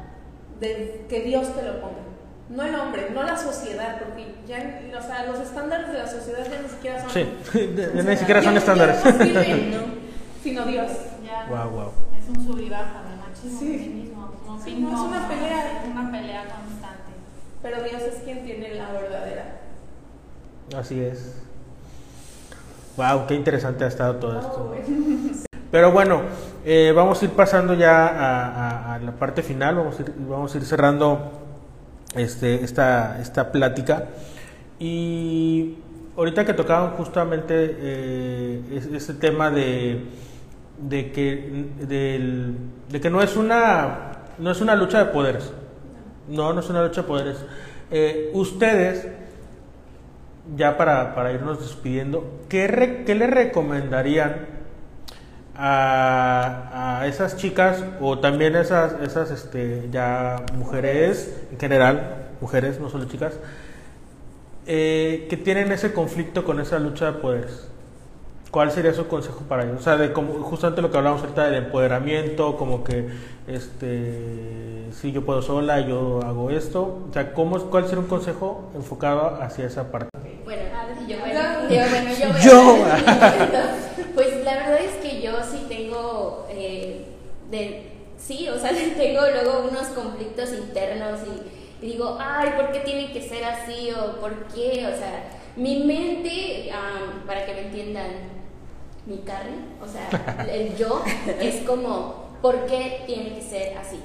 de 0.60 1.06
que 1.08 1.22
Dios 1.22 1.56
te 1.56 1.62
lo 1.62 1.80
ponga. 1.80 2.09
No 2.50 2.64
el 2.64 2.74
hombre, 2.76 3.10
no 3.14 3.22
la 3.24 3.38
sociedad, 3.38 4.00
porque 4.00 4.34
ya, 4.48 4.82
o 4.98 5.02
sea, 5.02 5.26
los 5.28 5.40
estándares 5.40 5.88
de 5.92 5.98
la 6.00 6.08
sociedad 6.08 6.40
ya 6.50 6.62
ni 6.62 6.68
siquiera 6.70 7.00
son. 7.02 7.10
Sí, 7.12 7.28
de- 7.60 7.88
de- 7.92 8.04
ni 8.04 8.18
siquiera 8.18 8.42
son 8.42 8.58
estándares. 8.58 9.04
ya 9.04 9.12
no 9.12 9.24
sirven, 9.24 9.74
sino 10.44 10.66
Dios. 10.66 10.92
Ya. 11.24 11.46
Wow, 11.50 11.70
wow. 11.70 11.92
Es 12.20 12.28
un 12.38 12.46
sub 12.46 12.60
y 12.60 12.70
baja 12.70 13.04
del 13.08 13.20
machismo 13.20 13.60
Sí. 13.60 14.12
ping 14.66 14.82
no, 14.82 14.94
es 14.94 15.00
una 15.02 15.28
pelea. 15.28 15.84
Una 15.92 16.12
pelea 16.12 16.42
constante. 16.44 17.12
Pero 17.62 17.84
Dios 17.84 18.02
es 18.02 18.16
quien 18.24 18.44
tiene 18.44 18.74
la 18.76 18.92
verdadera. 18.94 19.46
Así 20.78 21.00
es. 21.02 21.36
Wow, 22.98 23.28
qué 23.28 23.36
interesante 23.36 23.84
ha 23.84 23.88
estado 23.88 24.16
todo 24.16 24.40
esto. 24.40 24.76
Pero 25.72 25.92
bueno, 25.92 26.22
eh, 26.66 26.92
vamos 26.96 27.22
a 27.22 27.26
ir 27.26 27.32
pasando 27.32 27.76
ya 27.76 28.08
a, 28.08 28.48
a- 28.48 28.94
a 28.96 29.00
la 29.00 29.12
parte 29.12 29.44
final, 29.44 29.76
vamos 29.76 30.00
a 30.00 30.02
ir, 30.02 30.14
vamos 30.18 30.54
a 30.54 30.58
ir 30.58 30.66
cerrando 30.66 31.32
este, 32.16 32.64
esta, 32.64 33.20
esta 33.22 33.52
plática. 33.52 34.06
Y 34.80 35.76
ahorita 36.18 36.46
que 36.46 36.54
tocaban 36.54 36.92
justamente 36.92 37.54
eh, 37.80 38.62
es- 38.74 38.86
ese 38.88 39.14
tema 39.14 39.50
de, 39.52 40.06
de, 40.82 41.12
que, 41.12 41.66
del- 41.88 42.56
de 42.90 43.02
que 43.02 43.10
no 43.10 43.22
es, 43.22 43.36
una, 43.36 44.12
no 44.38 44.52
es 44.52 44.62
una 44.62 44.76
lucha 44.76 45.00
de 45.00 45.12
poderes. 45.12 45.52
No, 46.28 46.54
no 46.54 46.60
es 46.60 46.70
una 46.70 46.84
lucha 46.84 47.02
de 47.02 47.08
poderes. 47.08 47.38
Eh, 47.92 48.30
ustedes, 48.34 49.08
ya 50.56 50.78
para, 50.78 51.16
para 51.16 51.32
irnos 51.34 51.60
despidiendo, 51.60 52.40
¿qué, 52.50 52.68
re- 52.68 53.04
qué 53.06 53.16
le 53.16 53.28
recomendarían 53.28 54.59
a, 55.62 57.02
a 57.02 57.08
esas 57.08 57.36
chicas 57.36 57.84
o 58.00 58.20
también 58.20 58.56
esas, 58.56 58.94
esas 59.02 59.30
este, 59.30 59.90
ya 59.92 60.44
mujeres 60.56 61.36
en 61.52 61.60
general, 61.60 62.28
mujeres, 62.40 62.80
no 62.80 62.90
solo 62.90 63.06
chicas, 63.06 63.34
eh, 64.66 65.28
que 65.30 65.36
tienen 65.36 65.72
ese 65.72 65.92
conflicto 65.92 66.46
con 66.46 66.62
esa 66.62 66.80
lucha 66.80 67.12
de 67.12 67.20
poderes? 67.20 67.68
¿Cuál 68.52 68.72
sería 68.72 68.94
su 68.94 69.08
consejo 69.08 69.42
para 69.48 69.64
ellos? 69.64 69.80
O 69.80 69.84
sea, 69.84 69.96
de 69.96 70.12
como, 70.12 70.34
justamente 70.42 70.82
lo 70.82 70.90
que 70.90 70.98
hablamos 70.98 71.22
ahorita 71.22 71.46
del 71.46 71.66
empoderamiento, 71.66 72.58
como 72.58 72.84
que, 72.84 73.08
este, 73.48 74.88
si 74.92 75.12
yo 75.12 75.24
puedo 75.24 75.44
sola, 75.44 75.82
yo 75.82 76.22
hago 76.26 76.50
esto. 76.50 77.06
O 77.10 77.14
sea, 77.14 77.32
¿cómo, 77.34 77.60
¿cuál 77.70 77.84
sería 77.84 78.00
un 78.00 78.08
consejo 78.08 78.72
enfocado 78.74 79.38
hacia 79.42 79.68
esa 79.68 79.92
parte? 79.92 80.10
Bueno, 80.44 80.64
yo, 81.08 81.20
bueno, 81.20 81.42
yo, 81.70 81.78
bueno, 81.90 82.12
yo, 82.44 82.86
Pues 84.16 84.44
la 84.44 84.56
verdad 84.56 84.80
es 84.82 84.96
que 84.96 85.22
yo 85.22 85.32
sí 85.44 85.66
tengo, 85.70 86.48
eh, 86.50 87.06
de, 87.52 87.92
sí, 88.18 88.50
o 88.50 88.58
sea, 88.58 88.72
tengo 88.98 89.22
luego 89.22 89.68
unos 89.70 89.88
conflictos 89.90 90.54
internos 90.54 91.20
y, 91.82 91.86
y 91.86 91.92
digo, 91.92 92.18
ay, 92.20 92.50
¿por 92.58 92.72
qué 92.72 92.80
tiene 92.80 93.12
que 93.14 93.22
ser 93.22 93.44
así? 93.44 93.92
O 93.92 94.20
¿por 94.20 94.48
qué? 94.48 94.88
O 94.92 94.98
sea, 94.98 95.38
mi 95.56 95.84
mente, 95.84 96.72
am, 96.72 97.28
para 97.28 97.46
que 97.46 97.54
me 97.54 97.62
entiendan, 97.68 98.39
mi 99.06 99.18
carne, 99.20 99.58
o 99.82 99.88
sea, 99.88 100.46
el 100.52 100.76
yo 100.76 101.04
es 101.40 101.66
como, 101.66 102.30
¿por 102.42 102.66
qué 102.66 103.04
tiene 103.06 103.36
que 103.36 103.42
ser 103.42 103.78
así? 103.78 104.00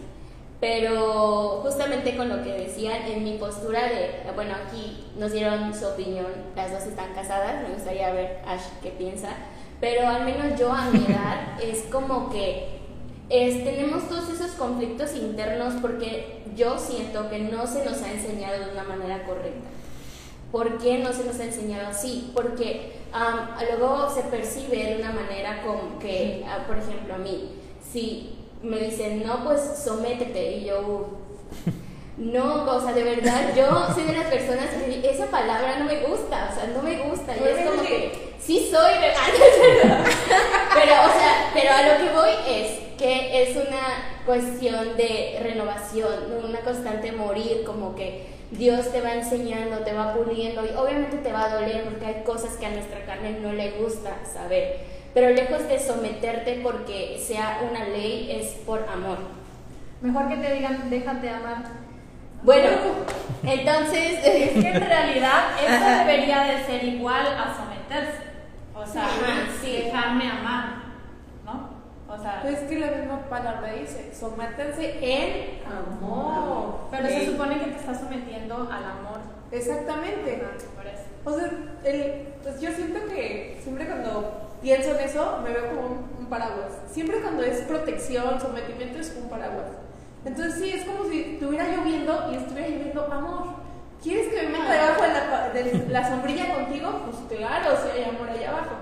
Pero 0.61 1.61
justamente 1.63 2.17
con 2.17 2.29
lo 2.29 2.43
que 2.43 2.53
decían, 2.53 3.03
en 3.07 3.23
mi 3.23 3.37
postura 3.37 3.85
de, 3.85 4.23
bueno, 4.35 4.55
aquí 4.55 5.05
nos 5.19 5.33
dieron 5.33 5.75
su 5.75 5.87
opinión, 5.87 6.27
las 6.57 6.73
dos 6.73 6.85
están 6.85 7.13
casadas, 7.15 7.69
me 7.69 7.75
gustaría 7.75 8.13
ver 8.13 8.41
Ash 8.47 8.63
qué 8.83 8.91
piensa, 8.91 9.29
pero 9.81 10.09
al 10.09 10.25
menos 10.25 10.59
yo 10.59 10.73
a 10.73 10.91
mi 10.91 11.05
edad 11.05 11.61
es 11.63 11.83
como 11.93 12.31
que 12.31 12.75
es, 13.29 13.65
tenemos 13.65 14.09
todos 14.09 14.29
esos 14.31 14.53
conflictos 14.53 15.15
internos 15.15 15.75
porque 15.81 16.43
yo 16.57 16.79
siento 16.79 17.29
que 17.31 17.41
no 17.41 17.67
se 17.67 17.85
nos 17.85 18.01
ha 18.03 18.13
enseñado 18.13 18.65
de 18.65 18.73
una 18.73 18.85
manera 18.85 19.25
correcta. 19.25 19.69
¿Por 20.53 20.79
qué 20.79 20.99
no 20.99 21.13
se 21.13 21.25
nos 21.25 21.41
ha 21.41 21.45
enseñado 21.45 21.89
así? 21.89 22.31
Porque 22.35 22.93
am, 23.15 23.51
luego 23.79 24.11
se 24.11 24.23
percibe 24.23 24.77
de 24.77 24.97
una 25.01 25.12
manera 25.12 25.62
como 25.62 25.99
que, 25.99 26.45
ah, 26.47 26.65
por 26.67 26.77
ejemplo, 26.77 27.15
a 27.15 27.19
mí, 27.19 27.53
si 27.93 28.37
me 28.62 28.79
dicen, 28.79 29.23
no, 29.25 29.45
pues 29.45 29.61
sométete, 29.85 30.57
y 30.59 30.65
yo, 30.67 30.81
"Uh, 30.81 31.07
no, 32.17 32.65
o 32.65 32.81
sea, 32.81 32.93
de 32.93 33.05
verdad, 33.05 33.55
yo 33.57 33.67
soy 33.95 34.05
de 34.05 34.12
las 34.15 34.27
personas 34.27 34.67
que 34.71 35.11
esa 35.11 35.27
palabra 35.27 35.79
no 35.79 35.85
me 35.87 36.01
gusta, 36.07 36.51
o 36.51 36.55
sea, 36.55 36.67
no 36.75 36.83
me 36.83 37.03
gusta, 37.09 37.35
y 37.37 37.43
es 37.43 37.67
como 37.71 37.83
que, 37.83 38.35
sí 38.41 38.69
soy 38.71 38.93
vegana, 38.95 40.05
pero, 40.75 40.93
o 40.93 41.12
sea, 41.19 41.51
pero 41.55 41.71
a 41.73 41.83
lo 41.83 42.05
que 42.05 42.15
voy 42.15 42.31
es 42.49 42.79
que 42.99 43.43
es 43.43 43.57
una 43.57 44.21
cuestión 44.27 44.97
de 44.97 45.39
renovación, 45.43 46.12
una 46.49 46.61
constante 46.61 47.12
morir, 47.12 47.65
como 47.65 47.95
que 47.95 48.27
Dios 48.51 48.93
te 48.93 49.01
va 49.01 49.15
enseñando, 49.15 49.79
te 49.79 49.93
va 49.93 50.15
puliendo 50.15 50.65
y 50.65 50.69
obviamente 50.77 51.17
te 51.19 51.33
va 51.33 51.45
a 51.45 51.55
doler 51.55 51.85
porque 51.85 52.07
hay 52.07 52.23
cosas 52.25 52.57
que 52.57 52.67
a 52.67 52.71
nuestra 52.71 53.05
carne 53.05 53.39
no 53.41 53.53
le 53.53 53.73
gusta 53.73 54.11
saber. 54.33 54.79
Pero 55.13 55.31
lejos 55.31 55.67
de 55.69 55.79
someterte 55.79 56.61
porque 56.63 57.21
sea 57.25 57.61
una 57.71 57.85
ley 57.89 58.31
es 58.41 58.53
por 58.65 58.81
amor. 58.89 59.19
Mejor 60.01 60.29
que 60.29 60.37
te 60.37 60.55
digan, 60.55 60.91
déjate 60.91 61.31
amar. 61.31 61.65
Bueno, 62.43 62.69
entonces, 63.43 64.19
Es 64.25 64.51
que 64.53 64.69
en 64.69 64.81
realidad 64.87 65.45
eso 65.65 65.85
debería 66.05 66.43
de 66.45 66.65
ser 66.65 66.85
igual 66.85 67.27
a 67.27 67.55
someterse. 67.57 68.23
O 68.75 68.85
sea, 68.87 69.09
Sí. 69.63 69.73
dejarme 69.85 70.31
amar. 70.31 70.84
O 72.15 72.23
sea, 72.23 72.41
Pues 72.43 72.59
es 72.62 72.69
que 72.69 72.79
la 72.79 72.91
misma 72.93 73.21
palabra 73.29 73.73
dice, 73.73 74.12
sométanse 74.15 74.99
en 75.01 75.61
amor. 75.67 76.89
pero 76.91 77.09
se 77.09 77.27
supone 77.27 77.59
que 77.59 77.67
te 77.71 77.77
estás 77.77 77.99
sometiendo 78.01 78.57
al 78.71 78.85
amor. 78.85 79.21
Exactamente. 79.51 80.43
O 81.25 81.33
sea, 81.39 81.51
el, 81.85 82.29
pues 82.43 82.61
yo 82.61 82.71
siento 82.73 83.01
que 83.09 83.59
siempre 83.62 83.87
cuando 83.87 84.33
pienso 84.61 84.91
en 84.91 85.01
eso, 85.01 85.41
me 85.43 85.51
veo 85.51 85.69
como 85.69 85.87
un, 85.87 86.11
un 86.19 86.27
paraguas. 86.27 86.73
Siempre 86.91 87.21
cuando 87.21 87.43
es 87.43 87.61
protección, 87.62 88.41
sometimiento, 88.41 88.99
es 88.99 89.17
un 89.21 89.29
paraguas. 89.31 89.67
Entonces 90.25 90.55
sí, 90.55 90.71
es 90.71 90.85
como 90.85 91.05
si 91.11 91.21
estuviera 91.21 91.67
lloviendo 91.69 92.31
y 92.33 92.37
estuviera 92.37 92.69
lloviendo 92.69 93.12
amor. 93.12 93.45
¿Quieres 94.03 94.29
que 94.29 94.43
me 94.43 94.59
meta 94.59 94.73
debajo 94.73 95.03
de 95.03 95.09
la, 95.09 95.49
de 95.51 95.87
la 95.89 96.09
sombrilla 96.09 96.55
contigo? 96.55 97.03
Pues 97.07 97.39
claro, 97.41 97.71
si 97.83 97.91
hay 97.99 98.05
amor 98.05 98.29
allá 98.29 98.51
abajo. 98.51 98.77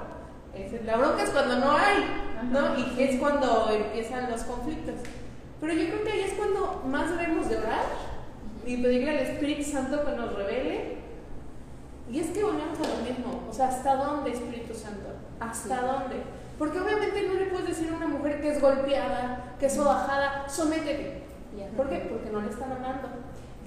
La 0.84 0.96
bronca 0.96 1.22
es 1.22 1.30
cuando 1.30 1.57
no 1.57 1.72
hay, 1.72 2.05
¿no? 2.50 2.78
Y 2.78 3.03
es 3.03 3.18
cuando 3.18 3.70
empiezan 3.70 4.30
los 4.30 4.42
conflictos. 4.42 4.96
Pero 5.61 5.72
yo 5.72 5.86
creo 5.86 6.05
que 6.05 6.12
ahí 6.12 6.20
es 6.20 6.34
cuando 6.34 6.82
más 6.86 7.11
debemos 7.11 7.48
de 7.48 7.57
orar 7.57 7.84
y 8.66 8.76
pedirle 8.76 9.11
al 9.11 9.18
Espíritu 9.18 9.62
Santo 9.62 10.05
que 10.05 10.12
nos 10.12 10.34
revele 10.34 11.03
y 12.11 12.20
es 12.20 12.30
que 12.30 12.42
volvemos 12.42 12.78
a 12.78 12.98
lo 12.98 13.05
mismo, 13.05 13.42
o 13.48 13.53
sea, 13.53 13.68
¿hasta 13.68 13.96
dónde 13.96 14.32
Espíritu 14.32 14.74
Santo? 14.74 15.09
¿Hasta 15.40 15.80
dónde? 15.80 16.16
Porque 16.59 16.78
obviamente 16.78 17.26
no 17.26 17.34
le 17.34 17.46
puedes 17.46 17.68
decir 17.68 17.90
a 17.90 17.96
una 17.96 18.09
mujer 18.09 18.40
que 18.40 18.50
es 18.50 18.61
golpeada, 18.61 19.55
que 19.59 19.66
es 19.66 19.74
sobajada, 19.74 20.48
sométete. 20.48 21.22
¿Por 21.76 21.88
qué? 21.88 22.07
Porque 22.11 22.30
no 22.30 22.42
le 22.42 22.50
están 22.50 22.72
amando. 22.72 23.09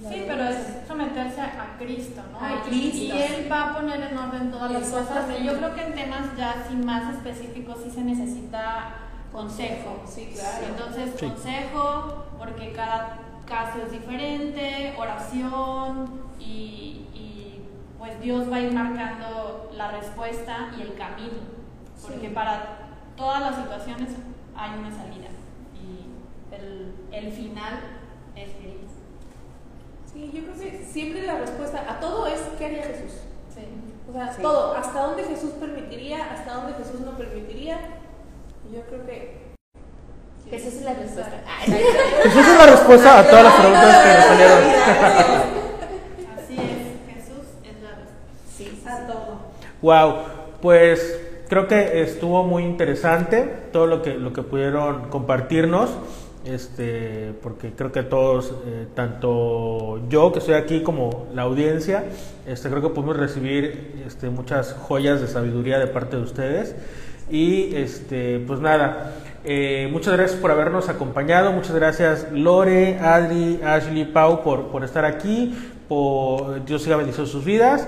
Sí, 0.00 0.24
pero 0.26 0.44
es 0.44 0.56
someterse 0.86 1.40
a 1.40 1.76
Cristo, 1.78 2.20
¿no? 2.32 2.38
A 2.44 2.52
Y- 2.52 2.68
Cristo. 2.68 2.98
Y 3.16 3.22
Él 3.22 3.48
va 3.50 3.70
a 3.70 3.74
poner 3.74 4.00
en 4.02 4.16
orden 4.18 4.50
todas 4.50 4.70
las 4.70 4.88
cosas. 4.90 5.26
Yo 5.42 5.56
creo 5.56 5.74
que 5.74 5.82
en 5.82 5.94
temas 5.94 6.36
ya 6.36 6.50
así 6.52 6.74
más 6.76 7.14
específicos 7.14 7.78
sí 7.82 7.90
se 7.90 8.02
necesita 8.04 8.94
consejo. 9.32 10.02
Sí, 10.06 10.30
claro. 10.34 10.66
Entonces, 10.68 11.12
Sí. 11.18 11.26
consejo, 11.26 12.26
porque 12.38 12.72
cada 12.72 13.18
caso 13.46 13.78
es 13.84 13.92
diferente, 13.92 14.94
oración 14.98 16.10
y, 16.38 17.06
y, 17.14 17.60
pues 17.98 18.20
Dios 18.20 18.50
va 18.50 18.56
a 18.56 18.60
ir 18.60 18.72
marcando 18.72 19.70
la 19.74 19.90
respuesta 19.92 20.70
y 20.78 20.82
el 20.82 20.94
camino. 20.94 21.56
Porque 22.02 22.28
Sí. 22.28 22.34
para 22.34 22.78
todas 23.16 23.40
las 23.40 23.56
situaciones 23.56 24.10
hay 24.56 24.78
una 24.78 24.90
salida 24.90 25.28
y 25.74 26.54
el, 26.54 26.94
el 27.12 27.32
final 27.32 27.74
es 28.34 28.52
feliz. 28.52 28.85
Sí, 30.16 30.30
yo 30.32 30.40
creo 30.44 30.54
que 30.58 30.82
siempre 30.90 31.26
la 31.26 31.36
respuesta 31.36 31.84
a 31.86 32.00
todo 32.00 32.26
es 32.26 32.40
¿qué 32.58 32.64
haría 32.64 32.84
Jesús? 32.84 33.12
Sí. 33.54 33.60
O 34.08 34.12
sea, 34.14 34.32
Sí. 34.32 34.40
todo, 34.40 34.74
hasta 34.74 34.98
dónde 34.98 35.24
Jesús 35.24 35.50
permitiría, 35.60 36.32
hasta 36.32 36.54
dónde 36.54 36.72
Jesús 36.78 37.00
no 37.00 37.18
permitiría. 37.18 37.76
Yo 38.72 38.80
creo 38.88 39.04
que... 39.04 39.46
Esa 40.50 40.68
es 40.68 40.82
la 40.82 40.94
respuesta. 40.94 41.42
Pues 41.66 42.34
esa 42.34 42.52
es 42.52 42.58
la 42.58 42.66
respuesta 42.66 43.18
a 43.18 43.24
todas 43.28 43.44
las 43.44 43.54
preguntas 43.56 44.04
que 44.04 44.14
nos 44.14 44.24
salieron. 44.24 44.58
Así 46.38 46.54
es, 46.54 47.14
Jesús 47.14 47.46
es 47.62 47.82
la 47.82 47.90
respuesta. 47.90 48.56
Sí. 48.56 48.82
A 48.86 49.06
todo. 49.06 49.38
Wow, 49.82 50.22
pues 50.62 51.20
creo 51.48 51.68
que 51.68 52.00
estuvo 52.02 52.42
muy 52.44 52.62
interesante 52.62 53.42
todo 53.70 53.86
lo 53.86 54.00
que 54.02 54.14
lo 54.14 54.32
que 54.32 54.42
pudieron 54.42 55.10
compartirnos, 55.10 55.90
este, 56.46 57.34
porque 57.42 57.72
creo 57.76 57.92
que 57.92 58.02
todos, 58.02 58.54
eh, 58.66 58.86
tanto 58.94 60.00
yo 60.08 60.32
que 60.32 60.38
estoy 60.38 60.54
aquí 60.54 60.82
como 60.82 61.26
la 61.34 61.42
audiencia, 61.42 62.04
este, 62.46 62.68
creo 62.68 62.82
que 62.82 62.88
pudimos 62.90 63.16
recibir 63.16 64.02
este, 64.06 64.30
muchas 64.30 64.72
joyas 64.74 65.20
de 65.20 65.28
sabiduría 65.28 65.78
de 65.78 65.86
parte 65.86 66.16
de 66.16 66.22
ustedes 66.22 66.74
y 67.30 67.74
este, 67.74 68.38
pues 68.46 68.60
nada. 68.60 69.12
eh, 69.44 69.88
muchas 69.92 70.14
gracias 70.14 70.40
por 70.40 70.50
habernos 70.50 70.88
acompañado, 70.88 71.52
muchas 71.52 71.74
gracias 71.74 72.28
Lore, 72.32 72.98
Adri, 72.98 73.60
Ashley, 73.64 74.04
Pau 74.04 74.42
por, 74.42 74.68
por 74.68 74.84
estar 74.84 75.04
aquí, 75.04 75.54
por 75.88 76.64
Dios 76.64 76.82
siga 76.82 76.96
bendiciendo 76.96 77.30
sus 77.30 77.44
vidas 77.44 77.86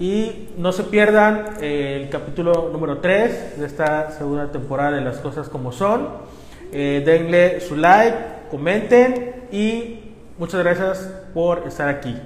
y 0.00 0.48
no 0.56 0.72
se 0.72 0.84
pierdan 0.84 1.44
eh, 1.60 2.00
el 2.02 2.08
capítulo 2.08 2.70
número 2.72 2.98
3 2.98 3.58
de 3.58 3.66
esta 3.66 4.10
segunda 4.12 4.50
temporada 4.50 4.92
de 4.92 5.02
Las 5.02 5.18
Cosas 5.18 5.48
Como 5.50 5.72
Son. 5.72 6.39
Eh, 6.72 7.02
denle 7.04 7.60
su 7.60 7.76
like, 7.76 8.16
comenten 8.50 9.46
y 9.50 10.00
muchas 10.38 10.62
gracias 10.62 11.10
por 11.34 11.66
estar 11.66 11.88
aquí. 11.88 12.16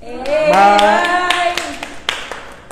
¡Eh! 0.00 0.50
Bye. 0.52 1.65